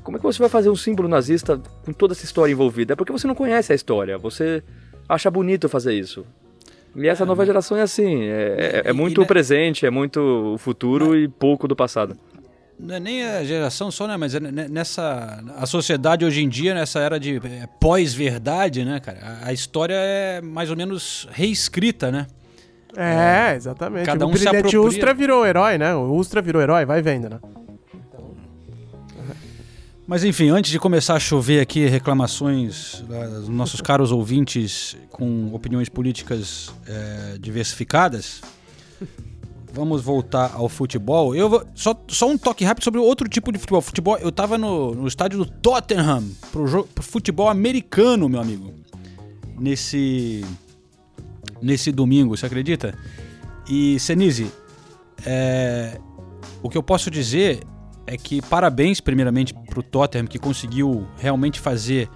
Como 0.03 0.17
é 0.17 0.21
que 0.21 0.25
você 0.25 0.39
vai 0.39 0.49
fazer 0.49 0.71
um 0.71 0.77
símbolo 0.77 1.09
nazista 1.09 1.61
com 1.85 1.93
toda 1.93 2.13
essa 2.13 2.25
história 2.25 2.53
envolvida? 2.53 2.93
É 2.93 2.97
porque 2.97 3.13
você 3.13 3.27
não 3.27 3.35
conhece 3.35 3.73
a 3.73 3.75
história, 3.75 4.17
você 4.17 4.63
acha 5.09 5.31
bonito 5.31 5.69
fazer 5.69 5.95
isso. 5.95 6.25
E 6.95 7.09
essa 7.09 7.25
nova 7.25 7.45
geração 7.45 7.77
é 7.77 7.83
assim, 7.83 8.25
é, 8.25 8.83
é, 8.85 8.91
é 8.91 8.93
muito 8.93 9.23
o 9.23 9.27
presente, 9.27 9.85
é 9.87 9.91
muito 9.91 10.55
o 10.55 10.59
futuro 10.59 11.17
e 11.17 11.27
pouco 11.27 11.67
do 11.67 11.75
passado 11.75 12.17
não 12.79 12.95
é 12.95 13.01
nem 13.01 13.25
a 13.25 13.45
geração 13.45 13.91
só, 13.91 14.07
né? 14.07 14.17
Mas 14.17 14.35
é 14.35 14.41
nessa. 14.41 15.43
A 15.57 15.67
sociedade 15.67 16.25
hoje 16.25 16.43
em 16.43 16.49
dia, 16.49 16.75
nessa 16.75 17.01
era 17.01 17.19
de 17.19 17.37
é, 17.37 17.69
pós-verdade, 17.81 18.85
né, 18.85 18.99
cara? 19.01 19.39
A, 19.43 19.53
história 19.53 19.95
é 19.95 20.41
mais 20.41 20.71
ou 20.71 20.77
menos 20.77 21.29
reescrita, 21.31 22.11
né? 22.11 22.27
É, 22.97 23.55
exatamente. 23.55 24.05
Cada 24.05 24.27
um 24.27 24.29
o 24.29 24.33
Brilhante 24.33 24.57
apropria... 24.57 24.81
Ustra 24.81 25.15
virou 25.15 25.47
herói, 25.47 25.79
né? 25.79 25.95
O 25.95 26.15
Ustra 26.15 26.43
virou 26.43 26.61
herói, 26.61 26.85
vai 26.85 27.01
vendo, 27.01 27.31
né? 27.31 27.41
Mas 30.07 30.25
enfim, 30.25 30.51
antes 30.51 30.71
de 30.71 30.79
começar 30.79 31.15
a 31.15 31.21
chover 31.21 31.61
aqui 31.61 31.87
reclamações 31.87 33.03
dos 33.41 33.49
nossos 33.49 33.81
caros 33.81 34.13
ouvintes 34.13 34.97
com 35.09 35.55
opiniões 35.55 35.89
políticas 35.89 36.71
é, 36.87 37.39
diversificadas, 37.39 38.43
vamos 39.73 40.03
voltar 40.03 40.53
ao 40.55 40.69
futebol. 40.69 41.35
Eu 41.35 41.49
vou, 41.49 41.65
só, 41.75 41.95
só 42.09 42.29
um 42.29 42.37
toque 42.37 42.65
rápido 42.65 42.85
sobre 42.85 43.01
outro 43.01 43.29
tipo 43.29 43.51
de 43.51 43.59
futebol. 43.59 43.81
Futebol, 43.81 44.19
eu 44.19 44.31
tava 44.31 44.59
no, 44.59 44.95
no 44.95 45.09
estádio 45.09 45.39
do 45.39 45.47
Tottenham 45.47 46.31
pro, 46.51 46.67
jogo, 46.67 46.89
pro 46.95 47.03
futebol 47.03 47.49
americano, 47.49 48.29
meu 48.29 48.41
amigo. 48.41 48.73
Nesse 49.59 50.45
nesse 51.63 51.93
domingo, 51.93 52.37
você 52.37 52.47
acredita? 52.47 52.93
E 53.69 53.99
Senise, 54.01 54.51
é, 55.25 55.99
o 56.63 56.69
que 56.69 56.77
eu 56.77 56.83
posso 56.83 57.11
dizer 57.11 57.61
é 58.07 58.17
que 58.17 58.43
parabéns 58.43 59.01
primeiramente 59.01 59.55
para 59.55 59.79
o 59.79 59.83
Tottenham 59.83 60.27
que 60.27 60.39
conseguiu 60.39 61.07
realmente 61.17 61.61
fazer 61.61 62.09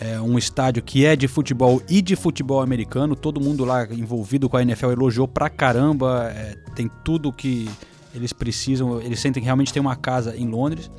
é, 0.00 0.20
um 0.20 0.36
estádio 0.36 0.82
que 0.82 1.04
é 1.04 1.16
de 1.16 1.26
futebol 1.26 1.82
e 1.88 2.02
de 2.02 2.16
futebol 2.16 2.60
americano. 2.60 3.16
Todo 3.16 3.40
mundo 3.40 3.64
lá 3.64 3.84
envolvido 3.84 4.48
com 4.48 4.56
a 4.56 4.62
NFL 4.62 4.90
elogiou 4.90 5.26
pra 5.26 5.48
caramba. 5.48 6.30
É, 6.34 6.56
tem 6.74 6.90
tudo 7.04 7.32
que 7.32 7.68
eles 8.14 8.32
precisam. 8.32 9.00
Eles 9.00 9.20
sentem 9.20 9.42
que 9.42 9.44
realmente 9.44 9.72
tem 9.72 9.80
uma 9.80 9.96
casa 9.96 10.36
em 10.36 10.48
Londres. 10.48 10.90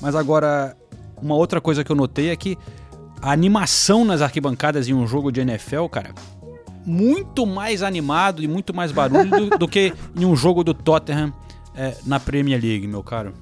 Mas 0.00 0.14
agora, 0.14 0.76
uma 1.20 1.34
outra 1.34 1.60
coisa 1.60 1.82
que 1.82 1.90
eu 1.90 1.96
notei 1.96 2.30
é 2.30 2.36
que 2.36 2.56
a 3.20 3.32
animação 3.32 4.04
nas 4.04 4.20
arquibancadas 4.20 4.88
em 4.88 4.94
um 4.94 5.06
jogo 5.06 5.32
de 5.32 5.40
NFL, 5.40 5.86
cara, 5.86 6.14
muito 6.84 7.46
mais 7.46 7.82
animado 7.82 8.42
e 8.42 8.46
muito 8.46 8.74
mais 8.74 8.92
barulho 8.92 9.30
do, 9.30 9.58
do 9.58 9.68
que 9.68 9.92
em 10.16 10.24
um 10.24 10.36
jogo 10.36 10.62
do 10.62 10.72
Tottenham 10.72 11.32
é, 11.74 11.96
na 12.06 12.20
Premier 12.20 12.60
League, 12.60 12.86
meu 12.86 13.02
caro. 13.02 13.32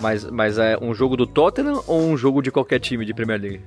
Mas, 0.00 0.24
mas 0.24 0.58
é 0.58 0.78
um 0.80 0.94
jogo 0.94 1.16
do 1.16 1.26
Tottenham 1.26 1.82
ou 1.86 2.02
um 2.02 2.16
jogo 2.16 2.42
de 2.42 2.50
qualquer 2.50 2.78
time 2.78 3.04
de 3.04 3.14
Premier 3.14 3.40
League? 3.40 3.60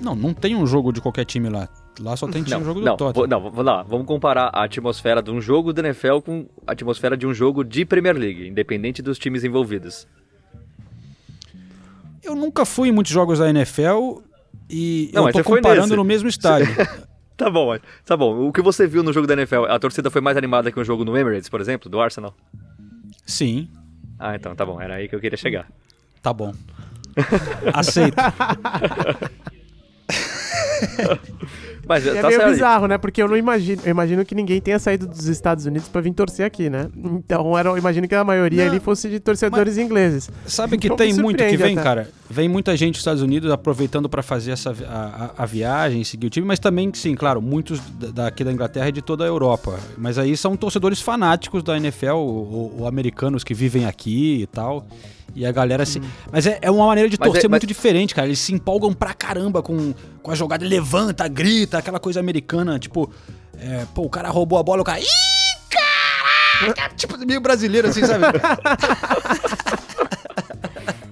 Não, 0.00 0.14
não 0.14 0.34
tem 0.34 0.54
um 0.54 0.66
jogo 0.66 0.92
de 0.92 1.00
qualquer 1.00 1.24
time 1.24 1.48
lá. 1.48 1.68
Lá 2.00 2.16
só 2.16 2.28
tem 2.28 2.42
não, 2.42 2.60
um 2.60 2.64
jogo 2.64 2.80
não, 2.80 2.92
do 2.92 2.98
Tottenham. 2.98 3.26
Não, 3.28 3.40
vamos 3.40 3.64
lá. 3.64 3.82
Vamos 3.82 4.06
comparar 4.06 4.50
a 4.52 4.64
atmosfera 4.64 5.22
de 5.22 5.30
um 5.30 5.40
jogo 5.40 5.72
do 5.72 5.80
NFL 5.80 6.18
com 6.20 6.46
a 6.66 6.72
atmosfera 6.72 7.16
de 7.16 7.26
um 7.26 7.32
jogo 7.32 7.64
de 7.64 7.84
Premier 7.84 8.16
League, 8.16 8.46
independente 8.46 9.00
dos 9.00 9.18
times 9.18 9.44
envolvidos. 9.44 10.06
Eu 12.22 12.34
nunca 12.34 12.64
fui 12.64 12.88
em 12.88 12.92
muitos 12.92 13.12
jogos 13.12 13.38
da 13.38 13.48
NFL 13.48 14.20
e 14.68 15.10
não, 15.14 15.28
eu 15.28 15.32
tô 15.32 15.44
comparando 15.44 15.96
no 15.96 16.04
mesmo 16.04 16.28
estádio. 16.28 16.68
tá 17.36 17.48
bom, 17.48 17.78
tá 18.04 18.16
bom. 18.16 18.46
O 18.46 18.52
que 18.52 18.60
você 18.60 18.86
viu 18.86 19.02
no 19.02 19.12
jogo 19.12 19.26
da 19.26 19.34
NFL, 19.34 19.64
a 19.68 19.78
torcida 19.78 20.10
foi 20.10 20.20
mais 20.20 20.36
animada 20.36 20.70
que 20.70 20.78
um 20.78 20.84
jogo 20.84 21.04
no 21.04 21.16
Emirates, 21.16 21.48
por 21.48 21.60
exemplo, 21.60 21.88
do 21.88 22.00
Arsenal? 22.00 22.34
Sim. 23.24 23.70
Ah, 24.18 24.34
então 24.34 24.54
tá 24.54 24.66
bom. 24.66 24.80
Era 24.80 24.96
aí 24.96 25.08
que 25.08 25.14
eu 25.14 25.20
queria 25.20 25.38
chegar. 25.38 25.68
Tá 26.20 26.32
bom. 26.32 26.52
Aceito. 27.72 28.16
Mas, 31.88 32.04
é 32.04 32.20
tá 32.20 32.28
meio 32.28 32.44
bizarro, 32.48 32.88
né? 32.88 32.98
Porque 32.98 33.22
eu 33.22 33.28
não 33.28 33.36
imagino. 33.36 33.80
Eu 33.84 33.90
imagino 33.90 34.24
que 34.24 34.34
ninguém 34.34 34.60
tenha 34.60 34.78
saído 34.78 35.06
dos 35.06 35.26
Estados 35.26 35.66
Unidos 35.66 35.88
para 35.88 36.00
vir 36.00 36.12
torcer 36.12 36.44
aqui, 36.44 36.68
né? 36.68 36.88
Então 36.96 37.56
era, 37.56 37.68
eu 37.68 37.78
imagino 37.78 38.08
que 38.08 38.14
a 38.14 38.24
maioria 38.24 38.64
não, 38.64 38.72
ali 38.72 38.80
fosse 38.80 39.08
de 39.08 39.20
torcedores 39.20 39.78
ingleses. 39.78 40.28
Sabe 40.46 40.78
que 40.78 40.90
tem 40.96 41.14
muito 41.14 41.44
que 41.44 41.56
vem, 41.56 41.74
até. 41.74 41.82
cara? 41.82 42.08
Vem 42.28 42.48
muita 42.48 42.76
gente 42.76 42.94
dos 42.94 43.02
Estados 43.02 43.22
Unidos 43.22 43.52
aproveitando 43.52 44.08
para 44.08 44.20
fazer 44.20 44.50
essa, 44.50 44.70
a, 44.70 45.30
a, 45.38 45.42
a, 45.44 45.46
viagem, 45.46 46.02
seguir 46.02 46.26
o 46.26 46.30
time, 46.30 46.44
mas 46.44 46.58
também, 46.58 46.90
sim, 46.92 47.14
claro, 47.14 47.40
muitos 47.40 47.80
daqui 48.12 48.42
da 48.42 48.52
Inglaterra 48.52 48.88
e 48.88 48.92
de 48.92 49.00
toda 49.00 49.22
a 49.22 49.28
Europa. 49.28 49.78
Mas 49.96 50.18
aí 50.18 50.36
são 50.36 50.56
torcedores 50.56 51.00
fanáticos 51.00 51.62
da 51.62 51.76
NFL, 51.76 52.14
ou, 52.14 52.80
ou 52.80 52.88
americanos 52.88 53.44
que 53.44 53.54
vivem 53.54 53.84
aqui 53.86 54.42
e 54.42 54.46
tal. 54.48 54.84
E 55.34 55.44
a 55.44 55.52
galera 55.52 55.84
se. 55.84 55.98
Hum. 55.98 56.04
Mas 56.30 56.46
é, 56.46 56.58
é 56.62 56.70
uma 56.70 56.86
maneira 56.86 57.10
de 57.10 57.18
torcer 57.18 57.44
é, 57.44 57.48
muito 57.48 57.66
diferente, 57.66 58.14
cara. 58.14 58.26
Eles 58.26 58.38
se 58.38 58.54
empolgam 58.54 58.92
pra 58.92 59.12
caramba 59.12 59.62
com, 59.62 59.94
com 60.22 60.30
a 60.30 60.34
jogada, 60.34 60.64
levanta, 60.64 61.28
grita, 61.28 61.78
aquela 61.78 62.00
coisa 62.00 62.20
americana, 62.20 62.78
tipo. 62.78 63.10
É, 63.58 63.86
pô, 63.94 64.02
o 64.02 64.10
cara 64.10 64.28
roubou 64.30 64.58
a 64.58 64.62
bola, 64.62 64.82
o 64.82 64.84
cara. 64.84 65.00
Ih, 65.00 65.06
caraca! 65.70 66.94
tipo, 66.94 67.18
meio 67.18 67.40
brasileiro 67.40 67.88
assim, 67.88 68.04
sabe? 68.04 68.24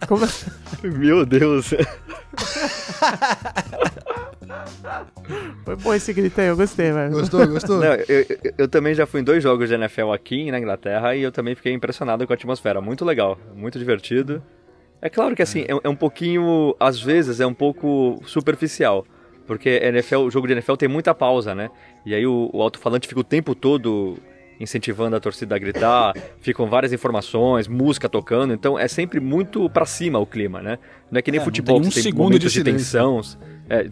Como... 0.07 0.27
Meu 0.83 1.25
Deus. 1.25 1.71
Foi 5.65 5.77
bom 5.77 5.95
esse 5.95 6.13
grito 6.13 6.41
aí, 6.41 6.49
eu 6.49 6.57
gostei, 6.57 6.93
velho. 6.93 7.13
Gostou, 7.13 7.47
gostou? 7.47 7.79
Não, 7.79 7.95
eu, 7.95 8.05
eu, 8.09 8.53
eu, 8.59 8.69
também 8.69 8.95
já 8.95 9.07
fui 9.07 9.21
em 9.21 9.25
dois 9.25 9.43
jogos 9.43 9.69
de 9.69 9.75
NFL 9.75 10.13
aqui 10.13 10.51
na 10.51 10.59
Inglaterra 10.59 11.15
e 11.15 11.23
eu 11.23 11.33
também 11.33 11.55
fiquei 11.55 11.73
impressionado 11.73 12.27
com 12.27 12.33
a 12.33 12.37
atmosfera. 12.37 12.81
Muito 12.81 13.05
legal, 13.05 13.39
muito 13.55 13.79
divertido. 13.79 14.43
É 15.01 15.09
claro 15.09 15.35
que 15.35 15.43
assim, 15.43 15.63
é, 15.63 15.79
é 15.83 15.89
um 15.89 15.97
pouquinho, 15.97 16.75
às 16.79 17.01
vezes, 17.01 17.41
é 17.41 17.47
um 17.47 17.55
pouco 17.55 18.21
superficial. 18.27 19.07
Porque 19.47 19.69
NFL, 19.69 20.21
o 20.21 20.31
jogo 20.31 20.47
de 20.47 20.55
NFL 20.55 20.75
tem 20.75 20.89
muita 20.89 21.15
pausa, 21.15 21.55
né? 21.55 21.71
E 22.07 22.15
aí 22.15 22.27
o, 22.27 22.51
o 22.53 22.63
alto-falante 22.63 23.07
fica 23.07 23.21
o 23.21 23.25
tempo 23.25 23.55
todo 23.55 24.17
incentivando 24.59 25.17
a 25.17 25.21
torcida 25.21 25.55
a 25.55 25.59
gritar, 25.59 26.15
ficam 26.41 26.69
várias 26.69 26.93
informações, 26.93 27.69
música 27.69 28.09
tocando, 28.09 28.53
então 28.53 28.79
é 28.79 28.89
sempre 28.89 29.21
muito 29.21 29.69
para 29.69 29.87
cima 29.87 30.19
o 30.19 30.27
clima, 30.27 30.63
né? 30.63 30.79
Não 31.11 31.19
é 31.19 31.23
que 31.23 31.31
nem 31.31 31.41
é, 31.41 31.45
futebol, 31.45 31.81
tem 31.81 31.89
um 31.89 31.91
que 31.91 32.03
tem 32.03 32.13
momentos 32.13 32.53
de, 32.53 32.63
de 32.63 32.73
tensão. 32.73 33.21
É, 33.69 33.87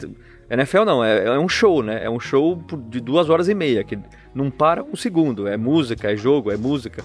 NFL 0.51 0.85
não, 0.85 1.03
é, 1.03 1.25
é, 1.25 1.39
um 1.39 1.49
show, 1.49 1.83
né? 1.83 2.05
É 2.05 2.11
um 2.11 2.21
show 2.21 2.63
de 2.89 3.01
duas 3.01 3.31
horas 3.31 3.49
e 3.49 3.55
meia, 3.55 3.83
que 3.83 3.99
não 4.35 4.51
para 4.51 4.83
um 4.83 4.95
segundo. 4.95 5.49
É 5.49 5.57
música, 5.57 6.13
é 6.13 6.17
jogo, 6.17 6.51
é 6.51 6.57
música. 6.57 7.03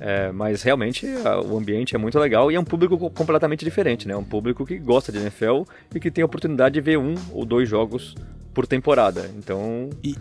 É, 0.00 0.30
mas 0.32 0.62
realmente 0.62 1.06
a, 1.24 1.40
o 1.40 1.56
ambiente 1.56 1.94
é 1.94 1.98
muito 1.98 2.18
legal 2.18 2.50
e 2.50 2.54
é 2.54 2.60
um 2.60 2.64
público 2.64 3.10
completamente 3.10 3.64
diferente, 3.64 4.06
né? 4.06 4.14
É 4.14 4.16
um 4.16 4.24
público 4.24 4.64
que 4.64 4.78
gosta 4.78 5.10
de 5.10 5.18
NFL 5.18 5.62
e 5.94 6.00
que 6.00 6.10
tem 6.10 6.22
a 6.22 6.26
oportunidade 6.26 6.74
de 6.74 6.80
ver 6.80 6.98
um 6.98 7.14
ou 7.32 7.44
dois 7.44 7.68
jogos 7.68 8.14
por 8.52 8.66
temporada. 8.66 9.30
Então, 9.36 9.90
e... 10.02 10.14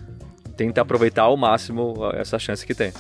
tenta 0.56 0.82
aproveitar 0.82 1.24
ao 1.24 1.38
máximo 1.38 1.96
essa 2.14 2.38
chance 2.40 2.66
que 2.66 2.74
tem. 2.74 2.94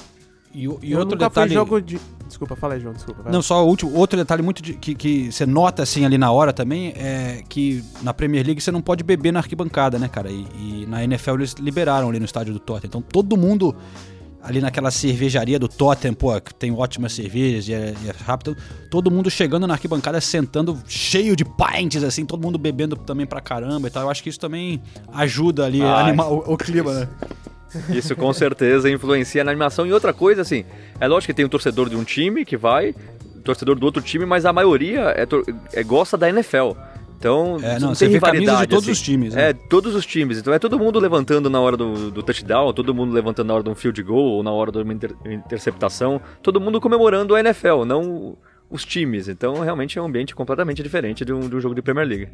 E, 0.53 0.61
e 0.61 0.91
eu 0.91 0.99
outro 0.99 1.15
nunca 1.15 1.29
detalhe... 1.29 1.53
jogo 1.53 1.81
de... 1.81 1.99
Desculpa, 2.27 2.55
fala 2.55 2.75
aí, 2.75 2.79
João, 2.79 2.93
desculpa. 2.93 3.23
Vai. 3.23 3.31
Não, 3.31 3.41
só 3.41 3.63
o 3.65 3.67
último, 3.67 3.93
outro 3.95 4.17
detalhe 4.17 4.41
muito 4.43 4.61
de, 4.61 4.73
que, 4.73 4.93
que 4.93 5.31
você 5.31 5.45
nota 5.45 5.81
assim 5.83 6.05
ali 6.05 6.17
na 6.17 6.31
hora 6.31 6.53
também 6.53 6.89
é 6.95 7.43
que 7.49 7.83
na 8.01 8.13
Premier 8.13 8.45
League 8.45 8.61
você 8.61 8.71
não 8.71 8.81
pode 8.81 9.03
beber 9.03 9.31
na 9.33 9.39
arquibancada, 9.39 9.97
né, 9.97 10.07
cara? 10.07 10.31
E, 10.31 10.45
e 10.55 10.85
na 10.87 11.03
NFL 11.03 11.35
eles 11.35 11.53
liberaram 11.53 12.09
ali 12.09 12.19
no 12.19 12.25
estádio 12.25 12.53
do 12.53 12.59
Tottenham. 12.59 12.87
Então 12.87 13.01
todo 13.01 13.35
mundo 13.35 13.75
ali 14.43 14.59
naquela 14.59 14.91
cervejaria 14.91 15.57
do 15.57 15.69
Tottenham, 15.69 16.13
pô, 16.13 16.39
que 16.41 16.53
tem 16.53 16.71
ótimas 16.71 17.13
cervejas 17.13 17.67
e 17.69 17.73
é, 17.73 17.93
é, 18.05 18.13
rápido. 18.25 18.57
Todo 18.91 19.09
mundo 19.09 19.31
chegando 19.31 19.65
na 19.65 19.75
arquibancada, 19.75 20.19
sentando 20.19 20.77
cheio 20.85 21.35
de 21.35 21.45
pints, 21.45 22.03
assim, 22.03 22.25
todo 22.25 22.41
mundo 22.41 22.57
bebendo 22.57 22.95
também 22.97 23.25
pra 23.25 23.39
caramba 23.39 23.87
e 23.87 23.91
tal. 23.91 24.03
Eu 24.03 24.09
acho 24.09 24.21
que 24.21 24.29
isso 24.29 24.39
também 24.39 24.81
ajuda 25.13 25.65
ali 25.65 25.81
a 25.81 25.95
animar 25.95 26.29
o, 26.29 26.53
o 26.53 26.57
clima, 26.57 26.93
né? 26.93 27.09
Isso 27.89 28.15
com 28.15 28.31
certeza 28.33 28.89
influencia 28.89 29.43
na 29.43 29.51
animação. 29.51 29.87
E 29.87 29.93
outra 29.93 30.13
coisa, 30.13 30.41
assim, 30.41 30.65
é 30.99 31.07
lógico 31.07 31.31
que 31.31 31.35
tem 31.35 31.45
um 31.45 31.49
torcedor 31.49 31.89
de 31.89 31.95
um 31.95 32.03
time 32.03 32.45
que 32.45 32.57
vai, 32.57 32.93
torcedor 33.43 33.79
do 33.79 33.85
outro 33.85 34.01
time, 34.01 34.25
mas 34.25 34.45
a 34.45 34.53
maioria 34.53 35.15
é, 35.17 35.25
é 35.73 35.83
gosta 35.83 36.17
da 36.17 36.29
NFL. 36.29 36.73
Então, 37.23 37.57
é, 37.63 37.79
não, 37.79 37.87
não 37.87 37.95
tem 37.95 38.09
rivalidade. 38.09 38.61
de 38.63 38.67
todos 38.67 38.83
assim. 38.83 38.91
os 38.91 39.01
times. 39.01 39.33
Né? 39.33 39.49
É, 39.49 39.53
todos 39.53 39.95
os 39.95 40.05
times. 40.05 40.37
Então 40.39 40.53
é 40.53 40.59
todo 40.59 40.77
mundo 40.77 40.99
levantando 40.99 41.49
na 41.49 41.57
hora 41.61 41.77
do, 41.77 42.11
do, 42.11 42.21
touchdown, 42.21 42.73
todo 42.73 42.93
mundo 42.93 43.13
levantando 43.13 43.47
na 43.47 43.53
hora 43.53 43.63
de 43.63 43.69
um 43.69 43.75
field 43.75 44.03
goal 44.03 44.25
ou 44.25 44.43
na 44.43 44.51
hora 44.51 44.73
de 44.73 44.79
uma 44.79 44.91
inter, 44.91 45.15
interceptação. 45.25 46.19
Todo 46.41 46.59
mundo 46.59 46.81
comemorando 46.81 47.33
a 47.33 47.39
NFL, 47.39 47.85
não 47.85 48.35
os 48.69 48.83
times. 48.83 49.29
Então 49.29 49.61
realmente 49.61 49.97
é 49.97 50.01
um 50.01 50.05
ambiente 50.05 50.35
completamente 50.35 50.83
diferente 50.83 51.23
de 51.23 51.31
um, 51.31 51.47
de 51.47 51.55
um 51.55 51.61
jogo 51.61 51.73
de 51.73 51.81
Premier 51.81 52.05
League. 52.05 52.27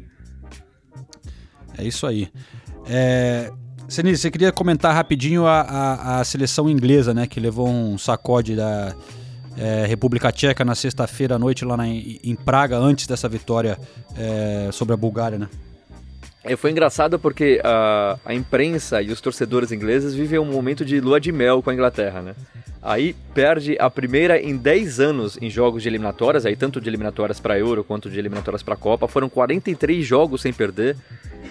É 1.78 1.84
isso 1.84 2.04
aí. 2.04 2.28
É, 2.88 3.52
Senise, 3.88 4.22
você 4.22 4.30
queria 4.30 4.50
comentar 4.50 4.92
rapidinho 4.92 5.46
a, 5.46 5.60
a, 5.60 6.20
a, 6.20 6.24
seleção 6.24 6.68
inglesa, 6.68 7.14
né? 7.14 7.28
Que 7.28 7.38
levou 7.38 7.68
um 7.68 7.96
sacode 7.96 8.56
da 8.56 8.92
é, 9.56 9.86
República 9.86 10.30
Tcheca 10.32 10.64
na 10.64 10.74
sexta-feira 10.74 11.36
à 11.36 11.38
noite 11.38 11.64
lá 11.64 11.76
na, 11.76 11.86
em 11.86 12.36
Praga, 12.44 12.76
antes 12.76 13.06
dessa 13.06 13.28
vitória 13.28 13.78
é, 14.16 14.70
sobre 14.72 14.94
a 14.94 14.96
Bulgária, 14.96 15.38
né? 15.38 15.48
É, 16.42 16.56
foi 16.56 16.70
engraçado 16.70 17.18
porque 17.18 17.60
a, 17.62 18.18
a 18.24 18.34
imprensa 18.34 19.02
e 19.02 19.10
os 19.10 19.20
torcedores 19.20 19.72
ingleses 19.72 20.14
vivem 20.14 20.38
um 20.38 20.46
momento 20.46 20.84
de 20.84 20.98
lua 20.98 21.20
de 21.20 21.30
mel 21.30 21.62
com 21.62 21.68
a 21.68 21.74
Inglaterra, 21.74 22.22
né? 22.22 22.34
Aí 22.82 23.14
perde 23.34 23.76
a 23.78 23.90
primeira 23.90 24.40
em 24.40 24.56
10 24.56 25.00
anos 25.00 25.38
em 25.40 25.50
jogos 25.50 25.82
de 25.82 25.88
eliminatórias, 25.90 26.46
aí 26.46 26.56
tanto 26.56 26.80
de 26.80 26.88
eliminatórias 26.88 27.38
para 27.38 27.58
Euro 27.58 27.84
quanto 27.84 28.08
de 28.08 28.18
eliminatórias 28.18 28.62
para 28.62 28.74
Copa. 28.74 29.06
Foram 29.06 29.28
43 29.28 30.04
jogos 30.04 30.40
sem 30.40 30.50
perder. 30.50 30.96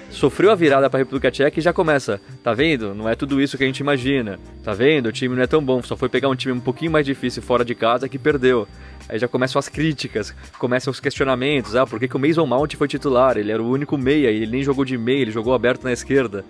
Sofreu 0.10 0.52
a 0.52 0.56
virada 0.56 0.90
para 0.90 1.00
a 1.00 1.02
República 1.02 1.30
Tcheca 1.30 1.60
e 1.60 1.62
já 1.62 1.72
começa. 1.72 2.20
Tá 2.44 2.54
vendo? 2.54 2.96
Não 2.96 3.08
é 3.08 3.16
tudo 3.16 3.40
isso 3.40 3.58
que 3.58 3.64
a 3.64 3.68
gente 3.68 3.80
imagina. 3.80 4.40
Tá 4.64 4.74
vendo? 4.74 5.08
O 5.08 5.12
time 5.12 5.36
não 5.36 5.44
é 5.44 5.48
tão 5.48 5.64
bom. 5.64 5.82
Só 5.84 5.96
foi 5.96 6.10
pegar 6.10 6.30
um 6.30 6.36
time 6.36 6.54
um 6.54 6.60
pouquinho 6.60 6.92
mais 6.92 7.06
difícil 7.06 7.44
fora 7.44 7.64
de 7.64 7.76
casa 7.76 8.10
que 8.10 8.18
perdeu. 8.18 8.68
Aí 9.08 9.18
já 9.18 9.28
começam 9.28 9.60
as 9.60 9.70
críticas, 9.70 10.36
começam 10.58 10.92
os 10.92 11.00
questionamentos. 11.00 11.76
Ah, 11.76 11.86
por 11.86 12.00
que, 12.00 12.08
que 12.08 12.16
o 12.16 12.20
Mason 12.20 12.46
Mount 12.46 12.76
foi 12.76 12.88
titular? 12.88 13.38
Ele 13.38 13.52
era 13.52 13.62
o 13.62 13.70
único 13.70 13.98
meia 13.98 14.32
e 14.32 14.38
ele 14.38 14.52
nem 14.52 14.64
jogou 14.64 14.84
de 14.84 14.98
meia, 14.98 15.22
ele 15.22 15.32
jogou 15.32 15.54
aberto 15.54 15.84
na 15.84 15.92
esquerda. 15.92 16.44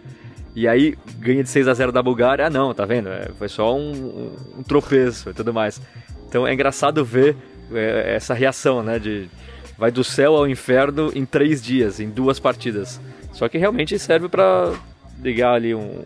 E 0.56 0.68
aí 0.68 0.98
ganha 1.20 1.44
de 1.44 1.50
6 1.50 1.68
a 1.68 1.74
0 1.74 1.92
da 1.92 2.02
Bulgária. 2.02 2.48
Ah, 2.48 2.50
não, 2.50 2.74
tá 2.74 2.86
vendo? 2.86 3.10
É, 3.10 3.30
foi 3.38 3.48
só 3.48 3.76
um, 3.76 3.92
um, 3.92 4.60
um 4.60 4.64
tropeço 4.64 5.30
e 5.30 5.34
tudo 5.34 5.54
mais. 5.54 5.82
Então 6.28 6.48
é 6.48 6.54
engraçado 6.54 7.04
ver 7.06 7.36
é, 7.74 8.16
essa 8.16 8.34
reação, 8.34 8.84
né? 8.84 9.00
De, 9.00 9.30
vai 9.78 9.92
do 9.92 10.04
céu 10.04 10.36
ao 10.36 10.48
inferno 10.48 11.12
em 11.16 11.26
três 11.26 11.62
dias, 11.62 12.00
em 12.00 12.10
duas 12.10 12.40
partidas. 12.40 13.00
Só 13.32 13.48
que 13.48 13.58
realmente 13.58 13.98
serve 14.00 14.28
para 14.28 14.74
ligar 15.22 15.54
ali 15.54 15.74
um, 15.76 16.04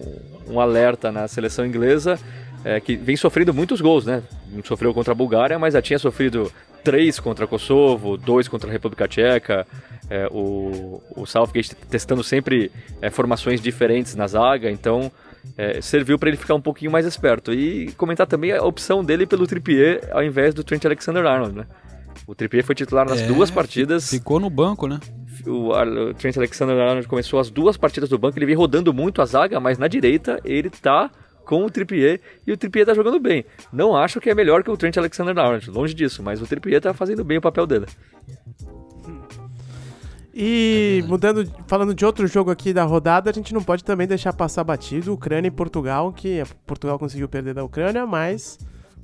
um 0.47 0.59
alerta 0.59 1.11
na 1.11 1.28
seleção 1.28 1.65
inglesa, 1.65 2.19
é, 2.63 2.80
que 2.80 2.95
vem 2.95 3.15
sofrendo 3.15 3.53
muitos 3.53 3.82
gols, 3.82 4.05
né? 4.05 4.24
Não 4.51 4.63
sofreu 4.63 4.93
contra 4.93 5.11
a 5.11 5.15
Bulgária, 5.15 5.57
mas 5.59 5.74
já 5.74 5.82
tinha 5.82 5.99
sofrido 5.99 6.51
três 6.84 7.19
contra 7.19 7.47
Kosovo, 7.47 8.17
dois 8.17 8.47
contra 8.47 8.69
a 8.69 8.71
República 8.71 9.07
Tcheca. 9.07 9.65
É, 10.09 10.28
o, 10.30 11.01
o 11.15 11.26
Southgate 11.26 11.76
testando 11.89 12.24
sempre 12.24 12.71
é, 13.01 13.09
formações 13.09 13.61
diferentes 13.61 14.15
na 14.15 14.28
zaga, 14.28 14.69
então 14.69 15.11
é, 15.57 15.82
serviu 15.82 16.19
para 16.19 16.30
ele 16.30 16.38
ficar 16.38 16.55
um 16.55 16.61
pouquinho 16.61 16.91
mais 16.91 17.05
esperto. 17.05 17.53
E 17.53 17.91
comentar 17.93 18.28
também 18.28 18.51
a 18.51 18.63
opção 18.63 19.03
dele 19.03 19.26
pelo 19.26 19.47
Trippier 19.47 20.09
ao 20.11 20.24
invés 20.24 20.53
do 20.53 20.63
Trent 20.63 20.84
Alexander-Arnold, 20.86 21.55
né? 21.55 21.65
O 22.28 22.36
Trippier 22.36 22.63
foi 22.63 22.76
titular 22.76 23.07
nas 23.07 23.21
É, 23.21 23.28
duas 23.28 23.49
partidas. 23.49 24.09
Ficou 24.09 24.39
no 24.39 24.49
banco, 24.49 24.88
né? 24.88 24.99
O, 25.48 25.70
o 25.72 26.14
Trent 26.14 26.38
Alexander-Arnold 26.38 27.08
começou 27.08 27.40
as 27.40 27.50
duas 27.50 27.78
partidas 27.78 28.10
do 28.10 28.18
banco, 28.18 28.38
ele 28.38 28.46
vem 28.46 28.56
rodando 28.56 28.94
muito 28.94 29.22
a 29.22 29.26
zaga, 29.26 29.60
mas 29.60 29.78
na 29.78 29.88
direita 29.88 30.40
ele 30.44 30.70
tá 30.70 31.10
com 31.46 31.66
o 31.66 31.70
Trippier 31.70 32.22
e 32.48 32.52
o 32.52 32.58
Trippier 32.58 32.86
tá 32.86 32.94
jogando 32.94 33.20
bem. 33.20 33.46
Não 33.72 33.96
acho 33.96 34.22
que 34.22 34.30
é 34.30 34.36
melhor 34.36 34.64
que 34.64 34.72
o 34.72 34.78
Trent 34.78 34.98
Alexander-Arnold, 34.98 35.70
longe 35.70 35.94
disso, 35.94 36.24
mas 36.24 36.42
o 36.42 36.48
Trippier 36.48 36.82
tá 36.82 36.94
fazendo 36.94 37.24
bem 37.24 37.38
o 37.38 37.42
papel 37.42 37.66
dele. 37.66 37.86
E 40.34 41.04
mudando, 41.08 41.48
falando 41.68 41.94
de 41.94 42.04
outro 42.04 42.26
jogo 42.26 42.50
aqui 42.50 42.74
da 42.74 42.84
rodada, 42.84 43.30
a 43.30 43.34
gente 43.34 43.54
não 43.54 43.62
pode 43.62 43.84
também 43.84 44.08
deixar 44.08 44.34
passar 44.34 44.64
batido 44.64 45.14
Ucrânia 45.14 45.48
e 45.48 45.52
Portugal, 45.52 46.12
que 46.12 46.42
Portugal 46.66 46.98
conseguiu 46.98 47.30
perder 47.30 47.54
da 47.54 47.64
Ucrânia, 47.64 48.06
mas 48.08 48.58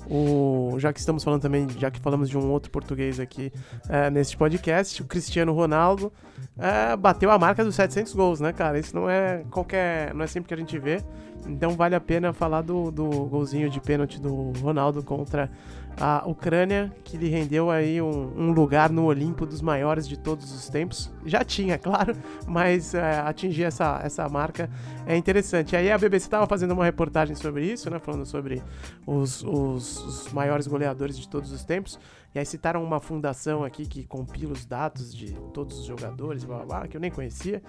o, 0.07 0.75
já 0.77 0.93
que 0.93 0.99
estamos 0.99 1.23
falando 1.23 1.41
também, 1.41 1.67
já 1.77 1.89
que 1.89 1.99
falamos 1.99 2.29
de 2.29 2.37
um 2.37 2.51
outro 2.51 2.71
português 2.71 3.19
aqui 3.19 3.51
é, 3.87 4.09
neste 4.09 4.37
podcast, 4.37 5.01
o 5.01 5.05
Cristiano 5.05 5.53
Ronaldo 5.53 6.11
é, 6.57 6.95
bateu 6.95 7.31
a 7.31 7.39
marca 7.39 7.63
dos 7.63 7.75
700 7.75 8.13
gols, 8.13 8.39
né, 8.39 8.53
cara? 8.53 8.79
Isso 8.79 8.95
não 8.95 9.09
é 9.09 9.43
qualquer, 9.49 10.13
não 10.13 10.23
é 10.23 10.27
sempre 10.27 10.47
que 10.47 10.53
a 10.53 10.57
gente 10.57 10.77
vê. 10.77 11.03
Então 11.47 11.71
vale 11.71 11.95
a 11.95 12.01
pena 12.01 12.33
falar 12.33 12.61
do, 12.61 12.91
do 12.91 13.07
golzinho 13.25 13.69
de 13.69 13.79
pênalti 13.79 14.19
do 14.19 14.51
Ronaldo 14.59 15.03
contra 15.03 15.49
a 15.97 16.27
Ucrânia, 16.27 16.91
que 17.03 17.17
lhe 17.17 17.29
rendeu 17.29 17.69
aí 17.69 18.01
um, 18.01 18.33
um 18.37 18.51
lugar 18.51 18.89
no 18.89 19.05
Olimpo 19.05 19.45
dos 19.45 19.61
maiores 19.61 20.07
de 20.07 20.17
todos 20.17 20.51
os 20.51 20.69
tempos. 20.69 21.11
Já 21.25 21.43
tinha, 21.43 21.77
claro, 21.79 22.15
mas 22.47 22.93
é, 22.93 23.19
atingir 23.19 23.63
essa, 23.63 23.99
essa 24.03 24.27
marca 24.29 24.69
é 25.05 25.15
interessante. 25.15 25.75
Aí 25.75 25.91
a 25.91 25.97
BBC 25.97 26.25
estava 26.25 26.47
fazendo 26.47 26.71
uma 26.71 26.85
reportagem 26.85 27.35
sobre 27.35 27.65
isso, 27.65 27.89
né? 27.89 27.99
Falando 27.99 28.25
sobre 28.25 28.61
os, 29.05 29.43
os, 29.43 30.03
os 30.03 30.33
maiores 30.33 30.67
goleadores 30.67 31.17
de 31.17 31.27
todos 31.27 31.51
os 31.51 31.63
tempos. 31.63 31.99
E 32.33 32.37
aí 32.37 32.45
citaram 32.45 32.83
uma 32.83 32.99
fundação 32.99 33.63
aqui 33.63 33.87
que 33.87 34.05
compila 34.05 34.53
os 34.53 34.63
dados 34.63 35.15
de 35.15 35.33
todos 35.51 35.79
os 35.79 35.85
jogadores, 35.85 36.43
blá, 36.43 36.57
blá, 36.57 36.65
blá, 36.65 36.87
que 36.87 36.95
eu 36.95 37.01
nem 37.01 37.09
conhecia. 37.09 37.61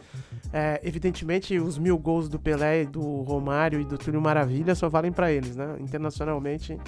É, 0.53 0.79
evidentemente, 0.85 1.59
os 1.59 1.79
mil 1.79 1.97
gols 1.97 2.29
do 2.29 2.39
Pelé, 2.39 2.85
do 2.85 3.23
Romário 3.23 3.81
e 3.81 3.85
do 3.85 3.97
Túlio 3.97 4.21
Maravilha 4.21 4.75
só 4.75 4.89
valem 4.89 5.11
para 5.11 5.33
eles, 5.33 5.57
né? 5.57 5.77
Internacionalmente, 5.81 6.79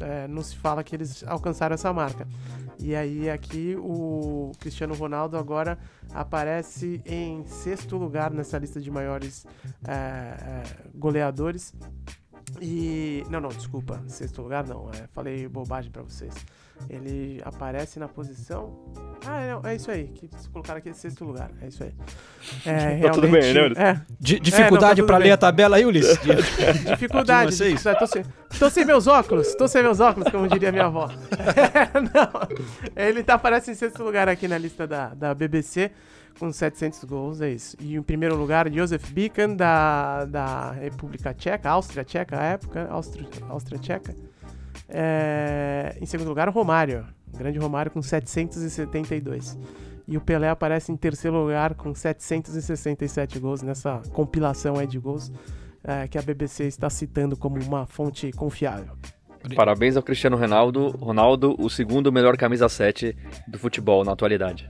é, 0.00 0.28
não 0.28 0.42
se 0.42 0.56
fala 0.56 0.82
que 0.84 0.94
eles 0.94 1.24
alcançaram 1.24 1.74
essa 1.74 1.92
marca. 1.92 2.26
E 2.78 2.94
aí 2.94 3.30
aqui 3.30 3.74
o 3.78 4.52
Cristiano 4.60 4.94
Ronaldo 4.94 5.36
agora 5.36 5.78
aparece 6.12 7.00
em 7.06 7.44
sexto 7.46 7.96
lugar 7.96 8.30
nessa 8.30 8.58
lista 8.58 8.80
de 8.80 8.90
maiores 8.90 9.46
é, 9.86 9.92
é, 9.92 10.62
goleadores. 10.94 11.74
E. 12.60 13.24
Não, 13.30 13.40
não, 13.40 13.48
desculpa. 13.48 14.02
Sexto 14.06 14.42
lugar 14.42 14.66
não. 14.66 14.90
é, 14.90 15.06
falei 15.12 15.48
bobagem 15.48 15.90
pra 15.90 16.02
vocês. 16.02 16.34
Ele 16.88 17.40
aparece 17.44 17.98
na 17.98 18.06
posição. 18.06 18.78
Ah, 19.26 19.60
não, 19.62 19.68
é 19.70 19.74
isso 19.74 19.90
aí. 19.90 20.04
Que 20.08 20.26
eles 20.26 20.46
colocaram 20.46 20.78
aqui 20.78 20.88
em 20.88 20.92
sexto 20.92 21.24
lugar. 21.24 21.50
É 21.60 21.66
isso 21.68 21.82
aí. 21.82 21.92
É, 22.64 22.98
Tá 23.06 23.10
tudo 23.10 23.28
bem, 23.28 23.52
né, 23.52 23.62
Ulisses? 23.62 23.78
É, 23.82 24.00
Di- 24.20 24.36
É, 24.36 24.40
dificuldade 24.40 25.00
não, 25.00 25.08
tá 25.08 25.14
bem. 25.18 25.22
ler 25.24 25.32
a 25.32 25.36
tabela 25.36 25.76
aí, 25.76 25.84
Ulisses? 25.86 26.18
dificuldade. 26.88 27.56
Dificuldade. 27.56 27.98
Tô 27.98 28.06
sem, 28.06 28.24
tô 28.58 28.70
sem 28.70 28.84
meus 28.84 29.06
óculos. 29.06 29.54
Tô 29.56 29.66
sem 29.66 29.82
meus 29.82 29.98
óculos, 30.00 30.30
como 30.30 30.46
diria 30.46 30.70
minha 30.70 30.86
avó. 30.86 31.08
não. 32.14 32.48
Ele 32.94 33.22
tá, 33.24 33.34
aparece 33.34 33.70
em 33.70 33.74
sexto 33.74 34.02
lugar 34.04 34.28
aqui 34.28 34.46
na 34.46 34.58
lista 34.58 34.86
da, 34.86 35.08
da 35.14 35.34
BBC. 35.34 35.90
Com 36.38 36.52
700 36.52 37.02
gols, 37.04 37.40
é 37.40 37.48
isso. 37.50 37.76
E 37.80 37.96
em 37.96 38.02
primeiro 38.02 38.36
lugar, 38.36 38.70
Josef 38.70 39.10
Bican, 39.10 39.54
da, 39.56 40.26
da 40.26 40.70
República 40.72 41.32
Tcheca, 41.32 41.70
Áustria 41.70 42.04
Tcheca, 42.04 42.38
à 42.38 42.44
época, 42.44 42.86
Áustria, 42.90 43.26
Áustria 43.48 43.78
Tcheca. 43.78 44.14
É, 44.88 45.96
em 46.00 46.06
segundo 46.06 46.28
lugar, 46.28 46.48
o 46.48 46.52
Romário, 46.52 47.06
o 47.32 47.36
grande 47.36 47.58
Romário, 47.58 47.90
com 47.90 48.02
772. 48.02 49.58
E 50.08 50.16
o 50.16 50.20
Pelé 50.20 50.48
aparece 50.48 50.92
em 50.92 50.96
terceiro 50.96 51.36
lugar 51.36 51.74
com 51.74 51.94
767 51.94 53.38
gols 53.38 53.62
nessa 53.62 54.00
compilação 54.12 54.78
aí 54.78 54.86
de 54.86 54.98
gols 54.98 55.32
é, 55.82 56.06
que 56.06 56.16
a 56.16 56.22
BBC 56.22 56.64
está 56.64 56.88
citando 56.88 57.36
como 57.36 57.60
uma 57.62 57.86
fonte 57.86 58.30
confiável. 58.32 58.96
Parabéns 59.54 59.96
ao 59.96 60.02
Cristiano 60.02 60.36
Ronaldo, 60.36 60.88
Ronaldo, 60.88 61.54
o 61.58 61.70
segundo 61.70 62.10
melhor 62.12 62.36
camisa 62.36 62.68
7 62.68 63.16
do 63.46 63.58
futebol 63.58 64.04
na 64.04 64.12
atualidade. 64.12 64.68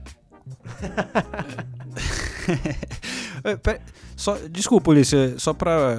É, 3.43 3.55
pera- 3.55 3.81
só, 4.15 4.35
desculpa, 4.49 4.91
Ulisses, 4.91 5.41
só 5.41 5.53
pra 5.53 5.95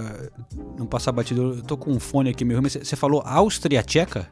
não 0.77 0.87
passar 0.87 1.13
batido, 1.13 1.55
eu 1.57 1.63
tô 1.63 1.77
com 1.77 1.91
um 1.93 2.01
fone 2.01 2.31
aqui 2.31 2.45
meio 2.45 2.59
ruim, 2.59 2.65
mas 2.73 2.73
você- 2.87 2.97
falou 2.97 3.23
Áustria 3.25 3.83
Tcheca? 3.83 4.29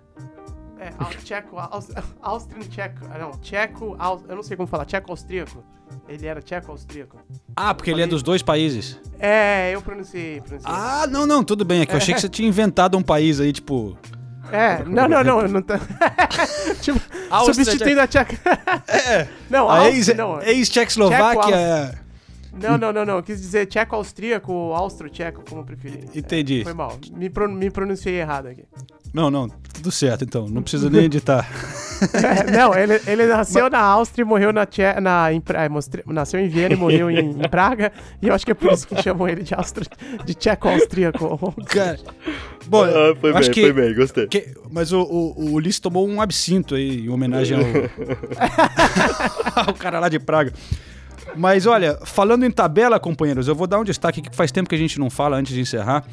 É, 0.79 0.93
au- 0.99 1.11
tcheco, 1.11 1.57
aus, 1.59 1.89
Austrian 2.23 2.61
tcheco, 2.69 3.07
ah, 3.11 3.19
não, 3.19 3.31
tcheco, 3.41 3.97
aus, 3.99 4.23
eu 4.29 4.37
não 4.37 4.43
sei 4.43 4.57
como 4.57 4.67
falar, 4.69 4.85
tcheco 4.85 5.11
austríaco. 5.11 5.64
Ele 6.09 6.27
era 6.27 6.41
tcheco 6.43 6.71
austríaco. 6.71 7.17
Ah, 7.57 7.73
porque 7.75 7.91
ele 7.91 8.03
é 8.03 8.07
dos 8.07 8.23
dois 8.23 8.43
países. 8.43 9.01
É, 9.19 9.73
eu 9.75 9.81
pronunciei, 9.83 10.41
pronunciei. 10.41 10.73
Ah, 10.73 11.07
não, 11.09 11.27
não, 11.27 11.43
tudo 11.45 11.64
bem. 11.64 11.81
É 11.83 11.87
que 11.87 11.93
eu 11.93 11.97
achei 11.97 12.14
que 12.14 12.21
você 12.21 12.29
tinha 12.29 12.49
inventado 12.49 12.97
um 12.99 13.03
país 13.03 13.41
aí, 13.41 13.53
tipo. 13.53 13.97
É, 14.53 14.83
não, 14.85 15.09
não, 15.09 15.25
não, 15.25 15.43
não 15.49 15.63
tá. 15.63 15.79
tipo, 16.81 17.01
Áustria, 17.31 17.55
substituindo 17.65 18.01
a 18.01 18.07
tcheca. 18.07 18.37
É. 18.89 19.27
Não, 19.51 19.71
A 19.71 19.89
ex- 19.91 20.15
não. 20.15 20.41
ex-Tchecoslováquia. 20.43 22.06
É- 22.61 22.69
Não, 22.69 22.79
não, 22.79 22.93
não, 22.93 23.05
não. 23.05 23.17
Eu 23.17 23.23
quis 23.23 23.41
dizer 23.41 23.67
tcheco 23.67 23.95
austríaco 23.97 24.53
ou 24.53 24.75
austro-tcheco, 24.75 25.43
como 25.49 25.65
preferir. 25.65 26.05
Entendi. 26.15 26.63
Foi 26.65 26.75
mal. 26.75 26.99
Me, 27.13 27.29
pro- 27.31 27.49
me 27.51 27.71
pronunciei 27.71 28.21
errado 28.21 28.47
aqui. 28.49 28.65
Não, 29.15 29.31
não, 29.31 29.49
tudo 29.49 29.91
certo 29.91 30.25
então. 30.25 30.47
Não 30.49 30.61
precisa 30.63 30.91
nem 30.91 31.05
editar. 31.05 31.49
É, 32.13 32.51
não, 32.51 32.75
ele, 32.75 33.01
ele 33.07 33.25
nasceu 33.33 33.71
na 33.71 33.79
Áustria 33.79 34.23
e 34.23 34.27
morreu 34.27 34.53
na, 34.53 34.67
Tche, 34.67 34.83
na 35.01 35.33
em, 35.33 35.43
é, 35.55 35.67
mostre- 35.67 36.03
nasceu 36.07 36.39
em 36.39 36.47
Viena 36.47 36.75
e 36.75 36.77
morreu 36.77 37.11
em, 37.11 37.31
em 37.31 37.49
Praga. 37.49 37.91
E 38.21 38.29
eu 38.29 38.35
acho 38.35 38.45
que 38.45 38.51
é 38.53 38.55
por 38.55 38.71
isso 38.71 38.87
que 38.87 39.01
chamam 39.03 39.27
ele 39.27 39.43
de, 39.43 39.55
austro, 39.55 39.83
de 40.27 40.35
tcheco 40.35 40.69
austríaco. 40.69 41.55
Cara, 41.65 41.99
bom, 42.67 42.85
Ah, 42.85 43.17
foi 43.19 43.31
acho 43.31 43.41
bem, 43.45 43.51
que, 43.51 43.61
foi 43.63 43.73
bem, 43.73 43.95
gostei. 43.95 44.27
que- 44.27 44.53
mas 44.71 44.93
o, 44.93 45.01
o, 45.01 45.41
o 45.41 45.53
Ulisses 45.55 45.81
tomou 45.81 46.07
um 46.07 46.21
absinto 46.21 46.75
aí 46.75 47.07
em 47.07 47.09
homenagem 47.09 47.57
ao, 47.57 47.65
ao 49.69 49.73
cara 49.75 49.99
lá 49.99 50.11
de 50.11 50.19
Praga. 50.19 50.53
Mas 51.35 51.66
olha, 51.66 51.99
falando 52.05 52.45
em 52.45 52.51
tabela, 52.51 52.99
companheiros, 53.01 53.49
eu 53.49 53.55
vou 53.55 53.66
dar 53.66 53.79
um 53.81 53.85
destaque 53.85 54.20
aqui 54.20 54.31
que 54.31 54.37
faz 54.37 54.53
tempo 54.53 54.68
que 54.68 54.74
a 54.74 54.79
gente 54.79 54.99
não 54.99 55.11
fala 55.11 55.37
antes 55.37 55.55
de 55.55 55.61
encerrar. 55.61 56.05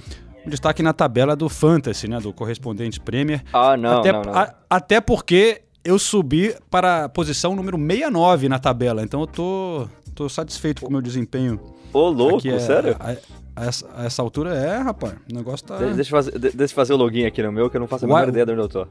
Um 0.45 0.49
destaque 0.49 0.83
na 0.83 0.91
tabela 0.91 1.35
do 1.35 1.47
Fantasy, 1.47 2.07
né? 2.07 2.19
Do 2.19 2.33
Correspondentes 2.33 2.99
Premier. 2.99 3.41
Ah, 3.53 3.77
não, 3.77 3.99
até, 3.99 4.11
não, 4.11 4.21
não. 4.23 4.33
a- 4.35 4.53
até 4.69 4.99
porque 4.99 5.61
eu 5.85 5.97
subi 5.97 6.53
para 6.69 7.05
a 7.05 7.09
posição 7.09 7.55
número 7.55 7.77
69 7.77 8.49
na 8.49 8.59
tabela. 8.59 9.01
Então 9.03 9.21
eu 9.21 9.27
tô, 9.27 9.87
tô 10.13 10.27
satisfeito 10.27 10.81
com 10.81 10.87
o 10.89 10.91
meu 10.91 11.01
desempenho. 11.01 11.59
Ô, 11.93 12.09
louco, 12.09 12.37
aqui, 12.39 12.49
é- 12.49 12.59
sério? 12.59 12.95
A, 12.99 13.15
a 13.55 13.65
essa, 13.67 13.87
a 13.95 14.05
essa 14.05 14.21
altura 14.21 14.53
é, 14.53 14.77
rapaz. 14.79 15.13
O 15.31 15.33
negócio 15.33 15.65
tá. 15.65 15.77
De- 15.77 15.93
Deixa 15.93 16.09
eu, 16.13 16.23
fazer, 16.23 16.31
de- 16.31 16.51
deixa 16.51 16.73
eu 16.73 16.75
fazer 16.75 16.93
o 16.93 16.97
login 16.97 17.25
aqui 17.25 17.41
no 17.41 17.51
meu, 17.51 17.69
que 17.69 17.77
eu 17.77 17.81
não 17.81 17.87
faço 17.87 18.03
a 18.03 18.07
menor 18.07 18.27
ideia 18.27 18.45
de 18.45 18.51
onde 18.51 18.61
eu 18.61 18.67
tô. 18.67 18.85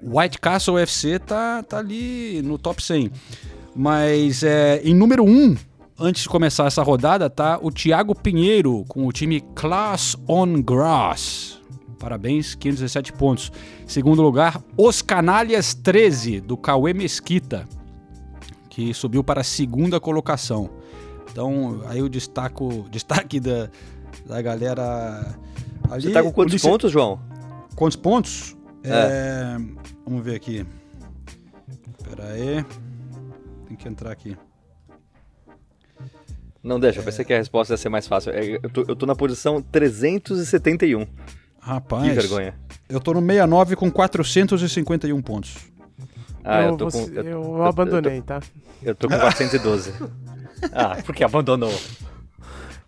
White 0.00 0.38
Castle 0.38 0.78
FC 0.78 1.18
tá, 1.18 1.62
tá 1.64 1.78
ali 1.78 2.40
no 2.42 2.56
top 2.56 2.80
100. 2.82 3.10
Mas 3.74 4.42
é, 4.42 4.80
em 4.84 4.94
número 4.94 5.24
1, 5.24 5.56
antes 5.98 6.22
de 6.22 6.28
começar 6.28 6.66
essa 6.66 6.82
rodada, 6.82 7.28
tá 7.28 7.58
o 7.60 7.70
Thiago 7.70 8.14
Pinheiro 8.14 8.84
com 8.88 9.06
o 9.06 9.12
time 9.12 9.40
Class 9.54 10.16
on 10.28 10.62
Grass. 10.62 11.58
Parabéns, 11.98 12.54
517 12.54 13.12
pontos. 13.14 13.50
Segundo 13.86 14.20
lugar, 14.22 14.62
Os 14.76 15.00
Canalhas 15.02 15.74
13, 15.74 16.40
do 16.40 16.56
Cauê 16.56 16.92
Mesquita, 16.92 17.64
que 18.68 18.92
subiu 18.92 19.24
para 19.24 19.40
a 19.40 19.44
segunda 19.44 19.98
colocação. 19.98 20.68
Então, 21.32 21.80
aí 21.86 22.02
o 22.02 22.08
destaco, 22.08 22.84
destaque 22.92 23.40
da, 23.40 23.68
da 24.26 24.40
galera 24.42 25.34
ali. 25.90 26.02
Você 26.02 26.10
tá 26.12 26.22
com 26.22 26.30
quantos 26.32 26.52
Ulisses- 26.52 26.68
pontos, 26.70 26.92
João? 26.92 27.18
Quantos 27.74 27.96
pontos? 27.96 28.56
É, 28.84 29.56
Vamos 30.06 30.22
ver 30.22 30.36
aqui. 30.36 30.64
Pera 32.04 32.28
aí. 32.32 32.64
Tem 33.74 33.76
que 33.76 33.88
entrar 33.88 34.12
aqui. 34.12 34.36
Não, 36.62 36.78
deixa, 36.78 37.00
eu 37.00 37.04
pensei 37.04 37.24
que 37.24 37.34
a 37.34 37.38
resposta 37.38 37.74
ia 37.74 37.76
ser 37.76 37.88
mais 37.88 38.06
fácil. 38.06 38.30
É, 38.32 38.56
Eu 38.62 38.70
tô, 38.70 38.84
eu 38.86 38.94
tô 38.96 39.04
na 39.04 39.16
posição 39.16 39.60
371. 39.60 41.06
Rapaz. 41.60 42.04
Que 42.04 42.10
vergonha. 42.12 42.54
Eu 42.88 43.00
tô 43.00 43.12
no 43.12 43.20
69 43.20 43.74
com 43.76 43.90
451 43.90 45.20
pontos. 45.22 45.56
Ah, 46.44 46.62
eu, 46.62 46.68
eu 46.70 46.76
tô 46.76 46.84
você- 46.90 47.10
com. 47.10 47.12
eu, 47.18 47.24
eu- 47.24 47.30
eu 47.30 47.42
eu- 47.56 47.64
abandonei, 47.64 48.22
tá? 48.22 48.40
Eu 48.82 48.94
tô 48.94 49.08
com 49.08 49.18
412. 49.18 49.92
ah, 50.72 50.96
por 51.04 51.14
que 51.14 51.24
abandonou? 51.24 51.72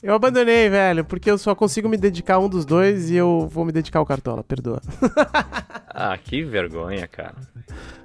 Eu 0.03 0.15
abandonei, 0.15 0.69
velho, 0.69 1.05
porque 1.05 1.29
eu 1.31 1.37
só 1.39 1.55
consigo 1.55 1.89
me 1.89 1.97
dedicar 1.97 2.35
a 2.35 2.39
um 2.39 2.49
dos 2.49 2.65
dois 2.65 3.11
e 3.11 3.17
eu 3.17 3.49
vou 3.51 3.65
me 3.65 3.73
dedicar 3.73 3.99
ao 3.99 4.07
Cartola, 4.07 4.45
perdoa. 4.45 4.81
Ah, 5.99 6.19
que 6.19 6.45
vergonha, 6.45 7.09
cara. 7.09 7.37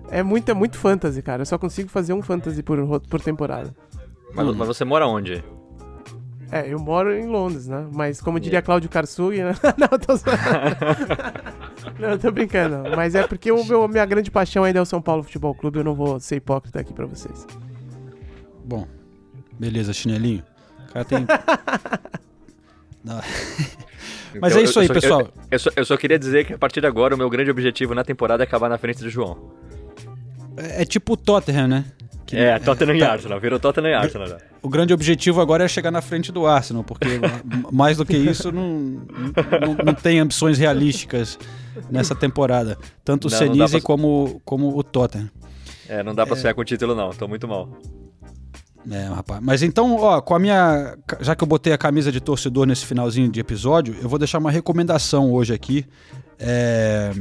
É 0.09 0.23
muito, 0.23 0.49
é 0.49 0.53
muito 0.53 0.77
fantasy, 0.77 1.21
cara. 1.21 1.41
Eu 1.41 1.45
só 1.45 1.57
consigo 1.57 1.89
fazer 1.89 2.13
um 2.13 2.21
fantasy 2.21 2.63
por, 2.63 3.01
por 3.01 3.19
temporada. 3.19 3.75
Mas, 4.33 4.55
mas 4.55 4.67
você 4.67 4.85
mora 4.85 5.05
onde? 5.05 5.43
É, 6.49 6.73
eu 6.73 6.79
moro 6.79 7.13
em 7.13 7.27
Londres, 7.27 7.67
né? 7.67 7.85
Mas 7.93 8.21
como 8.21 8.39
diria 8.39 8.61
Cláudio 8.61 8.89
Karsug, 8.89 9.37
né? 9.43 9.53
Não, 9.77 9.89
eu 9.91 9.99
tô. 9.99 10.13
Não, 11.99 12.09
eu 12.11 12.19
tô 12.19 12.31
brincando. 12.31 12.89
Mas 12.95 13.13
é 13.13 13.27
porque 13.27 13.51
o 13.51 13.61
meu, 13.65 13.85
minha 13.89 14.05
grande 14.05 14.31
paixão 14.31 14.63
ainda 14.63 14.79
é 14.79 14.81
o 14.81 14.85
São 14.85 15.01
Paulo 15.01 15.23
Futebol 15.23 15.53
Clube. 15.53 15.79
Eu 15.79 15.83
não 15.83 15.93
vou 15.93 16.17
ser 16.17 16.37
hipócrita 16.37 16.79
aqui 16.79 16.93
pra 16.93 17.05
vocês. 17.05 17.45
Bom, 18.63 18.87
beleza, 19.59 19.91
chinelinho. 19.91 20.43
O 20.87 20.93
cara 20.93 21.03
tem. 21.03 21.27
Não. 23.03 23.19
Mas 24.39 24.51
Então, 24.53 24.61
é 24.61 24.63
isso 24.65 24.79
aí, 24.79 24.85
eu 24.87 24.93
só- 24.95 25.01
pessoal. 25.01 25.21
Eu, 25.21 25.27
eu 25.51 25.59
só, 25.59 25.69
eu 25.75 25.85
só 25.85 25.97
queria 25.97 26.17
dizer 26.19 26.45
que 26.45 26.53
a 26.53 26.57
partir 26.57 26.79
de 26.81 26.87
agora 26.87 27.15
o 27.15 27.17
meu 27.17 27.29
grande 27.29 27.49
objetivo 27.51 27.93
na 27.95 28.03
temporada 28.03 28.43
é 28.43 28.45
acabar 28.45 28.69
na 28.69 28.77
frente 28.77 29.01
do 29.03 29.09
João. 29.09 29.51
É, 30.57 30.81
é 30.83 30.85
tipo 30.85 31.13
o 31.13 31.17
Tottenham, 31.17 31.67
né? 31.67 31.85
Que- 32.25 32.37
É, 32.37 32.57
Tottenham 32.59 32.95
e 32.95 32.99
tá. 32.99 33.11
Arsenal. 33.13 33.39
Virou 33.41 33.59
Tottenham 33.59 33.89
e 33.89 33.93
Arsenal 33.93 34.27
já. 34.27 34.37
O 34.61 34.69
grande 34.69 34.93
objetivo 34.93 35.41
agora 35.41 35.65
é 35.65 35.67
chegar 35.67 35.91
na 35.91 36.01
frente 36.01 36.31
do 36.31 36.45
Arsenal, 36.47 36.83
porque 36.83 37.05
mais 37.71 37.97
do 37.97 38.05
que 38.05 38.15
isso 38.15 38.51
não, 38.51 38.69
não, 39.61 39.73
não 39.85 39.93
tem 39.93 40.19
ambições 40.19 40.57
realísticas 40.57 41.37
nessa 41.89 42.15
temporada. 42.15 42.77
Tanto 43.03 43.27
o 43.27 43.31
Não, 43.31 43.37
dá 43.39 43.45
Senise 43.45 43.71
pra- 43.79 43.81
como, 43.81 44.41
como 44.45 44.77
o 44.77 44.83
Tottenham. 44.83 45.29
É, 45.89 46.01
não 46.03 46.15
dá 46.15 46.25
pra 46.25 46.37
sonhar 46.37 46.53
com 46.53 46.61
o 46.61 46.65
título 46.65 46.95
não. 46.95 47.09
Tô 47.09 47.27
muito 47.27 47.47
mal. 47.49 47.67
É, 48.89 49.05
rapaz. 49.05 49.41
Mas 49.43 49.61
então, 49.61 49.95
ó, 49.95 50.21
com 50.21 50.33
a 50.33 50.39
minha. 50.39 50.97
Já 51.19 51.35
que 51.35 51.43
eu 51.43 51.47
botei 51.47 51.73
a 51.73 51.77
camisa 51.77 52.11
de 52.11 52.19
torcedor 52.19 52.65
nesse 52.65 52.85
finalzinho 52.85 53.29
de 53.29 53.39
episódio, 53.39 53.95
eu 54.01 54.09
vou 54.09 54.17
deixar 54.17 54.39
uma 54.39 54.51
recomendação 54.51 55.31
hoje 55.31 55.53
aqui. 55.53 55.85
É, 56.39 57.11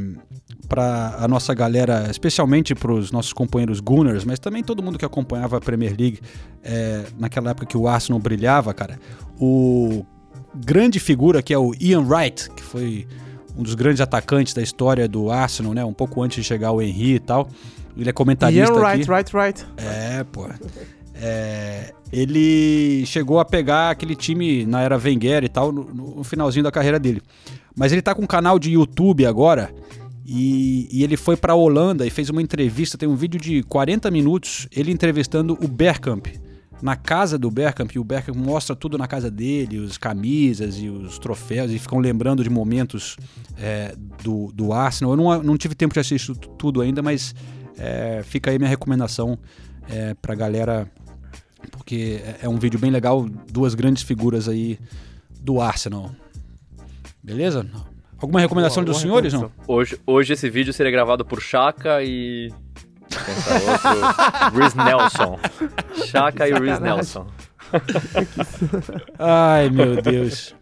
para 0.67 1.17
a 1.19 1.29
nossa 1.29 1.53
galera, 1.53 2.07
especialmente 2.11 2.75
para 2.75 2.93
os 2.93 3.11
nossos 3.11 3.33
companheiros 3.33 3.81
Gunners, 3.81 4.25
mas 4.25 4.39
também 4.39 4.63
todo 4.63 4.83
mundo 4.83 4.97
que 4.97 5.05
acompanhava 5.05 5.59
a 5.59 5.61
Premier 5.61 5.95
League 5.99 6.21
é, 6.63 7.05
naquela 7.19 7.51
época 7.51 7.67
que 7.67 7.77
o 7.77 7.89
Arsenal 7.89 8.21
brilhava, 8.21 8.73
cara. 8.73 8.99
O 9.39 10.07
grande 10.55 11.01
figura 11.01 11.43
que 11.43 11.53
é 11.53 11.59
o 11.59 11.75
Ian 11.81 12.03
Wright, 12.03 12.51
que 12.51 12.63
foi 12.63 13.07
um 13.57 13.63
dos 13.63 13.75
grandes 13.75 14.01
atacantes 14.01 14.55
da 14.55 14.63
história 14.63 15.09
do 15.09 15.31
Arsenal, 15.31 15.75
né? 15.75 15.85
Um 15.85 15.93
pouco 15.93 16.23
antes 16.23 16.37
de 16.37 16.45
chegar 16.45 16.71
o 16.71 16.81
Henry 16.81 17.17
e 17.17 17.21
tal. 17.21 17.49
Ele 17.97 18.09
é 18.09 18.13
comentarista 18.13 18.73
Ian 18.73 18.87
aqui. 18.87 18.99
Right, 18.99 19.11
right, 19.11 19.37
right. 19.37 19.67
É, 19.77 20.25
pô. 20.25 20.49
É, 21.23 21.93
ele 22.13 23.05
chegou 23.07 23.39
a 23.41 23.45
pegar 23.45 23.91
aquele 23.91 24.17
time 24.17 24.65
na 24.65 24.81
era 24.83 24.97
Wenger 24.97 25.45
e 25.45 25.49
tal, 25.49 25.71
no, 25.71 25.85
no 26.17 26.25
finalzinho 26.25 26.65
da 26.65 26.71
carreira 26.73 26.99
dele. 26.99 27.21
Mas 27.77 27.93
ele 27.93 28.03
tá 28.03 28.15
com 28.15 28.23
um 28.23 28.27
canal 28.27 28.59
de 28.59 28.73
YouTube 28.73 29.27
agora 29.27 29.71
e, 30.27 30.89
e 30.91 31.05
ele 31.05 31.17
foi 31.17 31.37
pra 31.37 31.55
Holanda 31.55 32.07
e 32.07 32.11
fez 32.11 32.31
uma 32.31 32.41
entrevista. 32.43 32.97
Tem 32.97 33.09
um 33.09 33.15
vídeo 33.17 33.39
de 33.41 33.63
40 33.65 34.11
minutos 34.11 34.67
ele 34.75 34.91
entrevistando 34.91 35.59
o 35.63 35.69
Bergkamp 35.69 36.27
na 36.83 36.97
casa 36.97 37.37
do 37.39 37.51
Bergkamp. 37.51 37.91
E 37.95 37.99
o 37.99 38.05
Bergkamp 38.05 38.37
mostra 38.37 38.75
tudo 38.75 38.97
na 38.97 39.07
casa 39.07 39.31
dele, 39.31 39.79
os 39.79 39.99
camisas 39.99 40.79
e 40.79 40.89
os 40.89 41.19
troféus, 41.19 41.71
e 41.71 41.79
ficam 41.79 41.99
lembrando 41.99 42.43
de 42.43 42.49
momentos 42.49 43.17
é, 43.59 43.95
do, 44.25 44.51
do 44.55 44.73
Arsenal. 44.73 45.13
Eu 45.13 45.17
não, 45.19 45.43
não 45.43 45.57
tive 45.59 45.75
tempo 45.75 45.93
de 45.93 46.01
assistir 46.01 46.35
tu- 46.35 46.49
tudo 46.57 46.81
ainda, 46.81 47.03
mas 47.03 47.35
é, 47.77 48.23
fica 48.25 48.51
aí 48.51 48.59
minha 48.59 48.71
recomendação 48.71 49.39
é, 49.89 50.15
pra 50.15 50.35
galera, 50.35 50.91
porque 51.71 52.21
é- 52.25 52.39
é 52.43 52.49
um 52.49 52.59
vídeo 52.59 52.79
bem 52.79 52.91
legal, 52.91 53.27
duas 53.51 53.75
grandes 53.75 54.03
figuras 54.03 54.49
aí 54.49 54.79
do 55.41 55.61
Arsenal. 55.61 56.11
Beleza? 57.23 57.67
Alguma 58.19 58.41
recomendação 58.41 58.83
Boa, 58.85 58.93
dos 58.93 59.03
boa 59.03 59.03
senhores, 59.03 59.33
não? 59.33 59.51
Hoje, 59.67 59.99
hoje 60.07 60.33
esse 60.35 60.49
vídeo 60.51 60.73
seria 60.73 60.93
gravado 60.93 61.25
por 61.25 61.41
Chaka 61.41 62.03
e. 62.03 62.53
Rhys 64.55 64.75
Nelson. 64.77 65.39
Chaka 66.07 66.47
e 66.49 66.53
Sacanagem. 66.53 66.81
Nelson. 66.83 67.27
Ai, 69.19 69.71
meu 69.71 70.01
Deus. 70.03 70.55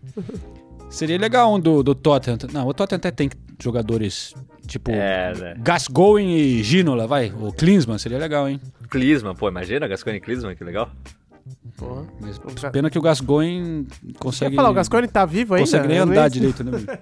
Seria 0.91 1.19
legal 1.19 1.55
um 1.55 1.61
do, 1.61 1.83
do 1.83 1.95
Tottenham. 1.95 2.39
Não, 2.53 2.67
o 2.67 2.73
Tottenham 2.75 2.99
até 2.99 3.11
tem 3.11 3.31
jogadores 3.61 4.35
tipo 4.69 4.93
É, 4.93 5.35
né? 5.35 5.55
Gascoigne 5.59 6.37
e 6.39 6.63
Ginola, 6.63 7.09
vai. 7.09 7.33
O 7.37 7.53
Klinsmann 7.53 7.99
seria 7.99 8.19
legal, 8.19 8.49
hein? 8.49 8.61
Klinsmann, 8.89 9.35
pô, 9.35 9.49
imagina 9.49 9.89
Gascoigne 9.89 10.19
e 10.19 10.21
Klinsmann, 10.21 10.55
que 10.55 10.63
legal. 10.63 10.89
Porra. 11.77 12.07
Mas 12.21 12.39
pena 12.73 12.91
que 12.91 12.99
o 12.99 13.03
Gascoigne 13.03 13.87
consegue. 14.19 14.55
falar, 14.57 14.71
o 14.71 14.75
Gasconi 14.75 15.09
tá 15.09 15.25
vivo 15.25 15.55
ainda? 15.55 15.65
consegue 15.65 15.89
nem 15.89 15.97
Eu 15.97 16.05
andar 16.05 16.29
direito, 16.29 16.63
né? 16.63 16.73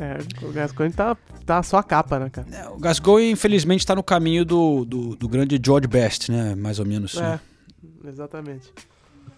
É, 0.00 0.16
o 0.46 0.52
Gasconi 0.52 0.92
tá, 0.92 1.16
tá 1.44 1.60
só 1.60 1.78
a 1.78 1.82
capa, 1.82 2.20
né, 2.20 2.30
cara? 2.30 2.46
É, 2.52 2.68
O 2.68 2.78
Gascoigne, 2.78 3.32
infelizmente, 3.32 3.84
tá 3.84 3.96
no 3.96 4.02
caminho 4.02 4.44
do, 4.44 4.84
do, 4.84 5.16
do 5.16 5.28
grande 5.28 5.60
George 5.60 5.88
Best, 5.88 6.30
né? 6.30 6.54
Mais 6.54 6.78
ou 6.78 6.86
menos. 6.86 7.16
É, 7.16 7.40
exatamente. 8.06 8.72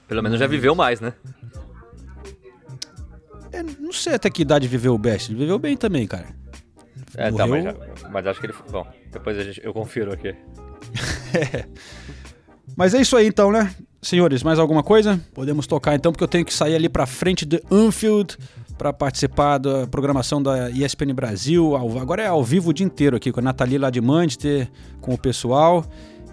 Pelo 0.06 0.22
menos 0.22 0.38
já 0.38 0.46
viveu 0.46 0.74
mais, 0.74 1.00
né? 1.00 1.14
É, 3.52 3.62
não 3.62 3.90
sei 3.90 4.16
até 4.16 4.28
que 4.28 4.42
idade 4.42 4.68
viveu 4.68 4.92
o 4.94 4.98
Best. 4.98 5.30
Ele 5.30 5.38
viveu 5.38 5.58
bem 5.58 5.78
também, 5.78 6.06
cara. 6.06 6.26
É, 7.16 7.30
tá, 7.30 7.46
mas, 7.46 7.64
mas 8.10 8.26
acho 8.26 8.40
que 8.40 8.46
ele. 8.46 8.54
Bom, 8.70 8.86
depois 9.10 9.38
a 9.38 9.42
gente, 9.42 9.60
eu 9.64 9.72
confiro 9.72 10.12
aqui. 10.12 10.34
Mas 12.76 12.94
é 12.94 13.00
isso 13.00 13.16
aí 13.16 13.26
então, 13.26 13.50
né? 13.50 13.74
Senhores, 14.00 14.42
mais 14.42 14.58
alguma 14.58 14.82
coisa? 14.82 15.20
Podemos 15.34 15.66
tocar 15.66 15.94
então, 15.94 16.12
porque 16.12 16.24
eu 16.24 16.28
tenho 16.28 16.44
que 16.44 16.54
sair 16.54 16.74
ali 16.74 16.88
pra 16.88 17.04
frente 17.04 17.44
de 17.44 17.60
Anfield 17.70 18.38
para 18.78 18.92
participar 18.92 19.58
da 19.58 19.86
programação 19.86 20.42
da 20.42 20.70
ESPN 20.70 21.12
Brasil. 21.12 21.76
Agora 21.76 22.22
é 22.22 22.26
ao 22.26 22.42
vivo 22.42 22.70
o 22.70 22.72
dia 22.72 22.86
inteiro 22.86 23.16
aqui, 23.16 23.30
com 23.30 23.40
a 23.40 23.42
Nathalie 23.42 23.76
lá 23.76 23.90
de 23.90 24.00
Manchester, 24.00 24.70
com 25.00 25.12
o 25.12 25.18
pessoal. 25.18 25.84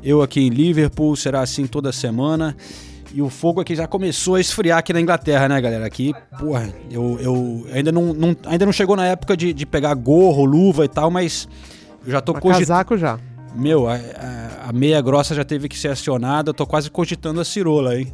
Eu 0.02 0.22
aqui 0.22 0.40
em 0.40 0.50
Liverpool, 0.50 1.16
será 1.18 1.42
assim 1.42 1.68
toda 1.68 1.92
semana. 1.92 2.56
E 3.18 3.22
o 3.22 3.32
fogo 3.32 3.60
aqui 3.62 3.76
já 3.76 3.88
começou 3.88 4.36
a 4.36 4.40
esfriar 4.40 4.78
aqui 4.78 4.94
na 4.94 5.02
Inglaterra, 5.02 5.50
né, 5.50 5.60
galera? 5.60 5.84
Aqui, 5.88 6.14
porra, 6.38 6.70
eu, 6.92 7.18
eu 7.20 7.66
ainda, 7.74 7.92
não, 7.92 8.14
não- 8.14 8.36
ainda 8.46 8.64
não 8.64 8.72
chegou 8.72 8.96
na 8.96 9.08
época 9.08 9.36
de, 9.36 9.54
de 9.54 9.66
pegar 9.66 9.96
gorro, 9.96 10.46
luva 10.46 10.86
e 10.86 10.88
tal, 10.88 11.10
mas 11.10 11.50
eu 12.06 12.12
já 12.12 12.22
tô 12.22 12.36
cogitando. 12.36 12.60
casaco 12.60 12.96
já. 12.96 13.18
Meu, 13.56 13.90
a, 13.90 13.96
a- 13.96 14.70
a 14.70 14.72
meia 14.72 15.02
grossa 15.02 15.34
já 15.34 15.44
teve 15.44 15.68
que 15.68 15.76
ser 15.80 15.88
acionada, 15.88 16.52
eu 16.52 16.54
tô 16.54 16.68
quase 16.68 16.92
cogitando 16.92 17.42
a 17.42 17.44
cirola, 17.44 17.98
hein? 17.98 18.14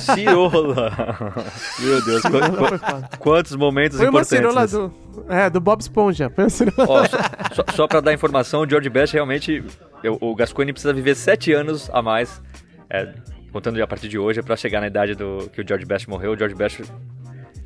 Cirola! 0.00 0.90
Meu 1.78 2.02
Deus, 2.02 2.22
qu- 2.22 2.30
Não 2.30 2.52
foi 2.54 2.78
qu- 2.78 2.78
foda. 2.78 3.10
quantos 3.18 3.56
momentos 3.56 3.98
Foi 3.98 4.06
uma 4.08 4.22
importantes. 4.22 4.38
cirola 4.38 4.62
nesse- 4.62 4.74
do. 4.76 4.92
É, 5.28 5.50
do 5.50 5.60
Bob 5.60 5.80
Esponja. 5.82 6.30
Foi 6.34 6.44
uma 6.44 6.50
cirola. 6.50 6.86
Ó, 6.88 7.04
só, 7.04 7.18
só, 7.54 7.64
só 7.76 7.86
pra 7.86 8.00
dar 8.00 8.14
informação, 8.14 8.62
o 8.62 8.66
George 8.70 8.88
Best 8.88 9.12
realmente. 9.12 9.62
eu- 10.02 10.16
o 10.18 10.34
Gascoigne 10.34 10.72
precisa 10.72 10.94
viver 10.94 11.14
sete 11.14 11.52
anos 11.52 11.90
a 11.92 12.00
mais, 12.00 12.40
é, 12.88 13.12
contando 13.58 13.82
a 13.82 13.86
partir 13.88 14.08
de 14.08 14.16
hoje, 14.16 14.40
pra 14.40 14.56
chegar 14.56 14.80
na 14.80 14.86
idade 14.86 15.16
do 15.16 15.50
que 15.52 15.60
o 15.60 15.66
George 15.66 15.84
Best 15.84 16.08
morreu. 16.08 16.32
O 16.32 16.36
George 16.38 16.54
Best 16.54 16.84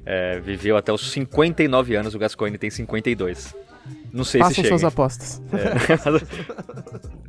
é, 0.06 0.40
viveu 0.40 0.74
até 0.76 0.90
os 0.90 1.10
59 1.12 1.94
anos, 1.94 2.14
o 2.14 2.18
Gascoigne 2.18 2.56
tem 2.56 2.70
52. 2.70 3.54
Não 4.10 4.24
sei 4.24 4.40
Façam 4.40 4.54
se 4.54 4.62
chega. 4.62 4.68
suas 4.68 4.84
apostas. 4.84 5.42
É. 5.52 5.82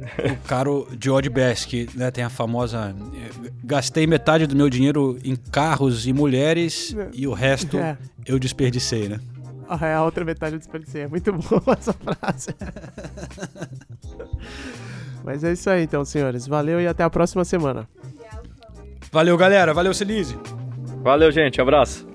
O 0.34 0.47
caro 0.47 0.86
George 1.01 1.30
Best, 1.30 1.66
que 1.68 1.88
né, 1.95 2.11
tem 2.11 2.26
a 2.26 2.30
famosa. 2.30 2.93
Gastei 3.64 4.05
metade 4.05 4.45
do 4.45 4.53
meu 4.55 4.70
dinheiro 4.70 5.18
em 5.24 5.34
carros 5.36 6.05
e 6.05 6.11
mulheres 6.11 6.93
e 7.14 7.26
o 7.26 7.32
resto 7.32 7.78
É. 7.78 7.97
eu 8.26 8.38
desperdicei, 8.38 9.07
né? 9.07 9.20
Ah, 9.68 9.80
é 9.88 9.93
a 9.93 10.03
outra 10.03 10.26
metade 10.26 10.55
eu 10.55 10.59
desperdicei. 10.59 11.03
É 11.03 11.07
muito 11.07 11.32
boa 11.32 11.64
essa 11.80 11.93
frase. 11.93 12.49
Mas 15.24 15.41
é 15.45 15.53
isso 15.53 15.70
aí 15.70 15.84
então, 15.84 16.03
senhores. 16.03 16.45
Valeu 16.47 16.82
e 16.82 16.88
até 16.88 17.01
a 17.03 17.09
próxima 17.09 17.45
semana. 17.45 17.88
Valeu, 19.14 19.38
galera. 19.38 19.74
Valeu, 19.76 19.93
Celise. 19.93 20.36
Valeu, 21.03 21.32
gente. 21.32 21.61
Abraço. 21.61 22.12